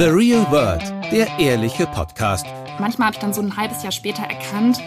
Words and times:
The 0.00 0.06
Real 0.06 0.50
World, 0.50 0.82
der 1.12 1.28
ehrliche 1.38 1.86
Podcast. 1.86 2.46
Manchmal 2.78 3.08
habe 3.08 3.16
ich 3.16 3.20
dann 3.20 3.34
so 3.34 3.42
ein 3.42 3.54
halbes 3.54 3.82
Jahr 3.82 3.92
später 3.92 4.22
erkannt, 4.22 4.78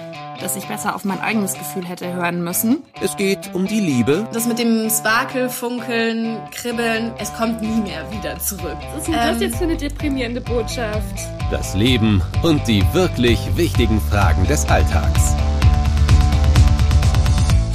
dass 0.42 0.56
ich 0.56 0.68
besser 0.68 0.96
auf 0.96 1.06
mein 1.06 1.22
eigenes 1.22 1.54
Gefühl 1.54 1.88
hätte 1.88 2.12
hören 2.12 2.44
müssen. 2.44 2.82
Es 3.00 3.16
geht 3.16 3.54
um 3.54 3.68
die 3.68 3.80
Liebe. 3.80 4.28
Das 4.34 4.48
mit 4.48 4.58
dem 4.58 4.90
Sparkel, 4.90 5.50
Funkeln, 5.50 6.40
Kribbeln, 6.50 7.12
es 7.20 7.32
kommt 7.36 7.62
nie 7.62 7.82
mehr 7.82 8.12
wieder 8.12 8.40
zurück. 8.40 8.76
Was 8.96 9.02
ist 9.02 9.08
denn 9.10 9.14
das 9.14 9.36
Ähm, 9.36 9.42
jetzt 9.44 9.58
für 9.58 9.66
eine 9.66 9.78
deprimierende 9.78 10.42
Botschaft? 10.42 11.20
Das 11.52 11.76
Leben 11.76 12.20
und 12.42 12.68
die 12.68 12.84
wirklich 12.94 13.40
wichtigen 13.56 14.02
Fragen 14.10 14.48
des 14.48 14.68
Alltags. 14.68 15.36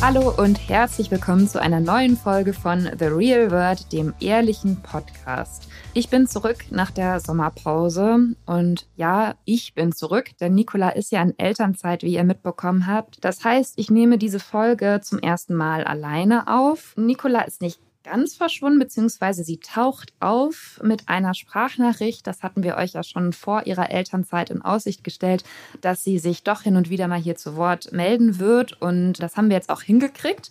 Hallo 0.00 0.32
und 0.36 0.68
herzlich 0.68 1.12
willkommen 1.12 1.46
zu 1.46 1.62
einer 1.62 1.79
neuen 1.79 2.16
Folge 2.16 2.52
von 2.52 2.91
The 2.98 3.07
Real 3.07 3.52
World, 3.52 3.93
dem 3.93 4.12
ehrlichen 4.18 4.82
Podcast. 4.82 5.69
Ich 5.98 6.11
bin 6.11 6.29
zurück 6.29 6.59
nach 6.70 6.93
der 6.93 7.19
Sommerpause 7.19 8.37
und 8.47 8.87
ja, 8.95 9.34
ich 9.45 9.75
bin 9.75 9.91
zurück, 9.91 10.30
denn 10.41 10.55
Nicola 10.55 10.91
ist 10.91 11.11
ja 11.11 11.21
in 11.21 11.37
Elternzeit, 11.37 12.05
wie 12.05 12.15
ihr 12.15 12.23
mitbekommen 12.23 12.87
habt. 12.87 13.24
Das 13.24 13.43
heißt, 13.43 13.74
ich 13.80 13.91
nehme 13.91 14.16
diese 14.16 14.38
Folge 14.38 15.01
zum 15.02 15.19
ersten 15.19 15.57
Mal 15.57 15.83
alleine 15.83 16.47
auf. 16.47 16.95
Nicola 16.97 17.41
ist 17.41 17.62
nicht 17.62 17.80
ganz 18.05 18.37
verschwunden, 18.37 18.79
beziehungsweise 18.79 19.43
sie 19.43 19.59
taucht 19.59 20.12
auf 20.21 20.79
mit 20.84 21.09
einer 21.09 21.34
Sprachnachricht. 21.34 22.24
Das 22.29 22.45
hatten 22.45 22.62
wir 22.62 22.77
euch 22.77 22.93
ja 22.93 23.02
schon 23.02 23.33
vor 23.33 23.66
ihrer 23.66 23.91
Elternzeit 23.91 24.51
in 24.51 24.62
Aussicht 24.62 25.02
gestellt, 25.02 25.43
dass 25.80 26.05
sie 26.05 26.21
sich 26.21 26.45
doch 26.45 26.62
hin 26.62 26.77
und 26.77 26.91
wieder 26.91 27.09
mal 27.09 27.19
hier 27.19 27.35
zu 27.35 27.57
Wort 27.57 27.91
melden 27.91 28.38
wird. 28.38 28.80
Und 28.80 29.15
das 29.15 29.37
haben 29.37 29.49
wir 29.49 29.57
jetzt 29.57 29.69
auch 29.69 29.83
hingekriegt. 29.83 30.51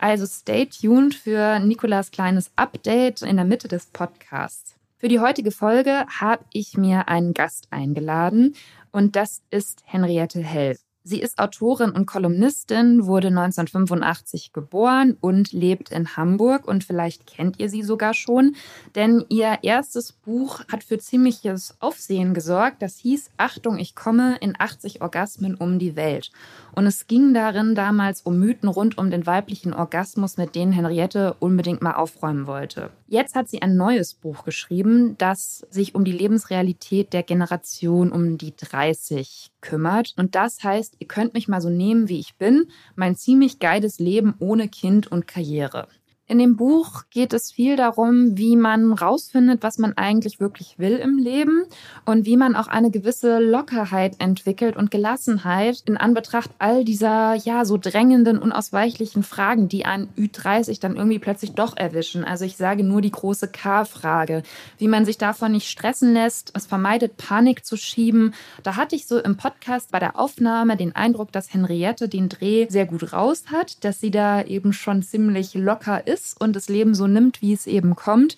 Also 0.00 0.26
stay 0.26 0.66
tuned 0.66 1.14
für 1.14 1.60
Nikolas 1.60 2.10
kleines 2.10 2.50
Update 2.56 3.22
in 3.22 3.36
der 3.36 3.44
Mitte 3.44 3.68
des 3.68 3.86
Podcasts. 3.86 4.77
Für 5.00 5.06
die 5.06 5.20
heutige 5.20 5.52
Folge 5.52 6.06
habe 6.08 6.44
ich 6.52 6.76
mir 6.76 7.06
einen 7.06 7.32
Gast 7.32 7.68
eingeladen 7.70 8.56
und 8.90 9.14
das 9.14 9.44
ist 9.48 9.84
Henriette 9.86 10.40
Hell. 10.40 10.76
Sie 11.04 11.20
ist 11.20 11.38
Autorin 11.38 11.90
und 11.90 12.06
Kolumnistin, 12.06 13.06
wurde 13.06 13.28
1985 13.28 14.52
geboren 14.52 15.16
und 15.20 15.52
lebt 15.52 15.90
in 15.90 16.16
Hamburg. 16.16 16.68
Und 16.68 16.84
vielleicht 16.84 17.26
kennt 17.26 17.58
ihr 17.58 17.70
sie 17.70 17.82
sogar 17.82 18.12
schon, 18.12 18.56
denn 18.94 19.24
ihr 19.28 19.58
erstes 19.62 20.12
Buch 20.12 20.60
hat 20.70 20.84
für 20.84 20.98
ziemliches 20.98 21.76
Aufsehen 21.80 22.34
gesorgt. 22.34 22.82
Das 22.82 22.98
hieß 22.98 23.30
Achtung, 23.38 23.78
ich 23.78 23.94
komme 23.94 24.36
in 24.40 24.54
80 24.58 25.00
Orgasmen 25.00 25.54
um 25.54 25.78
die 25.78 25.96
Welt. 25.96 26.30
Und 26.74 26.86
es 26.86 27.06
ging 27.06 27.32
darin 27.32 27.74
damals 27.74 28.22
um 28.22 28.38
Mythen 28.38 28.68
rund 28.68 28.98
um 28.98 29.10
den 29.10 29.26
weiblichen 29.26 29.72
Orgasmus, 29.72 30.36
mit 30.36 30.54
denen 30.54 30.72
Henriette 30.72 31.34
unbedingt 31.40 31.82
mal 31.82 31.94
aufräumen 31.94 32.46
wollte. 32.46 32.90
Jetzt 33.06 33.34
hat 33.34 33.48
sie 33.48 33.62
ein 33.62 33.76
neues 33.76 34.12
Buch 34.14 34.44
geschrieben, 34.44 35.16
das 35.16 35.66
sich 35.70 35.94
um 35.94 36.04
die 36.04 36.12
Lebensrealität 36.12 37.14
der 37.14 37.22
Generation 37.22 38.12
um 38.12 38.36
die 38.36 38.54
30 38.54 39.50
kümmert. 39.60 40.14
Und 40.16 40.34
das 40.34 40.62
heißt, 40.62 40.87
ihr 40.98 41.06
könnt 41.06 41.34
mich 41.34 41.48
mal 41.48 41.60
so 41.60 41.70
nehmen, 41.70 42.08
wie 42.08 42.20
ich 42.20 42.36
bin, 42.36 42.66
mein 42.96 43.16
ziemlich 43.16 43.58
geiles 43.58 43.98
Leben 43.98 44.34
ohne 44.38 44.68
Kind 44.68 45.10
und 45.10 45.26
Karriere. 45.26 45.88
In 46.30 46.38
dem 46.38 46.56
Buch 46.56 47.04
geht 47.08 47.32
es 47.32 47.50
viel 47.50 47.76
darum, 47.76 48.36
wie 48.36 48.54
man 48.54 48.92
rausfindet, 48.92 49.62
was 49.62 49.78
man 49.78 49.96
eigentlich 49.96 50.40
wirklich 50.40 50.78
will 50.78 50.96
im 50.96 51.16
Leben 51.16 51.64
und 52.04 52.26
wie 52.26 52.36
man 52.36 52.54
auch 52.54 52.68
eine 52.68 52.90
gewisse 52.90 53.38
Lockerheit 53.38 54.16
entwickelt 54.18 54.76
und 54.76 54.90
Gelassenheit 54.90 55.82
in 55.86 55.96
Anbetracht 55.96 56.50
all 56.58 56.84
dieser, 56.84 57.34
ja, 57.34 57.64
so 57.64 57.78
drängenden, 57.78 58.38
unausweichlichen 58.38 59.22
Fragen, 59.22 59.70
die 59.70 59.86
einen 59.86 60.10
Ü30 60.18 60.82
dann 60.82 60.96
irgendwie 60.96 61.18
plötzlich 61.18 61.52
doch 61.52 61.78
erwischen. 61.78 62.24
Also 62.24 62.44
ich 62.44 62.58
sage 62.58 62.84
nur 62.84 63.00
die 63.00 63.10
große 63.10 63.48
K-Frage, 63.48 64.42
wie 64.76 64.88
man 64.88 65.06
sich 65.06 65.16
davon 65.16 65.52
nicht 65.52 65.70
stressen 65.70 66.12
lässt, 66.12 66.52
es 66.54 66.66
vermeidet, 66.66 67.16
Panik 67.16 67.64
zu 67.64 67.78
schieben. 67.78 68.34
Da 68.62 68.76
hatte 68.76 68.96
ich 68.96 69.06
so 69.06 69.18
im 69.18 69.38
Podcast 69.38 69.90
bei 69.92 69.98
der 69.98 70.18
Aufnahme 70.18 70.76
den 70.76 70.94
Eindruck, 70.94 71.32
dass 71.32 71.54
Henriette 71.54 72.06
den 72.06 72.28
Dreh 72.28 72.66
sehr 72.68 72.84
gut 72.84 73.14
raus 73.14 73.44
hat, 73.50 73.82
dass 73.82 73.98
sie 73.98 74.10
da 74.10 74.42
eben 74.42 74.74
schon 74.74 75.02
ziemlich 75.02 75.54
locker 75.54 76.06
ist 76.06 76.17
und 76.38 76.54
das 76.54 76.68
Leben 76.68 76.94
so 76.94 77.06
nimmt, 77.06 77.42
wie 77.42 77.52
es 77.52 77.66
eben 77.66 77.94
kommt. 77.96 78.36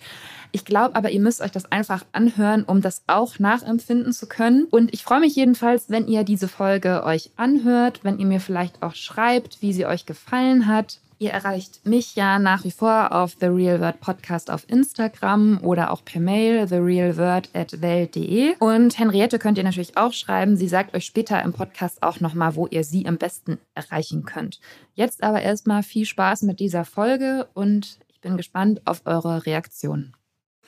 Ich 0.51 0.65
glaube 0.65 0.95
aber, 0.95 1.11
ihr 1.11 1.21
müsst 1.21 1.41
euch 1.41 1.51
das 1.51 1.71
einfach 1.71 2.05
anhören, 2.11 2.63
um 2.63 2.81
das 2.81 3.03
auch 3.07 3.39
nachempfinden 3.39 4.11
zu 4.13 4.27
können. 4.27 4.65
Und 4.65 4.93
ich 4.93 5.03
freue 5.03 5.21
mich 5.21 5.35
jedenfalls, 5.35 5.89
wenn 5.89 6.07
ihr 6.07 6.23
diese 6.23 6.47
Folge 6.47 7.03
euch 7.05 7.31
anhört, 7.37 8.01
wenn 8.03 8.19
ihr 8.19 8.25
mir 8.25 8.41
vielleicht 8.41 8.83
auch 8.83 8.95
schreibt, 8.95 9.61
wie 9.61 9.73
sie 9.73 9.85
euch 9.85 10.05
gefallen 10.05 10.67
hat. 10.67 10.99
Ihr 11.21 11.29
erreicht 11.29 11.85
mich 11.85 12.15
ja 12.15 12.39
nach 12.39 12.63
wie 12.63 12.71
vor 12.71 13.11
auf 13.11 13.35
The 13.39 13.45
Real 13.45 13.79
Word 13.79 13.99
Podcast 13.99 14.49
auf 14.49 14.67
Instagram 14.67 15.59
oder 15.61 15.91
auch 15.91 16.03
per 16.03 16.19
Mail 16.19 16.65
therealword.welt.de. 16.65 18.55
Und 18.57 18.97
Henriette 18.97 19.37
könnt 19.37 19.59
ihr 19.59 19.63
natürlich 19.63 19.97
auch 19.97 20.13
schreiben. 20.13 20.57
Sie 20.57 20.67
sagt 20.67 20.95
euch 20.95 21.05
später 21.05 21.39
im 21.43 21.53
Podcast 21.53 22.01
auch 22.01 22.21
nochmal, 22.21 22.55
wo 22.55 22.65
ihr 22.65 22.83
sie 22.83 23.05
am 23.05 23.19
besten 23.19 23.59
erreichen 23.75 24.25
könnt. 24.25 24.59
Jetzt 24.95 25.21
aber 25.21 25.43
erstmal 25.43 25.83
viel 25.83 26.07
Spaß 26.07 26.41
mit 26.41 26.59
dieser 26.59 26.85
Folge 26.85 27.47
und 27.53 27.99
ich 28.07 28.19
bin 28.19 28.35
gespannt 28.35 28.81
auf 28.85 29.03
eure 29.05 29.45
Reaktionen. 29.45 30.15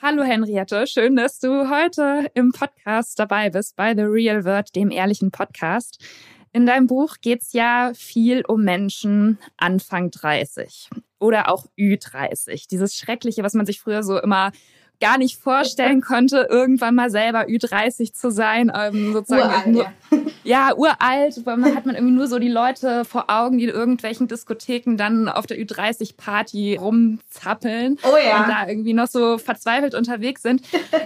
Hallo 0.04 0.22
Henriette, 0.22 0.86
schön, 0.86 1.16
dass 1.16 1.40
du 1.40 1.68
heute 1.72 2.30
im 2.36 2.52
Podcast 2.52 3.18
dabei 3.18 3.50
bist 3.50 3.76
bei 3.76 3.96
The 3.96 4.04
Real 4.04 4.46
Word, 4.46 4.76
dem 4.76 4.92
ehrlichen 4.92 5.32
Podcast. 5.32 5.98
In 6.56 6.68
deinem 6.68 6.86
Buch 6.86 7.16
geht 7.20 7.42
es 7.42 7.52
ja 7.54 7.94
viel 7.96 8.44
um 8.48 8.64
Menschen 8.64 9.40
Anfang 9.58 10.12
30 10.12 10.88
oder 11.20 11.50
auch 11.50 11.66
Ü30. 11.80 12.68
Dieses 12.70 12.96
Schreckliche, 12.96 13.42
was 13.42 13.56
man 13.56 13.66
sich 13.66 13.82
früher 13.82 14.04
so 14.04 14.22
immer 14.22 14.52
gar 15.04 15.18
nicht 15.18 15.38
vorstellen 15.38 16.02
konnte, 16.12 16.48
irgendwann 16.50 16.96
mal 16.96 17.10
selber 17.10 17.42
Ü30 17.48 18.14
zu 18.14 18.32
sein. 18.32 18.72
Ähm, 18.76 19.14
sozusagen 19.14 19.76
Uralt, 19.76 19.92
nur, 20.12 20.20
ja. 20.44 20.70
ja, 20.70 20.76
uralt, 20.76 21.46
weil 21.46 21.58
man 21.58 21.76
hat 21.76 21.86
man 21.86 21.96
irgendwie 21.96 22.14
nur 22.16 22.28
so 22.28 22.40
die 22.40 22.50
Leute 22.50 23.04
vor 23.06 23.26
Augen, 23.30 23.58
die 23.58 23.66
in 23.66 23.70
irgendwelchen 23.70 24.28
Diskotheken 24.28 24.96
dann 24.98 25.28
auf 25.30 25.46
der 25.46 25.58
Ü30-Party 25.60 26.78
rumzappeln 26.80 27.98
Oh 28.04 28.16
ja. 28.18 28.42
und 28.42 28.50
da 28.50 28.68
irgendwie 28.68 28.94
noch 28.94 29.08
so 29.08 29.38
verzweifelt 29.38 29.96
unterwegs 29.96 30.42
sind. 30.42 30.62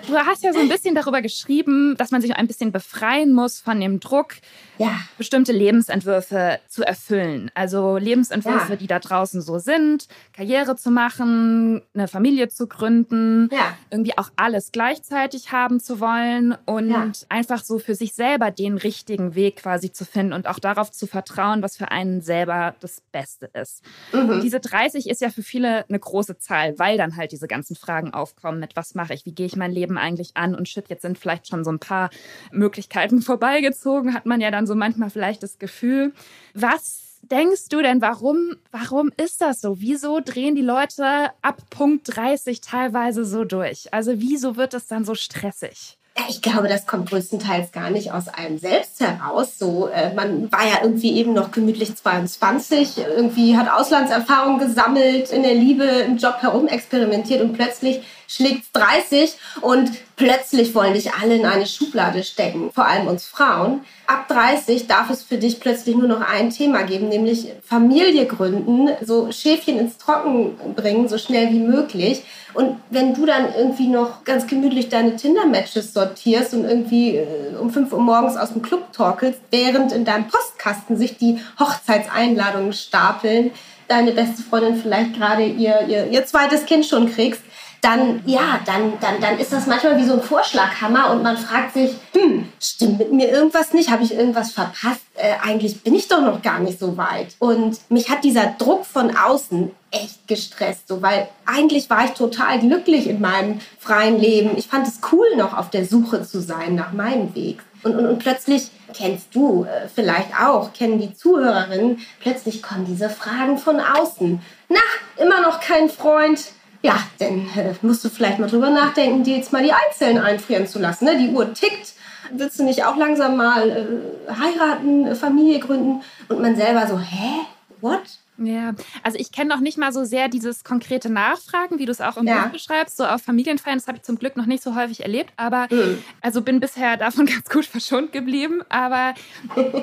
Du 0.07 0.15
hast 0.17 0.43
ja 0.43 0.53
so 0.53 0.59
ein 0.59 0.69
bisschen 0.69 0.95
darüber 0.95 1.21
geschrieben, 1.21 1.95
dass 1.97 2.11
man 2.11 2.21
sich 2.21 2.35
ein 2.35 2.47
bisschen 2.47 2.71
befreien 2.71 3.33
muss 3.33 3.59
von 3.59 3.79
dem 3.79 3.99
Druck, 3.99 4.35
Ja. 4.77 4.91
bestimmte 5.17 5.51
Lebensentwürfe 5.53 6.59
zu 6.67 6.83
erfüllen. 6.85 7.49
Also 7.55 7.97
Lebensentwürfe, 7.97 8.73
Ja. 8.73 8.75
die 8.75 8.87
da 8.87 8.99
draußen 8.99 9.41
so 9.41 9.57
sind, 9.59 10.07
Karriere 10.33 10.75
zu 10.75 10.91
machen, 10.91 11.81
eine 11.93 12.07
Familie 12.07 12.49
zu 12.49 12.67
gründen, 12.67 13.49
Ja. 13.51 13.75
Irgendwie 13.89 14.17
auch 14.17 14.29
alles 14.35 14.71
gleichzeitig 14.71 15.51
haben 15.51 15.79
zu 15.79 15.99
wollen 15.99 16.55
und 16.65 16.89
Ja. 16.89 17.11
einfach 17.29 17.63
so 17.63 17.79
für 17.79 17.95
sich 17.95 18.13
selber 18.13 18.51
den 18.51 18.77
richtigen 18.77 19.35
Weg 19.35 19.57
quasi 19.57 19.91
zu 19.91 20.05
finden 20.05 20.33
und 20.33 20.47
auch 20.47 20.59
darauf 20.59 20.91
zu 20.91 21.07
vertrauen, 21.07 21.61
was 21.61 21.77
für 21.77 21.91
einen 21.91 22.21
selber 22.21 22.75
das 22.79 23.01
Beste 23.11 23.49
ist. 23.53 23.83
Mhm. 24.13 24.41
Diese 24.41 24.59
30 24.59 25.09
ist 25.09 25.21
ja 25.21 25.29
für 25.29 25.43
viele 25.43 25.87
eine 25.87 25.99
große 25.99 26.37
Zahl, 26.37 26.77
weil 26.79 26.97
dann 26.97 27.15
halt 27.15 27.31
diese 27.31 27.47
ganzen 27.47 27.75
Fragen 27.75 28.13
aufkommen 28.13 28.59
mit, 28.59 28.75
was 28.75 28.95
mache 28.95 29.13
ich, 29.13 29.25
wie 29.25 29.33
gehe 29.33 29.45
ich 29.45 29.55
mein 29.55 29.71
Leben 29.71 29.97
eigentlich 29.97 30.31
an 30.35 30.55
und 30.55 30.67
shit, 30.67 30.89
jetzt 30.89 31.01
sind 31.01 31.17
vielleicht 31.17 31.47
schon 31.47 31.63
so 31.63 31.71
ein 31.71 31.79
paar 31.79 32.09
Möglichkeiten 32.51 33.21
vorbeigezogen, 33.21 34.13
hat 34.13 34.25
man 34.25 34.41
ja 34.41 34.51
dann 34.51 34.67
so 34.67 34.75
manchmal 34.75 35.09
vielleicht 35.09 35.43
das 35.43 35.59
Gefühl. 35.59 36.13
Was 36.53 37.06
denkst 37.21 37.69
du 37.69 37.81
denn, 37.81 38.01
warum, 38.01 38.55
warum 38.71 39.11
ist 39.17 39.41
das 39.41 39.61
so? 39.61 39.79
Wieso 39.79 40.19
drehen 40.19 40.55
die 40.55 40.61
Leute 40.61 41.31
ab 41.41 41.61
Punkt 41.69 42.15
30 42.15 42.61
teilweise 42.61 43.25
so 43.25 43.43
durch? 43.43 43.93
Also 43.93 44.13
wieso 44.17 44.55
wird 44.55 44.73
es 44.73 44.87
dann 44.87 45.05
so 45.05 45.15
stressig? 45.15 45.97
Ich 46.29 46.41
glaube, 46.41 46.67
das 46.67 46.87
kommt 46.87 47.09
größtenteils 47.09 47.71
gar 47.71 47.91
nicht 47.91 48.11
aus 48.11 48.27
einem 48.27 48.57
selbst 48.57 48.99
heraus. 48.99 49.59
So, 49.59 49.87
äh, 49.87 50.13
man 50.13 50.51
war 50.51 50.65
ja 50.65 50.79
irgendwie 50.81 51.15
eben 51.15 51.33
noch 51.33 51.51
gemütlich 51.51 51.95
22, 51.95 52.97
irgendwie 52.97 53.55
hat 53.55 53.69
Auslandserfahrung 53.69 54.57
gesammelt, 54.57 55.31
in 55.31 55.43
der 55.43 55.53
Liebe, 55.53 55.83
im 55.83 56.17
Job 56.17 56.37
herumexperimentiert 56.41 57.41
und 57.41 57.53
plötzlich 57.53 58.01
schlägt's 58.27 58.71
30 58.73 59.35
und 59.61 59.91
plötzlich 60.15 60.75
wollen 60.75 60.93
dich 60.93 61.13
alle 61.13 61.35
in 61.35 61.45
eine 61.45 61.65
Schublade 61.65 62.23
stecken, 62.23 62.71
vor 62.71 62.85
allem 62.85 63.07
uns 63.07 63.25
Frauen. 63.25 63.81
Ab 64.05 64.27
30 64.27 64.87
darf 64.87 65.09
es 65.09 65.23
für 65.23 65.37
dich 65.37 65.59
plötzlich 65.59 65.95
nur 65.95 66.07
noch 66.07 66.21
ein 66.21 66.49
Thema 66.49 66.83
geben, 66.83 67.09
nämlich 67.09 67.51
Familie 67.63 68.25
gründen, 68.25 68.89
so 69.01 69.31
Schäfchen 69.31 69.79
ins 69.79 69.97
Trocken 69.97 70.57
bringen, 70.75 71.07
so 71.07 71.17
schnell 71.17 71.51
wie 71.51 71.59
möglich. 71.59 72.23
Und 72.53 72.77
wenn 72.89 73.13
du 73.13 73.25
dann 73.25 73.53
irgendwie 73.55 73.87
noch 73.87 74.23
ganz 74.23 74.47
gemütlich 74.47 74.89
deine 74.89 75.15
Tinder-Matches 75.15 75.93
sortierst 75.93 76.53
und 76.53 76.65
irgendwie 76.65 77.17
äh, 77.17 77.55
um 77.59 77.69
5 77.69 77.93
Uhr 77.93 77.99
morgens 77.99 78.35
aus 78.35 78.53
dem 78.53 78.61
Club 78.61 78.91
torkelst, 78.93 79.39
während 79.51 79.91
in 79.91 80.05
deinem 80.05 80.27
Postkasten 80.27 80.97
sich 80.97 81.17
die 81.17 81.39
Hochzeitseinladungen 81.59 82.73
stapeln, 82.73 83.51
deine 83.87 84.11
beste 84.11 84.41
Freundin 84.41 84.75
vielleicht 84.75 85.15
gerade 85.15 85.45
ihr, 85.45 85.85
ihr, 85.87 86.07
ihr 86.07 86.25
zweites 86.25 86.65
Kind 86.65 86.85
schon 86.85 87.13
kriegst, 87.13 87.41
dann, 87.81 88.21
ja, 88.25 88.59
dann, 88.65 88.93
dann, 88.99 89.21
dann 89.21 89.37
ist 89.39 89.53
das 89.53 89.67
manchmal 89.67 89.97
wie 89.97 90.05
so 90.05 90.13
ein 90.13 90.21
Vorschlaghammer 90.21 91.11
und 91.11 91.23
man 91.23 91.37
fragt 91.37 91.73
sich, 91.73 91.95
hm, 92.13 92.47
stimmt 92.59 92.99
mit 92.99 93.13
mir 93.13 93.29
irgendwas 93.29 93.73
nicht? 93.73 93.91
Habe 93.91 94.03
ich 94.03 94.13
irgendwas 94.13 94.51
verpasst? 94.51 95.01
Äh, 95.15 95.35
eigentlich 95.43 95.83
bin 95.83 95.95
ich 95.95 96.07
doch 96.07 96.21
noch 96.21 96.41
gar 96.41 96.59
nicht 96.59 96.79
so 96.79 96.97
weit. 96.97 97.35
Und 97.39 97.79
mich 97.89 98.09
hat 98.09 98.23
dieser 98.23 98.55
Druck 98.57 98.85
von 98.85 99.15
außen 99.15 99.71
echt 99.91 100.27
gestresst, 100.27 100.87
so, 100.87 101.01
weil 101.01 101.29
eigentlich 101.45 101.89
war 101.89 102.05
ich 102.05 102.11
total 102.11 102.59
glücklich 102.59 103.07
in 103.07 103.21
meinem 103.21 103.59
freien 103.79 104.19
Leben. 104.19 104.57
Ich 104.57 104.67
fand 104.67 104.87
es 104.87 104.99
cool, 105.11 105.27
noch 105.37 105.57
auf 105.57 105.69
der 105.69 105.85
Suche 105.85 106.23
zu 106.23 106.41
sein 106.41 106.75
nach 106.75 106.93
meinem 106.93 107.33
Weg. 107.35 107.59
Und, 107.83 107.95
und, 107.95 108.05
und 108.05 108.19
plötzlich 108.19 108.69
kennst 108.93 109.33
du 109.35 109.63
äh, 109.63 109.87
vielleicht 109.93 110.29
auch, 110.39 110.73
kennen 110.73 110.99
die 110.99 111.13
Zuhörerinnen, 111.13 111.99
plötzlich 112.19 112.61
kommen 112.61 112.85
diese 112.85 113.09
Fragen 113.09 113.57
von 113.57 113.79
außen. 113.79 114.41
Na, 114.69 114.79
immer 115.17 115.41
noch 115.41 115.61
kein 115.61 115.89
Freund? 115.89 116.51
Ja, 116.81 116.99
dann 117.19 117.47
äh, 117.55 117.73
musst 117.81 118.03
du 118.05 118.09
vielleicht 118.09 118.39
mal 118.39 118.49
drüber 118.49 118.69
nachdenken, 118.69 119.23
dir 119.23 119.37
jetzt 119.37 119.51
mal 119.51 119.63
die 119.63 119.73
Eizellen 119.73 120.19
einfrieren 120.19 120.67
zu 120.67 120.79
lassen. 120.79 121.05
Ne? 121.05 121.17
Die 121.17 121.29
Uhr 121.29 121.53
tickt. 121.53 121.93
Willst 122.31 122.59
du 122.59 122.63
nicht 122.63 122.83
auch 122.83 122.97
langsam 122.97 123.37
mal 123.37 123.69
äh, 123.69 124.31
heiraten, 124.31 125.15
Familie 125.15 125.59
gründen? 125.59 126.01
Und 126.27 126.41
man 126.41 126.55
selber 126.55 126.87
so, 126.87 126.99
hä? 126.99 127.45
What? 127.81 128.01
Ja, 128.39 128.73
also 129.03 129.17
ich 129.17 129.31
kenne 129.31 129.49
noch 129.49 129.59
nicht 129.59 129.77
mal 129.77 129.91
so 129.91 130.03
sehr 130.05 130.27
dieses 130.29 130.63
konkrete 130.63 131.09
Nachfragen, 131.09 131.79
wie 131.79 131.85
du 131.85 131.91
es 131.91 132.01
auch 132.01 132.17
im 132.17 132.27
Ja. 132.27 132.43
Buch 132.45 132.51
beschreibst, 132.53 132.97
so 132.97 133.05
auf 133.05 133.21
Familienfeiern. 133.21 133.77
Das 133.77 133.87
habe 133.87 133.97
ich 133.97 134.03
zum 134.03 134.19
Glück 134.19 134.37
noch 134.37 134.45
nicht 134.45 134.61
so 134.63 134.75
häufig 134.75 135.01
erlebt, 135.01 135.31
aber 135.37 135.67
Mhm. 135.71 135.97
also 136.21 136.41
bin 136.41 136.59
bisher 136.59 136.97
davon 136.97 137.25
ganz 137.25 137.49
gut 137.49 137.65
verschont 137.65 138.11
geblieben. 138.11 138.61
Aber 138.69 139.13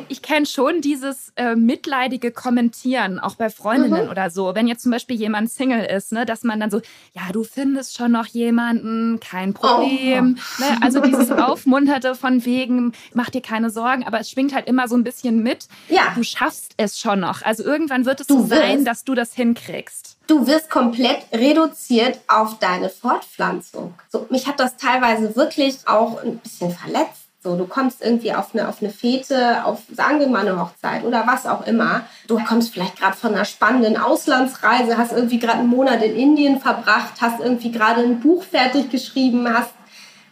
ich 0.09 0.23
kenne 0.23 0.47
schon 0.47 0.81
dieses 0.81 1.33
äh, 1.37 1.57
mitleidige 1.57 2.31
Kommentieren, 2.31 3.19
auch 3.19 3.35
bei 3.35 3.51
Freundinnen 3.51 4.05
Mhm. 4.05 4.11
oder 4.11 4.31
so. 4.31 4.55
Wenn 4.55 4.67
jetzt 4.69 4.83
zum 4.83 4.93
Beispiel 4.93 5.17
jemand 5.17 5.51
Single 5.51 5.85
ist, 5.85 6.13
ne, 6.13 6.25
dass 6.27 6.45
man 6.45 6.61
dann 6.61 6.71
so, 6.71 6.81
ja, 7.13 7.23
du 7.33 7.45
findest 7.45 7.97
schon 7.97 8.13
noch 8.13 8.27
jemanden, 8.27 9.19
kein 9.21 9.55
Problem. 9.55 10.39
Ne? 10.59 10.79
Also 10.81 11.01
dieses 11.01 11.31
Aufmunterte 11.33 12.15
von 12.15 12.45
wegen, 12.45 12.93
mach 13.15 13.31
dir 13.31 13.41
keine 13.43 13.71
Sorgen, 13.71 14.05
aber 14.07 14.21
es 14.21 14.31
schwingt 14.31 14.55
halt 14.55 14.67
immer 14.69 14.89
so 14.89 14.97
ein 14.97 15.05
bisschen 15.05 15.43
mit. 15.43 15.67
Ja. 15.89 16.13
Du 16.15 16.23
schaffst 16.23 16.73
es 16.77 16.99
schon 16.99 17.21
noch. 17.21 17.43
Also 17.43 17.65
irgendwann 17.65 18.05
wird 18.07 18.21
es 18.21 18.27
Du 18.27 18.44
so 18.45 18.55
sein, 18.55 18.79
wirst. 18.79 18.87
dass 18.87 19.05
du 19.05 19.15
das 19.15 19.35
hinkriegst. 19.35 20.17
du 20.27 20.47
wirst 20.47 20.71
komplett 20.71 21.19
reduziert 21.33 22.19
auf 22.29 22.59
deine 22.59 22.89
Fortpflanzung. 22.89 23.95
So, 24.09 24.27
mich 24.31 24.47
hat 24.47 24.61
das 24.61 24.77
teilweise 24.77 25.37
wirklich 25.37 25.87
auch 25.87 26.23
ein 26.23 26.39
bisschen 26.39 26.71
verletzt. 26.73 27.25
So, 27.43 27.57
du 27.57 27.67
kommst 27.67 28.01
irgendwie 28.01 28.33
auf 28.33 28.55
eine, 28.55 28.69
auf 28.71 28.81
eine 28.81 28.91
Fete, 28.91 29.67
auf, 29.67 29.83
sagen 29.93 30.19
wir 30.19 30.29
mal, 30.29 30.49
eine 30.49 30.59
Hochzeit 30.59 31.05
oder 31.05 31.27
was 31.27 31.45
auch 31.45 31.67
immer. 31.67 32.07
Du 32.27 32.43
kommst 32.43 32.73
vielleicht 32.73 32.99
gerade 32.99 33.15
von 33.15 33.35
einer 33.35 33.45
spannenden 33.45 33.99
Auslandsreise, 33.99 34.97
hast 34.97 35.13
irgendwie 35.13 35.39
gerade 35.39 35.59
einen 35.59 35.69
Monat 35.69 36.03
in 36.03 36.17
Indien 36.17 36.59
verbracht, 36.59 37.21
hast 37.21 37.41
irgendwie 37.41 37.71
gerade 37.71 38.01
ein 38.01 38.21
Buch 38.21 38.43
fertig 38.43 38.89
geschrieben, 38.89 39.47
hast 39.53 39.71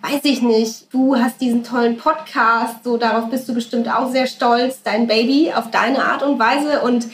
weiß 0.02 0.20
ich 0.24 0.42
nicht, 0.42 0.92
du 0.92 1.16
hast 1.16 1.40
diesen 1.40 1.62
tollen 1.62 1.96
Podcast, 1.96 2.82
so 2.82 2.96
darauf 2.96 3.30
bist 3.30 3.48
du 3.48 3.54
bestimmt 3.54 3.88
auch 3.88 4.10
sehr 4.10 4.26
stolz, 4.26 4.82
dein 4.82 5.06
Baby 5.06 5.52
auf 5.54 5.70
deine 5.70 6.04
Art 6.04 6.22
und 6.22 6.38
Weise 6.38 6.80
und 6.80 7.06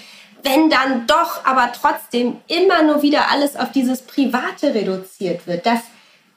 wenn 0.42 0.70
dann 0.70 1.06
doch 1.06 1.44
aber 1.44 1.70
trotzdem 1.72 2.36
immer 2.46 2.82
nur 2.82 3.02
wieder 3.02 3.30
alles 3.30 3.56
auf 3.56 3.72
dieses 3.72 4.02
Private 4.02 4.74
reduziert 4.74 5.46
wird, 5.46 5.66
das, 5.66 5.80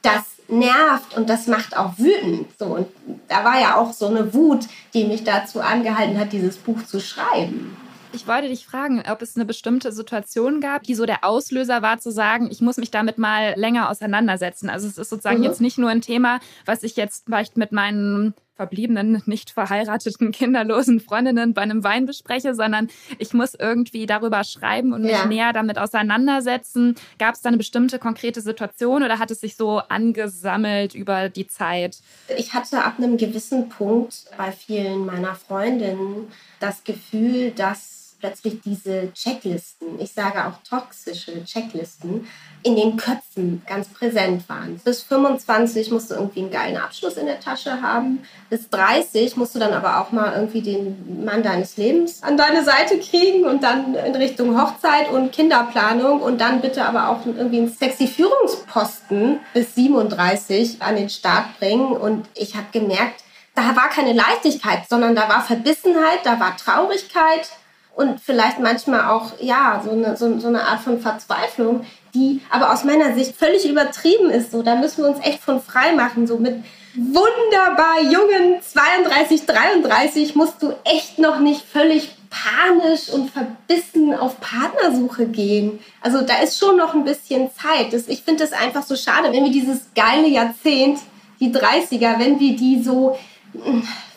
das 0.02 0.22
nervt 0.48 1.16
und 1.16 1.30
das 1.30 1.46
macht 1.46 1.76
auch 1.76 1.98
wütend. 1.98 2.48
So, 2.58 2.66
und 2.66 2.88
da 3.28 3.44
war 3.44 3.60
ja 3.60 3.76
auch 3.76 3.92
so 3.92 4.08
eine 4.08 4.34
Wut, 4.34 4.66
die 4.92 5.04
mich 5.04 5.24
dazu 5.24 5.60
angehalten 5.60 6.18
hat, 6.18 6.32
dieses 6.32 6.56
Buch 6.56 6.82
zu 6.84 7.00
schreiben. 7.00 7.76
Ich 8.14 8.26
wollte 8.28 8.48
dich 8.48 8.66
fragen, 8.66 9.02
ob 9.10 9.22
es 9.22 9.36
eine 9.36 9.46
bestimmte 9.46 9.90
Situation 9.90 10.60
gab, 10.60 10.82
die 10.82 10.94
so 10.94 11.06
der 11.06 11.24
Auslöser 11.24 11.80
war, 11.80 11.98
zu 11.98 12.10
sagen, 12.10 12.48
ich 12.50 12.60
muss 12.60 12.76
mich 12.76 12.90
damit 12.90 13.16
mal 13.16 13.54
länger 13.56 13.88
auseinandersetzen. 13.88 14.68
Also 14.68 14.86
es 14.86 14.98
ist 14.98 15.08
sozusagen 15.08 15.38
Mhm. 15.38 15.44
jetzt 15.44 15.62
nicht 15.62 15.78
nur 15.78 15.88
ein 15.88 16.02
Thema, 16.02 16.38
was 16.66 16.82
ich 16.82 16.96
jetzt 16.96 17.24
vielleicht 17.24 17.56
mit 17.56 17.72
meinen 17.72 18.34
verbliebenen, 18.62 19.22
nicht 19.26 19.50
verheirateten, 19.50 20.30
kinderlosen 20.30 21.00
Freundinnen 21.00 21.52
bei 21.52 21.62
einem 21.62 21.82
Wein 21.82 22.06
bespreche, 22.06 22.54
sondern 22.54 22.88
ich 23.18 23.34
muss 23.34 23.54
irgendwie 23.54 24.06
darüber 24.06 24.44
schreiben 24.44 24.92
und 24.92 25.02
mich 25.02 25.10
Ja. 25.12 25.26
näher 25.26 25.52
damit 25.52 25.78
auseinandersetzen. 25.78 26.94
Gab 27.18 27.34
es 27.34 27.40
da 27.40 27.48
eine 27.48 27.56
bestimmte 27.58 27.98
konkrete 27.98 28.40
Situation 28.40 29.02
oder 29.02 29.18
hat 29.18 29.30
es 29.32 29.40
sich 29.40 29.56
so 29.56 29.78
angesammelt 29.88 30.94
über 30.94 31.28
die 31.28 31.48
Zeit? 31.48 31.98
Ich 32.38 32.54
hatte 32.54 32.84
ab 32.84 32.94
einem 32.98 33.16
gewissen 33.16 33.68
Punkt 33.68 34.26
bei 34.38 34.52
vielen 34.52 35.04
meiner 35.06 35.34
Freundinnen 35.34 36.28
das 36.60 36.84
Gefühl, 36.84 37.50
dass 37.50 38.01
plötzlich 38.22 38.60
diese 38.64 39.12
Checklisten, 39.14 40.00
ich 40.00 40.12
sage 40.12 40.46
auch 40.46 40.62
toxische 40.62 41.44
Checklisten, 41.44 42.28
in 42.62 42.76
den 42.76 42.96
Köpfen 42.96 43.62
ganz 43.66 43.88
präsent 43.88 44.48
waren. 44.48 44.80
Bis 44.84 45.02
25 45.02 45.90
musst 45.90 46.12
du 46.12 46.14
irgendwie 46.14 46.42
einen 46.42 46.52
geilen 46.52 46.76
Abschluss 46.76 47.16
in 47.16 47.26
der 47.26 47.40
Tasche 47.40 47.82
haben. 47.82 48.22
Bis 48.48 48.70
30 48.70 49.36
musst 49.36 49.56
du 49.56 49.58
dann 49.58 49.72
aber 49.72 50.00
auch 50.00 50.12
mal 50.12 50.34
irgendwie 50.34 50.62
den 50.62 51.24
Mann 51.24 51.42
deines 51.42 51.76
Lebens 51.76 52.22
an 52.22 52.36
deine 52.36 52.62
Seite 52.62 53.00
kriegen 53.00 53.44
und 53.44 53.64
dann 53.64 53.96
in 53.96 54.14
Richtung 54.14 54.56
Hochzeit 54.60 55.10
und 55.10 55.32
Kinderplanung 55.32 56.20
und 56.20 56.40
dann 56.40 56.60
bitte 56.60 56.84
aber 56.84 57.08
auch 57.08 57.26
irgendwie 57.26 57.58
einen 57.58 57.72
sexy 57.72 58.06
Führungsposten 58.06 59.40
bis 59.52 59.74
37 59.74 60.80
an 60.80 60.94
den 60.94 61.10
Start 61.10 61.58
bringen. 61.58 61.90
Und 61.90 62.28
ich 62.36 62.54
habe 62.54 62.66
gemerkt, 62.70 63.24
da 63.56 63.74
war 63.74 63.88
keine 63.88 64.12
Leichtigkeit, 64.12 64.88
sondern 64.88 65.16
da 65.16 65.28
war 65.28 65.42
Verbissenheit, 65.42 66.20
da 66.22 66.38
war 66.38 66.56
Traurigkeit 66.56 67.50
und 67.94 68.20
vielleicht 68.20 68.58
manchmal 68.58 69.10
auch, 69.10 69.32
ja, 69.40 69.82
so 69.84 69.90
eine, 69.90 70.16
so, 70.16 70.38
so 70.38 70.48
eine 70.48 70.62
Art 70.62 70.80
von 70.80 71.00
Verzweiflung, 71.00 71.84
die 72.14 72.40
aber 72.50 72.72
aus 72.72 72.84
meiner 72.84 73.14
Sicht 73.14 73.36
völlig 73.36 73.68
übertrieben 73.68 74.30
ist. 74.30 74.52
So, 74.52 74.62
da 74.62 74.76
müssen 74.76 75.02
wir 75.02 75.10
uns 75.10 75.24
echt 75.24 75.40
von 75.40 75.60
frei 75.60 75.92
machen. 75.92 76.26
So 76.26 76.38
mit 76.38 76.56
wunderbar 76.94 78.02
jungen 78.02 78.60
32, 78.62 79.46
33 79.46 80.34
musst 80.34 80.62
du 80.62 80.74
echt 80.84 81.18
noch 81.18 81.38
nicht 81.40 81.62
völlig 81.62 82.14
panisch 82.30 83.10
und 83.10 83.30
verbissen 83.30 84.14
auf 84.14 84.40
Partnersuche 84.40 85.26
gehen. 85.26 85.80
Also 86.00 86.22
da 86.22 86.38
ist 86.38 86.58
schon 86.58 86.76
noch 86.76 86.94
ein 86.94 87.04
bisschen 87.04 87.50
Zeit. 87.54 87.92
Das, 87.92 88.08
ich 88.08 88.22
finde 88.22 88.44
es 88.44 88.52
einfach 88.52 88.82
so 88.82 88.96
schade, 88.96 89.32
wenn 89.32 89.44
wir 89.44 89.52
dieses 89.52 89.88
geile 89.94 90.28
Jahrzehnt, 90.28 90.98
die 91.40 91.52
30er, 91.52 92.18
wenn 92.18 92.40
wir 92.40 92.56
die 92.56 92.82
so 92.82 93.18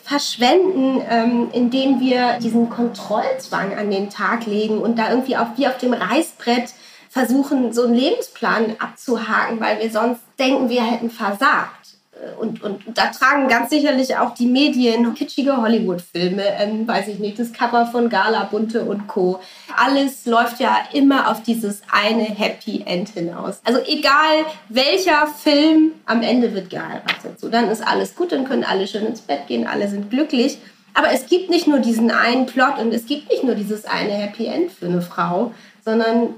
verschwenden, 0.06 1.02
ähm, 1.08 1.48
indem 1.52 1.98
wir 1.98 2.38
diesen 2.38 2.70
Kontrollzwang 2.70 3.76
an 3.76 3.90
den 3.90 4.08
Tag 4.08 4.46
legen 4.46 4.78
und 4.78 4.98
da 4.98 5.10
irgendwie 5.10 5.36
auch 5.36 5.48
wie 5.56 5.66
auf 5.66 5.78
dem 5.78 5.92
Reißbrett 5.92 6.72
versuchen, 7.10 7.72
so 7.72 7.84
einen 7.84 7.94
Lebensplan 7.94 8.76
abzuhaken, 8.78 9.58
weil 9.60 9.80
wir 9.80 9.90
sonst 9.90 10.20
denken, 10.38 10.68
wir 10.68 10.84
hätten 10.84 11.10
versagt. 11.10 11.75
Äh, 12.22 12.34
Und, 12.38 12.62
und 12.62 12.82
da 12.94 13.06
tragen 13.06 13.48
ganz 13.48 13.70
sicherlich 13.70 14.16
auch 14.16 14.34
die 14.34 14.46
Medien 14.46 15.14
kitschige 15.14 15.56
Hollywood-Filme, 15.56 16.42
ähm, 16.58 16.86
weiß 16.86 17.08
ich 17.08 17.18
nicht, 17.18 17.38
das 17.38 17.52
Cover 17.52 17.86
von 17.86 18.08
Gala, 18.08 18.44
Bunte 18.44 18.84
und 18.84 19.06
Co. 19.06 19.40
Alles 19.76 20.26
läuft 20.26 20.60
ja 20.60 20.78
immer 20.92 21.30
auf 21.30 21.42
dieses 21.42 21.82
eine 21.90 22.24
Happy 22.24 22.82
End 22.86 23.10
hinaus. 23.10 23.60
Also 23.64 23.80
egal 23.86 24.44
welcher 24.68 25.26
Film, 25.26 25.92
am 26.06 26.22
Ende 26.22 26.54
wird 26.54 26.70
geheiratet. 26.70 27.38
So, 27.38 27.48
dann 27.48 27.68
ist 27.68 27.86
alles 27.86 28.14
gut, 28.14 28.32
dann 28.32 28.44
können 28.44 28.64
alle 28.64 28.86
schön 28.86 29.06
ins 29.06 29.20
Bett 29.20 29.46
gehen, 29.46 29.66
alle 29.66 29.88
sind 29.88 30.10
glücklich. 30.10 30.58
Aber 30.94 31.12
es 31.12 31.26
gibt 31.26 31.50
nicht 31.50 31.66
nur 31.66 31.80
diesen 31.80 32.10
einen 32.10 32.46
Plot 32.46 32.78
und 32.78 32.92
es 32.94 33.04
gibt 33.04 33.30
nicht 33.30 33.44
nur 33.44 33.54
dieses 33.54 33.84
eine 33.84 34.12
Happy 34.12 34.46
End 34.46 34.72
für 34.72 34.86
eine 34.86 35.02
Frau, 35.02 35.52
sondern 35.84 36.34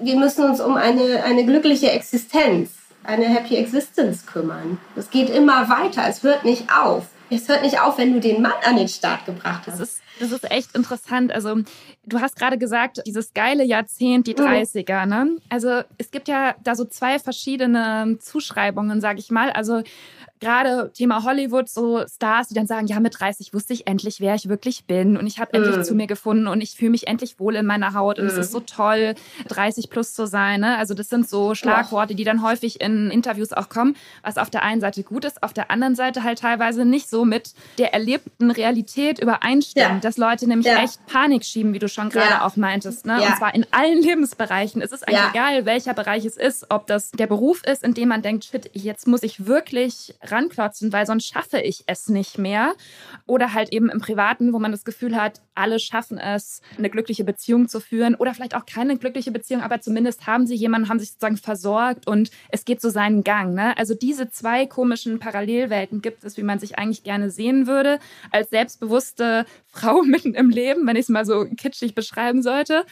wir 0.00 0.16
müssen 0.16 0.44
uns 0.44 0.60
um 0.60 0.74
eine, 0.74 1.22
eine 1.24 1.44
glückliche 1.44 1.90
Existenz, 1.90 2.70
eine 3.08 3.24
Happy 3.24 3.56
Existence 3.56 4.26
kümmern. 4.26 4.78
Es 4.94 5.10
geht 5.10 5.30
immer 5.30 5.68
weiter, 5.70 6.04
es 6.08 6.22
hört 6.22 6.44
nicht 6.44 6.66
auf. 6.70 7.06
Es 7.30 7.48
hört 7.48 7.62
nicht 7.62 7.80
auf, 7.80 7.98
wenn 7.98 8.12
du 8.14 8.20
den 8.20 8.40
Mann 8.42 8.52
an 8.64 8.76
den 8.76 8.88
Start 8.88 9.26
gebracht 9.26 9.62
Das 9.66 9.74
hast. 9.74 9.80
ist, 9.80 10.00
das 10.20 10.32
ist 10.32 10.50
echt 10.50 10.74
interessant. 10.74 11.30
Also, 11.32 11.56
du 12.04 12.20
hast 12.20 12.36
gerade 12.36 12.56
gesagt, 12.58 13.02
dieses 13.06 13.32
geile 13.34 13.64
Jahrzehnt, 13.64 14.26
die 14.26 14.32
Mhm. 14.34 14.44
30er, 14.46 15.04
ne? 15.06 15.36
Also, 15.50 15.82
es 15.98 16.10
gibt 16.10 16.28
ja 16.28 16.54
da 16.64 16.74
so 16.74 16.84
zwei 16.86 17.18
verschiedene 17.18 18.18
Zuschreibungen, 18.20 19.00
sag 19.02 19.18
ich 19.18 19.30
mal. 19.30 19.50
Also, 19.50 19.82
gerade 20.40 20.90
Thema 20.94 21.24
Hollywood, 21.24 21.68
so 21.68 22.04
Stars, 22.06 22.48
die 22.48 22.54
dann 22.54 22.66
sagen, 22.66 22.86
ja, 22.86 23.00
mit 23.00 23.18
30 23.18 23.52
wusste 23.54 23.72
ich 23.72 23.86
endlich, 23.86 24.20
wer 24.20 24.34
ich 24.34 24.48
wirklich 24.48 24.84
bin 24.86 25.16
und 25.16 25.26
ich 25.26 25.38
habe 25.38 25.52
endlich 25.54 25.76
Mm. 25.76 25.82
zu 25.82 25.94
mir 25.94 26.06
gefunden 26.06 26.46
und 26.46 26.60
ich 26.60 26.72
fühle 26.76 26.90
mich 26.90 27.06
endlich 27.06 27.38
wohl 27.40 27.56
in 27.56 27.66
meiner 27.66 27.94
Haut 27.94 28.18
und 28.18 28.26
es 28.26 28.36
Mm. 28.36 28.40
ist 28.40 28.52
so 28.52 28.60
toll, 28.60 29.14
30 29.48 29.90
plus 29.90 30.14
zu 30.14 30.26
sein. 30.26 30.60
Ne? 30.60 30.76
Also 30.78 30.94
das 30.94 31.08
sind 31.08 31.28
so 31.28 31.54
Schlagworte, 31.54 32.14
die 32.14 32.24
dann 32.24 32.42
häufig 32.42 32.80
in 32.80 33.10
Interviews 33.10 33.52
auch 33.52 33.68
kommen, 33.68 33.96
was 34.22 34.38
auf 34.38 34.50
der 34.50 34.62
einen 34.62 34.80
Seite 34.80 35.02
gut 35.02 35.24
ist, 35.24 35.42
auf 35.42 35.52
der 35.52 35.70
anderen 35.70 35.94
Seite 35.94 36.22
halt 36.22 36.38
teilweise 36.40 36.84
nicht 36.84 37.08
so 37.08 37.24
mit 37.24 37.52
der 37.78 37.92
erlebten 37.94 38.50
Realität 38.50 39.18
übereinstimmt, 39.18 39.76
Ja. 39.86 39.98
dass 40.00 40.16
Leute 40.16 40.46
nämlich 40.48 40.66
Ja. 40.66 40.82
echt 40.82 41.04
Panik 41.06 41.44
schieben, 41.44 41.72
wie 41.74 41.78
du 41.78 41.88
schon 41.88 42.10
gerade 42.10 42.30
Ja. 42.30 42.46
auch 42.46 42.56
meintest. 42.56 43.06
Ne? 43.06 43.22
Und 43.22 43.36
zwar 43.36 43.54
in 43.54 43.66
allen 43.70 44.02
Lebensbereichen. 44.02 44.82
Es 44.82 44.92
ist 44.92 45.06
eigentlich 45.06 45.30
egal, 45.30 45.64
welcher 45.66 45.94
Bereich 45.94 46.24
es 46.24 46.36
ist, 46.36 46.66
ob 46.70 46.86
das 46.86 47.10
der 47.12 47.26
Beruf 47.26 47.62
ist, 47.64 47.82
in 47.82 47.94
dem 47.94 48.08
man 48.08 48.22
denkt, 48.22 48.44
shit, 48.44 48.70
jetzt 48.72 49.06
muss 49.06 49.22
ich 49.22 49.46
wirklich 49.46 50.14
ranklotzen, 50.30 50.92
weil 50.92 51.06
sonst 51.06 51.26
schaffe 51.26 51.60
ich 51.60 51.84
es 51.86 52.08
nicht 52.08 52.38
mehr. 52.38 52.74
Oder 53.26 53.54
halt 53.54 53.72
eben 53.72 53.90
im 53.90 54.00
Privaten, 54.00 54.52
wo 54.52 54.58
man 54.58 54.72
das 54.72 54.84
Gefühl 54.84 55.16
hat, 55.16 55.40
alle 55.54 55.78
schaffen 55.78 56.18
es, 56.18 56.60
eine 56.76 56.90
glückliche 56.90 57.24
Beziehung 57.24 57.68
zu 57.68 57.80
führen 57.80 58.14
oder 58.14 58.34
vielleicht 58.34 58.54
auch 58.54 58.66
keine 58.66 58.96
glückliche 58.96 59.32
Beziehung, 59.32 59.62
aber 59.62 59.80
zumindest 59.80 60.26
haben 60.26 60.46
sie 60.46 60.54
jemanden, 60.54 60.88
haben 60.88 60.98
sich 60.98 61.10
sozusagen 61.10 61.36
versorgt 61.36 62.06
und 62.06 62.30
es 62.50 62.64
geht 62.64 62.80
so 62.80 62.90
seinen 62.90 63.24
Gang. 63.24 63.54
Ne? 63.54 63.76
Also 63.76 63.94
diese 63.94 64.30
zwei 64.30 64.66
komischen 64.66 65.18
Parallelwelten 65.18 66.00
gibt 66.00 66.24
es, 66.24 66.36
wie 66.36 66.42
man 66.42 66.58
sich 66.58 66.78
eigentlich 66.78 67.02
gerne 67.02 67.30
sehen 67.30 67.66
würde, 67.66 67.98
als 68.30 68.50
selbstbewusste 68.50 69.46
Frau 69.66 70.02
mitten 70.06 70.34
im 70.34 70.50
Leben, 70.50 70.86
wenn 70.86 70.96
ich 70.96 71.02
es 71.02 71.08
mal 71.08 71.24
so 71.24 71.46
kitschig 71.56 71.94
beschreiben 71.94 72.42
sollte. 72.42 72.84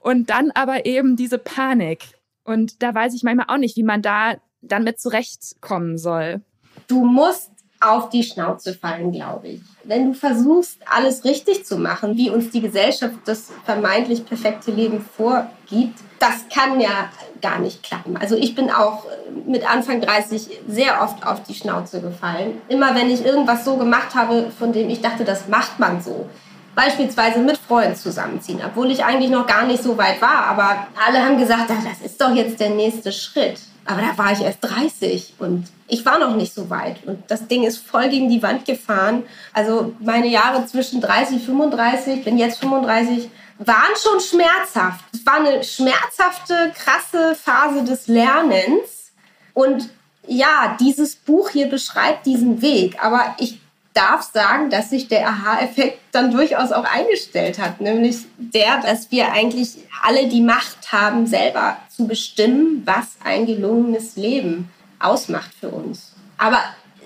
Und 0.00 0.30
dann 0.30 0.50
aber 0.52 0.86
eben 0.86 1.16
diese 1.16 1.38
Panik. 1.38 2.00
Und 2.44 2.82
da 2.82 2.94
weiß 2.94 3.14
ich 3.14 3.22
manchmal 3.22 3.46
auch 3.48 3.58
nicht, 3.58 3.76
wie 3.76 3.82
man 3.82 4.02
da 4.02 4.36
dann 4.60 4.84
mit 4.84 4.98
zurechtkommen 4.98 5.98
soll. 5.98 6.42
Du 6.86 7.04
musst 7.04 7.50
auf 7.80 8.08
die 8.08 8.22
Schnauze 8.22 8.74
fallen, 8.74 9.12
glaube 9.12 9.48
ich. 9.48 9.60
Wenn 9.84 10.06
du 10.06 10.14
versuchst, 10.14 10.78
alles 10.86 11.24
richtig 11.24 11.66
zu 11.66 11.76
machen, 11.76 12.16
wie 12.16 12.30
uns 12.30 12.50
die 12.50 12.62
Gesellschaft 12.62 13.14
das 13.26 13.50
vermeintlich 13.64 14.24
perfekte 14.24 14.70
Leben 14.70 15.04
vorgibt, 15.16 15.98
das 16.18 16.46
kann 16.52 16.80
ja 16.80 17.10
gar 17.42 17.58
nicht 17.58 17.82
klappen. 17.82 18.16
Also 18.16 18.36
ich 18.36 18.54
bin 18.54 18.70
auch 18.70 19.04
mit 19.46 19.70
Anfang 19.70 20.00
30 20.00 20.60
sehr 20.66 21.02
oft 21.02 21.26
auf 21.26 21.42
die 21.42 21.54
Schnauze 21.54 22.00
gefallen. 22.00 22.62
Immer 22.68 22.94
wenn 22.94 23.10
ich 23.10 23.24
irgendwas 23.24 23.64
so 23.64 23.76
gemacht 23.76 24.14
habe, 24.14 24.50
von 24.58 24.72
dem 24.72 24.88
ich 24.88 25.02
dachte, 25.02 25.24
das 25.24 25.48
macht 25.48 25.78
man 25.78 26.00
so. 26.02 26.26
Beispielsweise 26.74 27.40
mit 27.40 27.58
Freunden 27.58 27.94
zusammenziehen, 27.94 28.60
obwohl 28.66 28.90
ich 28.90 29.04
eigentlich 29.04 29.30
noch 29.30 29.46
gar 29.46 29.66
nicht 29.66 29.82
so 29.82 29.96
weit 29.98 30.20
war. 30.22 30.46
Aber 30.46 30.86
alle 31.06 31.22
haben 31.22 31.38
gesagt, 31.38 31.70
das 31.70 32.00
ist 32.04 32.20
doch 32.20 32.34
jetzt 32.34 32.58
der 32.58 32.70
nächste 32.70 33.12
Schritt. 33.12 33.60
Aber 33.86 34.00
da 34.00 34.16
war 34.16 34.32
ich 34.32 34.40
erst 34.40 34.58
30 34.62 35.34
und 35.38 35.66
ich 35.86 36.06
war 36.06 36.18
noch 36.18 36.36
nicht 36.36 36.54
so 36.54 36.70
weit. 36.70 37.04
Und 37.06 37.22
das 37.28 37.46
Ding 37.48 37.64
ist 37.64 37.78
voll 37.78 38.08
gegen 38.08 38.28
die 38.28 38.42
Wand 38.42 38.64
gefahren. 38.64 39.24
Also 39.52 39.94
meine 40.00 40.28
Jahre 40.28 40.64
zwischen 40.66 41.00
30 41.00 41.36
und 41.36 41.42
35, 41.42 42.24
bin 42.24 42.38
jetzt 42.38 42.60
35, 42.60 43.28
waren 43.58 43.94
schon 44.02 44.20
schmerzhaft. 44.20 45.04
Es 45.12 45.24
war 45.26 45.34
eine 45.34 45.62
schmerzhafte, 45.62 46.72
krasse 46.74 47.34
Phase 47.34 47.84
des 47.84 48.08
Lernens. 48.08 49.12
Und 49.52 49.90
ja, 50.26 50.76
dieses 50.80 51.16
Buch 51.16 51.50
hier 51.50 51.68
beschreibt 51.68 52.26
diesen 52.26 52.62
Weg. 52.62 52.96
Aber 53.02 53.34
ich 53.38 53.60
darf 53.94 54.22
sagen, 54.22 54.70
dass 54.70 54.90
sich 54.90 55.08
der 55.08 55.28
Aha-Effekt 55.28 56.00
dann 56.12 56.30
durchaus 56.30 56.72
auch 56.72 56.84
eingestellt 56.84 57.58
hat. 57.58 57.80
Nämlich 57.80 58.18
der, 58.36 58.80
dass 58.80 59.10
wir 59.10 59.32
eigentlich 59.32 59.78
alle 60.02 60.28
die 60.28 60.42
Macht 60.42 60.92
haben, 60.92 61.26
selber 61.26 61.78
zu 61.88 62.06
bestimmen, 62.06 62.82
was 62.84 63.16
ein 63.24 63.46
gelungenes 63.46 64.16
Leben 64.16 64.70
ausmacht 64.98 65.52
für 65.58 65.68
uns. 65.68 66.12
Aber 66.36 66.58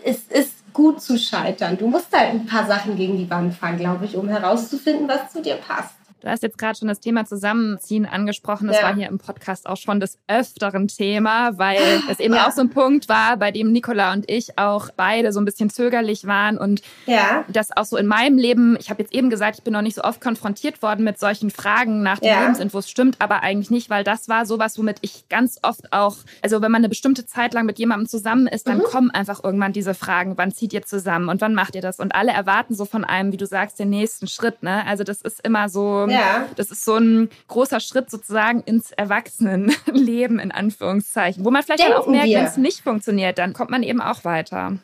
es 0.05 0.23
ist 0.29 0.55
gut 0.73 1.03
zu 1.03 1.19
scheitern. 1.19 1.77
Du 1.77 1.89
musst 1.89 2.17
halt 2.17 2.31
ein 2.31 2.47
paar 2.47 2.67
Sachen 2.67 2.97
gegen 2.97 3.19
die 3.19 3.29
Wand 3.29 3.55
fahren, 3.55 3.77
glaube 3.77 4.07
ich, 4.07 4.17
um 4.17 4.29
herauszufinden, 4.29 5.09
was 5.09 5.33
zu 5.33 5.43
dir 5.43 5.57
passt. 5.57 5.98
Du 6.21 6.29
hast 6.29 6.43
jetzt 6.43 6.59
gerade 6.59 6.77
schon 6.77 6.89
das 6.89 6.99
Thema 6.99 7.27
Zusammenziehen 7.27 8.05
angesprochen. 8.05 8.67
Das 8.67 8.79
ja. 8.79 8.83
war 8.85 8.95
hier 8.95 9.07
im 9.07 9.19
Podcast 9.19 9.69
auch 9.69 9.77
schon 9.77 10.01
des 10.01 10.19
öfteren 10.27 10.89
Thema, 10.89 11.57
weil 11.59 11.79
es 12.11 12.19
eben 12.19 12.35
ja. 12.35 12.47
auch 12.47 12.51
so 12.51 12.63
ein 12.63 12.71
Punkt 12.71 13.09
war, 13.09 13.37
bei 13.37 13.53
dem 13.53 13.71
Nicola 13.71 14.13
und 14.13 14.29
ich 14.29 14.59
auch 14.59 14.91
beide 14.97 15.33
so 15.33 15.41
ein 15.41 15.45
bisschen 15.45 15.71
zögerlich 15.71 16.27
waren 16.27 16.59
und 16.59 16.83
ja. 17.07 17.45
das 17.49 17.77
auch 17.77 17.85
so 17.85 17.97
in 17.97 18.07
meinem 18.07 18.37
Leben, 18.37 18.77
ich 18.81 18.91
habe 18.91 19.01
jetzt 19.01 19.15
eben 19.15 19.31
gesagt, 19.31 19.59
ich 19.59 19.65
bin 19.65 19.73
noch 19.73 19.83
nicht 19.83 19.95
so 19.95 20.03
oft 20.03 20.21
konfrontiert 20.21 20.83
worden 20.83 21.05
mit 21.05 21.21
solchen 21.21 21.51
Fragen 21.51 22.03
nach 22.03 22.19
den 22.19 22.31
ja. 22.31 22.41
Lebensinfos, 22.41 22.91
stimmt 22.91 23.17
aber 23.21 23.43
eigentlich 23.45 23.71
nicht, 23.71 23.89
weil 23.89 24.03
das 24.03 24.29
war 24.29 24.45
sowas, 24.45 24.77
womit 24.77 24.99
ich 25.03 25.29
ganz 25.29 25.61
oft 25.63 25.93
auch, 25.93 26.17
also 26.43 26.61
wenn 26.63 26.73
man 26.73 26.81
eine 26.81 26.89
bestimmte 26.89 27.27
Zeit 27.27 27.55
lang 27.55 27.65
mit 27.65 27.79
jemandem 27.79 28.09
zusammen 28.09 28.49
ist, 28.49 28.67
dann 28.67 28.79
mhm. 28.79 28.83
kommen 28.83 29.11
einfach 29.13 29.45
irgendwann 29.45 29.73
diese 29.73 29.95
Fragen, 29.95 30.37
wann 30.37 30.51
zieht 30.51 30.73
ihr 30.73 30.83
zusammen 30.83 31.29
und 31.29 31.41
wann 31.41 31.55
macht 31.55 31.77
ihr 31.77 31.83
das? 31.83 32.01
Und 32.01 32.15
alle 32.15 32.33
erwarten 32.33 32.75
so 32.75 32.85
von 32.85 33.05
einem, 33.05 33.33
wie 33.33 33.37
du 33.37 33.47
sagst, 33.47 33.79
den 33.79 33.91
nächsten 33.91 34.27
Schritt. 34.27 34.65
Ne? 34.65 34.85
Also 34.85 35.05
das 35.05 35.23
ist 35.23 35.45
immer 35.45 35.69
so, 35.69 36.08
ja. 36.11 36.49
Das 36.57 36.71
ist 36.71 36.85
so 36.85 36.97
ein 36.97 37.31
großer 37.49 37.81
Schritt 37.81 38.11
sozusagen 38.11 38.63
ins 38.63 38.93
Erwachsenenleben, 38.93 40.39
in 40.39 40.53
Anführungszeichen. 40.53 41.45
Wo 41.45 41.51
man 41.51 41.63
vielleicht 41.63 41.81
Denken 41.81 41.95
dann 41.95 42.03
auch 42.03 42.09
merkt, 42.09 42.31
wenn 42.31 42.45
es 42.45 42.57
nicht 42.57 42.83
funktioniert, 42.83 43.39
dann 43.39 43.53
kommt 43.53 43.71
man 43.71 43.83
eben 43.83 44.01
auch 44.01 44.25
weiter. 44.25 44.79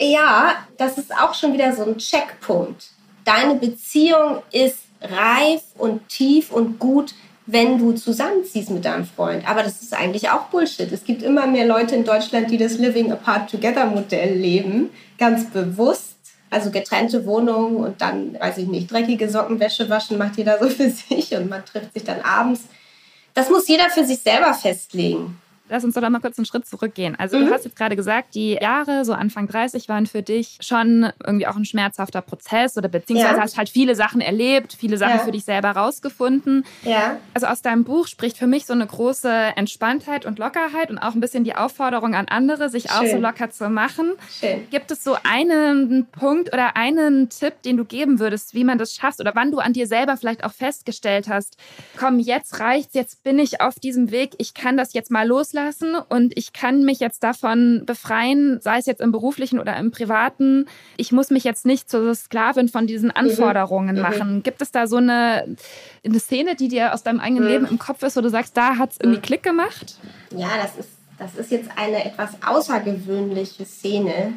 Ja, 0.00 0.54
das 0.78 0.96
ist 0.96 1.14
auch 1.14 1.34
schon 1.34 1.52
wieder 1.52 1.74
so 1.74 1.84
ein 1.84 1.98
Checkpunkt. 1.98 2.90
Deine 3.24 3.56
Beziehung 3.56 4.42
ist 4.50 4.78
reif 5.02 5.62
und 5.76 6.08
tief 6.08 6.50
und 6.50 6.78
gut, 6.78 7.14
wenn 7.46 7.78
du 7.78 7.92
zusammenziehst 7.92 8.70
mit 8.70 8.84
deinem 8.84 9.04
Freund. 9.04 9.48
Aber 9.48 9.62
das 9.62 9.82
ist 9.82 9.92
eigentlich 9.92 10.30
auch 10.30 10.46
Bullshit. 10.46 10.90
Es 10.92 11.04
gibt 11.04 11.22
immer 11.22 11.46
mehr 11.46 11.66
Leute 11.66 11.96
in 11.96 12.04
Deutschland, 12.04 12.50
die 12.50 12.58
das 12.58 12.78
Living 12.78 13.12
Apart 13.12 13.50
Together 13.50 13.86
Modell 13.86 14.36
leben, 14.36 14.90
ganz 15.18 15.50
bewusst 15.50 16.09
also 16.50 16.70
getrennte 16.70 17.24
Wohnungen 17.26 17.76
und 17.76 18.00
dann, 18.00 18.38
weiß 18.38 18.58
ich 18.58 18.66
nicht, 18.66 18.90
dreckige 18.90 19.30
Sockenwäsche 19.30 19.88
waschen 19.88 20.18
macht 20.18 20.36
jeder 20.36 20.58
so 20.58 20.68
für 20.68 20.90
sich 21.08 21.34
und 21.34 21.48
man 21.48 21.64
trifft 21.64 21.94
sich 21.94 22.04
dann 22.04 22.20
abends. 22.20 22.62
Das 23.34 23.48
muss 23.48 23.68
jeder 23.68 23.88
für 23.90 24.04
sich 24.04 24.18
selber 24.18 24.52
festlegen. 24.54 25.40
Lass 25.70 25.84
uns 25.84 25.94
doch 25.94 26.08
mal 26.08 26.18
kurz 26.18 26.36
einen 26.36 26.46
Schritt 26.46 26.66
zurückgehen. 26.66 27.14
Also 27.16 27.38
mhm. 27.38 27.46
du 27.46 27.52
hast 27.52 27.64
jetzt 27.64 27.76
gerade 27.76 27.94
gesagt, 27.94 28.34
die 28.34 28.54
Jahre, 28.60 29.04
so 29.04 29.12
Anfang 29.12 29.46
30, 29.46 29.88
waren 29.88 30.06
für 30.06 30.20
dich 30.20 30.58
schon 30.60 31.12
irgendwie 31.24 31.46
auch 31.46 31.54
ein 31.54 31.64
schmerzhafter 31.64 32.22
Prozess 32.22 32.76
oder 32.76 32.88
beziehungsweise 32.88 33.36
ja. 33.36 33.40
hast 33.40 33.56
halt 33.56 33.68
viele 33.68 33.94
Sachen 33.94 34.20
erlebt, 34.20 34.76
viele 34.76 34.98
Sachen 34.98 35.18
ja. 35.18 35.24
für 35.24 35.30
dich 35.30 35.44
selber 35.44 35.70
rausgefunden. 35.70 36.64
Ja. 36.82 37.18
Also 37.34 37.46
aus 37.46 37.62
deinem 37.62 37.84
Buch 37.84 38.08
spricht 38.08 38.36
für 38.36 38.48
mich 38.48 38.66
so 38.66 38.72
eine 38.72 38.84
große 38.84 39.30
Entspanntheit 39.30 40.26
und 40.26 40.40
Lockerheit 40.40 40.90
und 40.90 40.98
auch 40.98 41.14
ein 41.14 41.20
bisschen 41.20 41.44
die 41.44 41.54
Aufforderung 41.54 42.16
an 42.16 42.26
andere, 42.26 42.68
sich 42.68 42.90
Schön. 42.90 42.90
auch 42.90 43.06
so 43.06 43.18
locker 43.18 43.50
zu 43.50 43.70
machen. 43.70 44.14
Schön. 44.40 44.68
Gibt 44.70 44.90
es 44.90 45.04
so 45.04 45.16
einen 45.22 46.08
Punkt 46.10 46.52
oder 46.52 46.76
einen 46.76 47.28
Tipp, 47.28 47.62
den 47.62 47.76
du 47.76 47.84
geben 47.84 48.18
würdest, 48.18 48.54
wie 48.54 48.64
man 48.64 48.76
das 48.76 48.92
schafft 48.94 49.20
oder 49.20 49.36
wann 49.36 49.52
du 49.52 49.58
an 49.58 49.72
dir 49.72 49.86
selber 49.86 50.16
vielleicht 50.16 50.42
auch 50.42 50.52
festgestellt 50.52 51.28
hast, 51.28 51.56
komm, 51.96 52.18
jetzt 52.18 52.58
reicht's, 52.58 52.94
jetzt 52.94 53.22
bin 53.22 53.38
ich 53.38 53.60
auf 53.60 53.76
diesem 53.76 54.10
Weg, 54.10 54.32
ich 54.38 54.52
kann 54.52 54.76
das 54.76 54.94
jetzt 54.94 55.12
mal 55.12 55.28
loslassen 55.28 55.59
loslassen 55.60 55.94
und 56.08 56.36
ich 56.36 56.52
kann 56.52 56.84
mich 56.84 57.00
jetzt 57.00 57.22
davon 57.22 57.82
befreien, 57.86 58.60
sei 58.60 58.78
es 58.78 58.86
jetzt 58.86 59.00
im 59.00 59.12
beruflichen 59.12 59.58
oder 59.58 59.76
im 59.76 59.90
privaten. 59.90 60.66
Ich 60.96 61.12
muss 61.12 61.30
mich 61.30 61.44
jetzt 61.44 61.66
nicht 61.66 61.90
zur 61.90 62.14
Sklavin 62.14 62.68
von 62.68 62.86
diesen 62.86 63.08
mhm. 63.08 63.16
Anforderungen 63.16 63.96
mhm. 63.96 64.02
machen. 64.02 64.42
Gibt 64.42 64.62
es 64.62 64.70
da 64.70 64.86
so 64.86 64.96
eine, 64.96 65.56
eine 66.04 66.20
Szene, 66.20 66.56
die 66.56 66.68
dir 66.68 66.94
aus 66.94 67.02
deinem 67.02 67.20
eigenen 67.20 67.44
mhm. 67.44 67.50
Leben 67.50 67.66
im 67.66 67.78
Kopf 67.78 68.02
ist, 68.02 68.16
wo 68.16 68.20
du 68.20 68.30
sagst, 68.30 68.56
da 68.56 68.76
hat 68.76 68.92
es 68.92 68.98
irgendwie 69.00 69.18
mhm. 69.18 69.22
Klick 69.22 69.42
gemacht? 69.42 69.98
Ja, 70.36 70.48
das 70.62 70.76
ist, 70.76 70.90
das 71.18 71.34
ist 71.36 71.50
jetzt 71.50 71.70
eine 71.76 72.04
etwas 72.04 72.30
außergewöhnliche 72.44 73.64
Szene. 73.64 74.32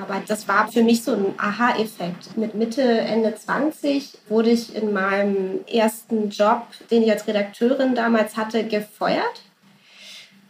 Aber 0.00 0.22
das 0.26 0.48
war 0.48 0.68
für 0.68 0.82
mich 0.82 1.02
so 1.02 1.12
ein 1.12 1.34
Aha-Effekt. 1.36 2.38
Mit 2.38 2.54
Mitte, 2.54 2.82
Ende 2.82 3.34
20 3.34 4.16
wurde 4.28 4.48
ich 4.48 4.74
in 4.74 4.94
meinem 4.94 5.60
ersten 5.66 6.30
Job, 6.30 6.62
den 6.90 7.02
ich 7.02 7.10
als 7.10 7.26
Redakteurin 7.26 7.94
damals 7.94 8.38
hatte, 8.38 8.64
gefeuert 8.64 9.42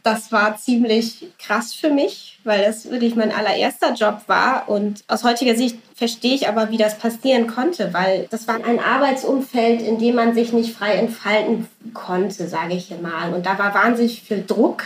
das 0.03 0.33
war 0.33 0.57
ziemlich 0.57 1.31
krass 1.39 1.73
für 1.73 1.91
mich, 1.91 2.41
weil 2.43 2.65
das 2.65 2.91
wirklich 2.91 3.15
mein 3.15 3.31
allererster 3.31 3.95
Job 3.95 4.23
war. 4.27 4.69
Und 4.69 5.05
aus 5.07 5.23
heutiger 5.23 5.55
Sicht 5.55 5.77
verstehe 5.95 6.35
ich 6.35 6.49
aber, 6.49 6.71
wie 6.71 6.77
das 6.77 6.99
passieren 6.99 7.47
konnte, 7.47 7.95
weil 7.95 8.27
das 8.31 8.49
war 8.49 8.57
ein 8.65 8.81
Arbeitsumfeld, 8.81 9.81
in 9.81 9.99
dem 9.99 10.17
man 10.17 10.35
sich 10.35 10.53
nicht 10.53 10.75
frei 10.75 10.95
entfalten 10.95 11.69
konnte, 11.95 12.49
sage 12.49 12.75
ich 12.75 12.93
mal. 13.01 13.33
Und 13.33 13.47
da 13.47 13.59
war 13.59 13.75
wahnsinnig 13.75 14.23
viel 14.23 14.45
Druck 14.45 14.85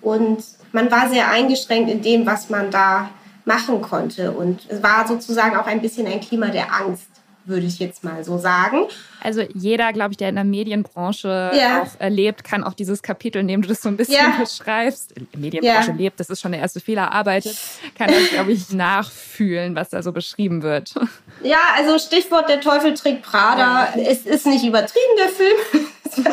und 0.00 0.44
man 0.72 0.90
war 0.90 1.08
sehr 1.08 1.30
eingeschränkt 1.30 1.90
in 1.90 2.02
dem, 2.02 2.24
was 2.24 2.48
man 2.48 2.70
da 2.70 3.10
machen 3.44 3.80
konnte. 3.80 4.30
Und 4.30 4.66
es 4.68 4.82
war 4.82 5.08
sozusagen 5.08 5.56
auch 5.56 5.66
ein 5.66 5.80
bisschen 5.80 6.06
ein 6.06 6.20
Klima 6.20 6.46
der 6.48 6.72
Angst 6.72 7.08
würde 7.48 7.66
ich 7.66 7.78
jetzt 7.78 8.04
mal 8.04 8.22
so 8.22 8.38
sagen. 8.38 8.84
Also 9.22 9.42
jeder, 9.54 9.92
glaube 9.92 10.12
ich, 10.12 10.16
der 10.16 10.28
in 10.28 10.36
der 10.36 10.44
Medienbranche 10.44 11.50
ja. 11.54 11.82
auch 11.82 12.00
erlebt, 12.00 12.44
kann 12.44 12.64
auch 12.64 12.74
dieses 12.74 13.02
Kapitel, 13.02 13.40
in 13.40 13.48
dem 13.48 13.62
du 13.62 13.68
das 13.68 13.82
so 13.82 13.88
ein 13.88 13.96
bisschen 13.96 14.14
ja. 14.14 14.38
beschreibst, 14.38 15.14
Medienbranche 15.36 15.90
ja. 15.90 15.96
lebt, 15.96 16.20
das 16.20 16.30
ist 16.30 16.40
schon 16.40 16.52
der 16.52 16.60
erste 16.60 16.80
Fehler, 16.80 17.12
arbeitet, 17.12 17.56
kann 17.96 18.08
das, 18.08 18.30
glaube 18.30 18.52
ich, 18.52 18.70
nachfühlen, 18.72 19.74
was 19.74 19.90
da 19.90 20.02
so 20.02 20.12
beschrieben 20.12 20.62
wird. 20.62 20.94
Ja, 21.42 21.58
also 21.76 21.98
Stichwort 21.98 22.48
der 22.48 22.60
Teufel 22.60 22.94
trägt 22.94 23.22
Prada. 23.22 23.94
Es 23.96 24.26
ist 24.26 24.46
nicht 24.46 24.64
übertrieben, 24.64 25.16
der 25.18 25.28
Film. 25.28 25.86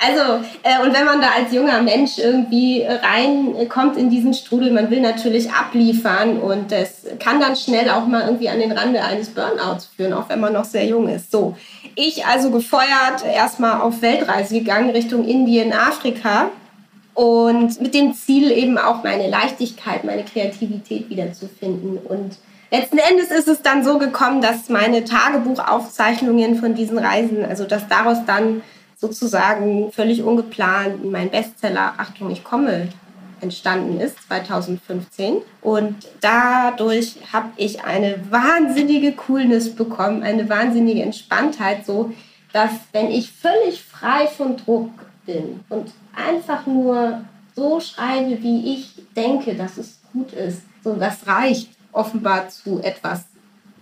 also, 0.00 0.44
äh, 0.62 0.82
und 0.84 0.94
wenn 0.94 1.04
man 1.04 1.20
da 1.20 1.30
als 1.36 1.52
junger 1.52 1.80
Mensch 1.82 2.18
irgendwie 2.18 2.84
reinkommt 2.84 3.96
in 3.96 4.10
diesen 4.10 4.34
Strudel, 4.34 4.70
man 4.72 4.90
will 4.90 5.00
natürlich 5.00 5.50
abliefern 5.50 6.38
und 6.38 6.72
das 6.72 7.06
kann 7.18 7.40
dann 7.40 7.56
schnell 7.56 7.90
auch 7.90 8.06
mal 8.06 8.22
irgendwie 8.22 8.48
an 8.48 8.60
den 8.60 8.72
Rande 8.72 9.02
eines 9.02 9.30
Burnouts 9.30 9.90
führen, 9.96 10.12
auch 10.12 10.28
wenn 10.28 10.40
man 10.40 10.52
noch 10.52 10.64
sehr 10.64 10.86
jung 10.86 11.08
ist. 11.08 11.30
So, 11.30 11.56
ich 12.08 12.26
also 12.26 12.50
gefeuert, 12.50 13.24
erstmal 13.24 13.80
auf 13.80 14.02
Weltreise 14.02 14.58
gegangen 14.58 14.90
Richtung 14.90 15.24
Indien, 15.24 15.72
Afrika 15.72 16.50
und 17.14 17.80
mit 17.80 17.94
dem 17.94 18.14
Ziel 18.14 18.50
eben 18.50 18.78
auch 18.78 19.02
meine 19.02 19.28
Leichtigkeit, 19.28 20.04
meine 20.04 20.24
Kreativität 20.24 21.10
wiederzufinden. 21.10 21.98
Und 21.98 22.38
Letzten 22.72 22.98
Endes 22.98 23.32
ist 23.32 23.48
es 23.48 23.62
dann 23.62 23.84
so 23.84 23.98
gekommen, 23.98 24.40
dass 24.40 24.68
meine 24.68 25.04
Tagebuchaufzeichnungen 25.04 26.54
von 26.54 26.74
diesen 26.74 26.98
Reisen, 26.98 27.44
also 27.44 27.64
dass 27.64 27.88
daraus 27.88 28.18
dann 28.26 28.62
sozusagen 28.96 29.90
völlig 29.90 30.22
ungeplant 30.22 31.04
mein 31.10 31.30
Bestseller 31.30 31.94
Achtung, 31.96 32.30
ich 32.30 32.44
komme 32.44 32.88
entstanden 33.40 34.00
ist, 34.00 34.22
2015. 34.26 35.42
Und 35.62 35.96
dadurch 36.20 37.16
habe 37.32 37.50
ich 37.56 37.84
eine 37.84 38.20
wahnsinnige 38.30 39.12
Coolness 39.12 39.74
bekommen, 39.74 40.22
eine 40.22 40.48
wahnsinnige 40.48 41.02
Entspanntheit, 41.02 41.86
so 41.86 42.12
dass 42.52 42.72
wenn 42.92 43.10
ich 43.10 43.30
völlig 43.30 43.82
frei 43.82 44.26
von 44.26 44.56
Druck 44.56 44.90
bin 45.24 45.60
und 45.68 45.92
einfach 46.14 46.66
nur 46.66 47.22
so 47.54 47.80
schreibe, 47.80 48.42
wie 48.42 48.74
ich 48.74 48.94
denke, 49.14 49.54
dass 49.54 49.76
es 49.76 50.00
gut 50.12 50.32
ist, 50.32 50.62
so 50.82 50.94
das 50.94 51.26
reicht 51.26 51.70
offenbar 51.92 52.48
zu 52.48 52.80
etwas 52.82 53.24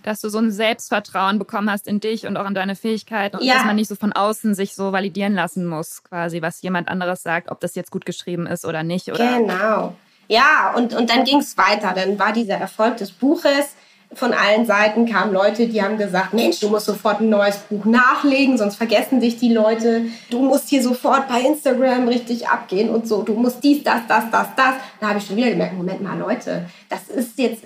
dass 0.03 0.21
du 0.21 0.29
so 0.29 0.37
ein 0.39 0.51
Selbstvertrauen 0.51 1.39
bekommen 1.39 1.69
hast 1.69 1.87
in 1.87 1.99
dich 1.99 2.25
und 2.25 2.37
auch 2.37 2.47
in 2.47 2.53
deine 2.53 2.75
Fähigkeiten 2.75 3.37
und 3.37 3.43
ja. 3.43 3.55
dass 3.55 3.65
man 3.65 3.75
nicht 3.75 3.87
so 3.87 3.95
von 3.95 4.13
außen 4.13 4.55
sich 4.55 4.75
so 4.75 4.91
validieren 4.91 5.33
lassen 5.33 5.65
muss, 5.65 6.03
quasi, 6.03 6.41
was 6.41 6.61
jemand 6.61 6.87
anderes 6.87 7.23
sagt, 7.23 7.51
ob 7.51 7.59
das 7.59 7.75
jetzt 7.75 7.91
gut 7.91 8.05
geschrieben 8.05 8.47
ist 8.47 8.65
oder 8.65 8.83
nicht. 8.83 9.09
Oder? 9.09 9.39
Genau. 9.39 9.95
Ja, 10.27 10.73
und, 10.75 10.93
und 10.93 11.09
dann 11.09 11.23
ging 11.23 11.39
es 11.39 11.57
weiter. 11.57 11.93
Dann 11.93 12.19
war 12.19 12.31
dieser 12.31 12.55
Erfolg 12.55 12.97
des 12.97 13.11
Buches. 13.11 13.75
Von 14.11 14.33
allen 14.33 14.65
Seiten 14.65 15.05
kamen 15.05 15.31
Leute, 15.33 15.67
die 15.67 15.83
haben 15.83 15.97
gesagt, 15.97 16.33
Mensch, 16.33 16.59
du 16.59 16.69
musst 16.69 16.87
sofort 16.87 17.21
ein 17.21 17.29
neues 17.29 17.57
Buch 17.69 17.85
nachlegen, 17.85 18.57
sonst 18.57 18.75
vergessen 18.75 19.21
sich 19.21 19.37
die 19.37 19.53
Leute. 19.53 20.05
Du 20.31 20.41
musst 20.41 20.69
hier 20.69 20.81
sofort 20.81 21.27
bei 21.27 21.41
Instagram 21.41 22.07
richtig 22.07 22.47
abgehen 22.47 22.89
und 22.89 23.07
so. 23.07 23.21
Du 23.21 23.33
musst 23.33 23.63
dies, 23.63 23.83
das, 23.83 24.01
das, 24.07 24.23
das, 24.31 24.47
das. 24.55 24.75
Da 24.99 25.09
habe 25.09 25.19
ich 25.19 25.27
schon 25.27 25.35
wieder 25.35 25.51
gemerkt, 25.51 25.75
Moment 25.75 26.01
mal, 26.01 26.17
Leute, 26.17 26.65
das 26.89 27.07
ist 27.07 27.37
jetzt 27.37 27.63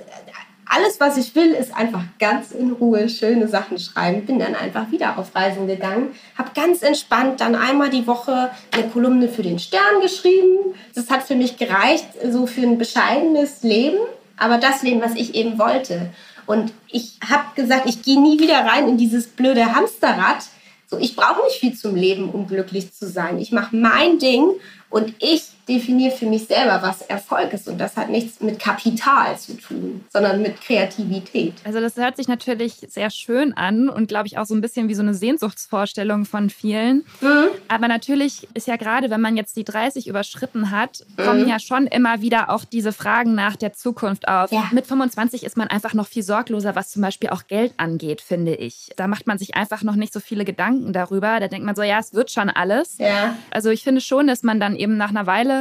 alles, 0.76 1.00
was 1.00 1.18
ich 1.18 1.36
will, 1.36 1.52
ist 1.52 1.76
einfach 1.76 2.04
ganz 2.20 2.52
in 2.52 2.72
Ruhe 2.72 3.08
schöne 3.08 3.48
Sachen 3.48 3.78
schreiben. 3.78 4.26
Bin 4.26 4.40
dann 4.40 4.56
einfach 4.56 4.92
wieder 4.92 5.18
auf 5.18 5.36
Reisen 5.36 5.68
gegangen, 5.68 6.16
habe 6.38 6.52
ganz 6.56 6.82
entspannt 6.82 7.42
dann 7.42 7.56
einmal 7.56 7.90
die 7.90 8.08
Woche 8.08 8.50
eine 8.72 8.90
Kolumne 8.90 9.30
für 9.30 9.44
den 9.44 9.60
Stern 9.60 10.02
geschrieben. 10.02 10.74
Das 10.96 11.10
hat 11.10 11.24
für 11.24 11.36
mich 11.36 11.58
gereicht, 11.58 12.08
so 12.30 12.48
für 12.48 12.62
ein 12.62 12.78
bescheidenes 12.78 13.62
Leben, 13.62 14.00
aber 14.38 14.58
das 14.58 14.82
Leben, 14.82 15.02
was 15.02 15.16
ich 15.16 15.36
eben 15.36 15.60
wollte. 15.60 16.10
Und 16.46 16.74
ich 16.88 17.20
habe 17.30 17.46
gesagt, 17.56 17.88
ich 17.88 18.02
gehe 18.02 18.20
nie 18.20 18.40
wieder 18.40 18.66
rein 18.66 18.88
in 18.88 18.98
dieses 18.98 19.28
blöde 19.28 19.76
Hamsterrad. 19.76 20.44
So, 20.88 20.98
ich 20.98 21.16
brauche 21.16 21.44
nicht 21.46 21.60
viel 21.60 21.76
zum 21.76 21.96
Leben, 21.96 22.30
um 22.30 22.48
glücklich 22.48 22.94
zu 22.94 23.08
sein. 23.08 23.40
Ich 23.40 23.52
mache 23.52 23.76
mein 23.76 24.20
Ding 24.20 24.50
und 24.90 25.14
ich 25.20 25.53
definiere 25.68 26.16
für 26.16 26.26
mich 26.26 26.46
selber, 26.48 26.80
was 26.82 27.02
Erfolg 27.02 27.54
ist. 27.54 27.68
Und 27.68 27.78
das 27.78 27.96
hat 27.96 28.10
nichts 28.10 28.42
mit 28.42 28.60
Kapital 28.60 29.38
zu 29.38 29.58
tun, 29.58 30.04
sondern 30.10 30.42
mit 30.42 30.60
Kreativität. 30.62 31.54
Also 31.64 31.80
das 31.80 31.96
hört 31.96 32.18
sich 32.18 32.28
natürlich 32.28 32.86
sehr 32.90 33.10
schön 33.10 33.54
an 33.54 33.90
und 33.90 34.08
glaube 34.08 34.28
ich 34.28 34.38
auch 34.38 34.46
so 34.46 34.56
ein 34.56 34.62
bisschen 34.62 34.90
wie 34.90 34.96
so 34.96 35.02
eine 35.02 35.14
Sehnsuchtsvorstellung 35.14 36.26
von 36.26 36.50
vielen. 36.50 37.06
Mhm. 37.22 37.48
Aber 37.68 37.88
natürlich 37.88 38.48
ist 38.54 38.68
ja 38.68 38.76
gerade, 38.76 39.10
wenn 39.10 39.22
man 39.22 39.38
jetzt 39.38 39.56
die 39.56 39.64
30 39.64 40.08
überschritten 40.08 40.72
hat, 40.72 41.06
kommen 41.18 41.44
mhm. 41.44 41.50
ja 41.50 41.60
schon 41.60 41.88
immer 41.88 42.22
wieder 42.22 42.50
auch 42.50 42.66
diese 42.66 42.92
Fragen 42.92 43.36
nach 43.36 43.56
der 43.56 43.74
Zukunft 43.74 44.28
auf. 44.28 44.52
Ja. 44.52 44.70
Mit 44.72 44.88
25 44.88 45.44
ist 45.44 45.58
man 45.58 45.68
einfach 45.68 45.94
noch 45.94 46.08
viel 46.08 46.24
sorgloser, 46.24 46.76
was 46.76 46.92
zum 46.92 47.02
Beispiel 47.02 47.30
auch 47.30 47.48
Geld 47.48 47.74
angeht, 47.78 48.22
finde 48.22 48.56
ich. 48.56 48.92
Da 48.96 49.08
macht 49.08 49.28
man 49.28 49.38
sich 49.38 49.56
einfach 49.56 49.84
noch 49.84 49.96
nicht 49.96 50.14
so 50.14 50.20
viele 50.20 50.46
Gedanken 50.46 50.94
darüber. 50.94 51.40
Da 51.40 51.48
denkt 51.48 51.66
man 51.66 51.76
so, 51.76 51.84
ja, 51.84 52.00
es 52.00 52.14
wird 52.14 52.32
schon 52.32 52.50
alles. 52.50 52.98
Ja. 52.98 53.36
Also 53.52 53.70
ich 53.70 53.84
finde 53.84 54.02
schon, 54.02 54.28
dass 54.28 54.44
man 54.44 54.60
dann 54.60 54.76
eben 54.76 54.98
nach 54.98 55.10
einer 55.10 55.26
Weile, 55.28 55.53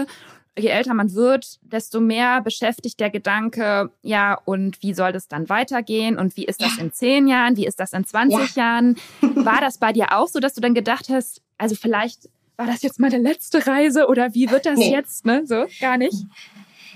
je 0.59 0.69
älter 0.69 0.95
man 0.95 1.15
wird, 1.15 1.59
desto 1.63 2.01
mehr 2.01 2.43
beschäftigt 2.43 3.01
der 3.01 3.11
Gedanke, 3.11 3.91
ja, 4.03 4.39
und 4.45 4.83
wie 4.83 4.93
soll 4.93 5.13
das 5.13 5.29
dann 5.29 5.49
weitergehen? 5.49 6.19
Und 6.19 6.37
wie 6.37 6.45
ist 6.45 6.61
das 6.61 6.77
ja. 6.77 6.83
in 6.83 6.93
zehn 6.93 7.27
Jahren? 7.27 7.57
Wie 7.57 7.67
ist 7.67 7.81
das 7.81 7.93
in 7.93 8.05
20 8.05 8.57
ja. 8.57 8.63
Jahren? 8.63 8.97
War 9.21 9.61
das 9.61 9.79
bei 9.79 9.93
dir 9.93 10.17
auch 10.17 10.29
so, 10.29 10.41
dass 10.41 10.55
du 10.55 10.61
dann 10.61 10.75
gedacht 10.75 11.09
hast, 11.09 11.41
also 11.59 11.75
vielleicht 11.75 12.29
war 12.57 12.67
das 12.67 12.83
jetzt 12.83 13.01
meine 13.01 13.19
letzte 13.19 13.67
Reise 13.67 14.07
oder 14.09 14.35
wie 14.35 14.51
wird 14.51 14.67
das 14.67 14.79
nee. 14.79 14.93
jetzt? 14.93 15.25
Ne? 15.25 15.43
So, 15.47 15.67
gar 15.81 15.97
nicht. 15.97 16.27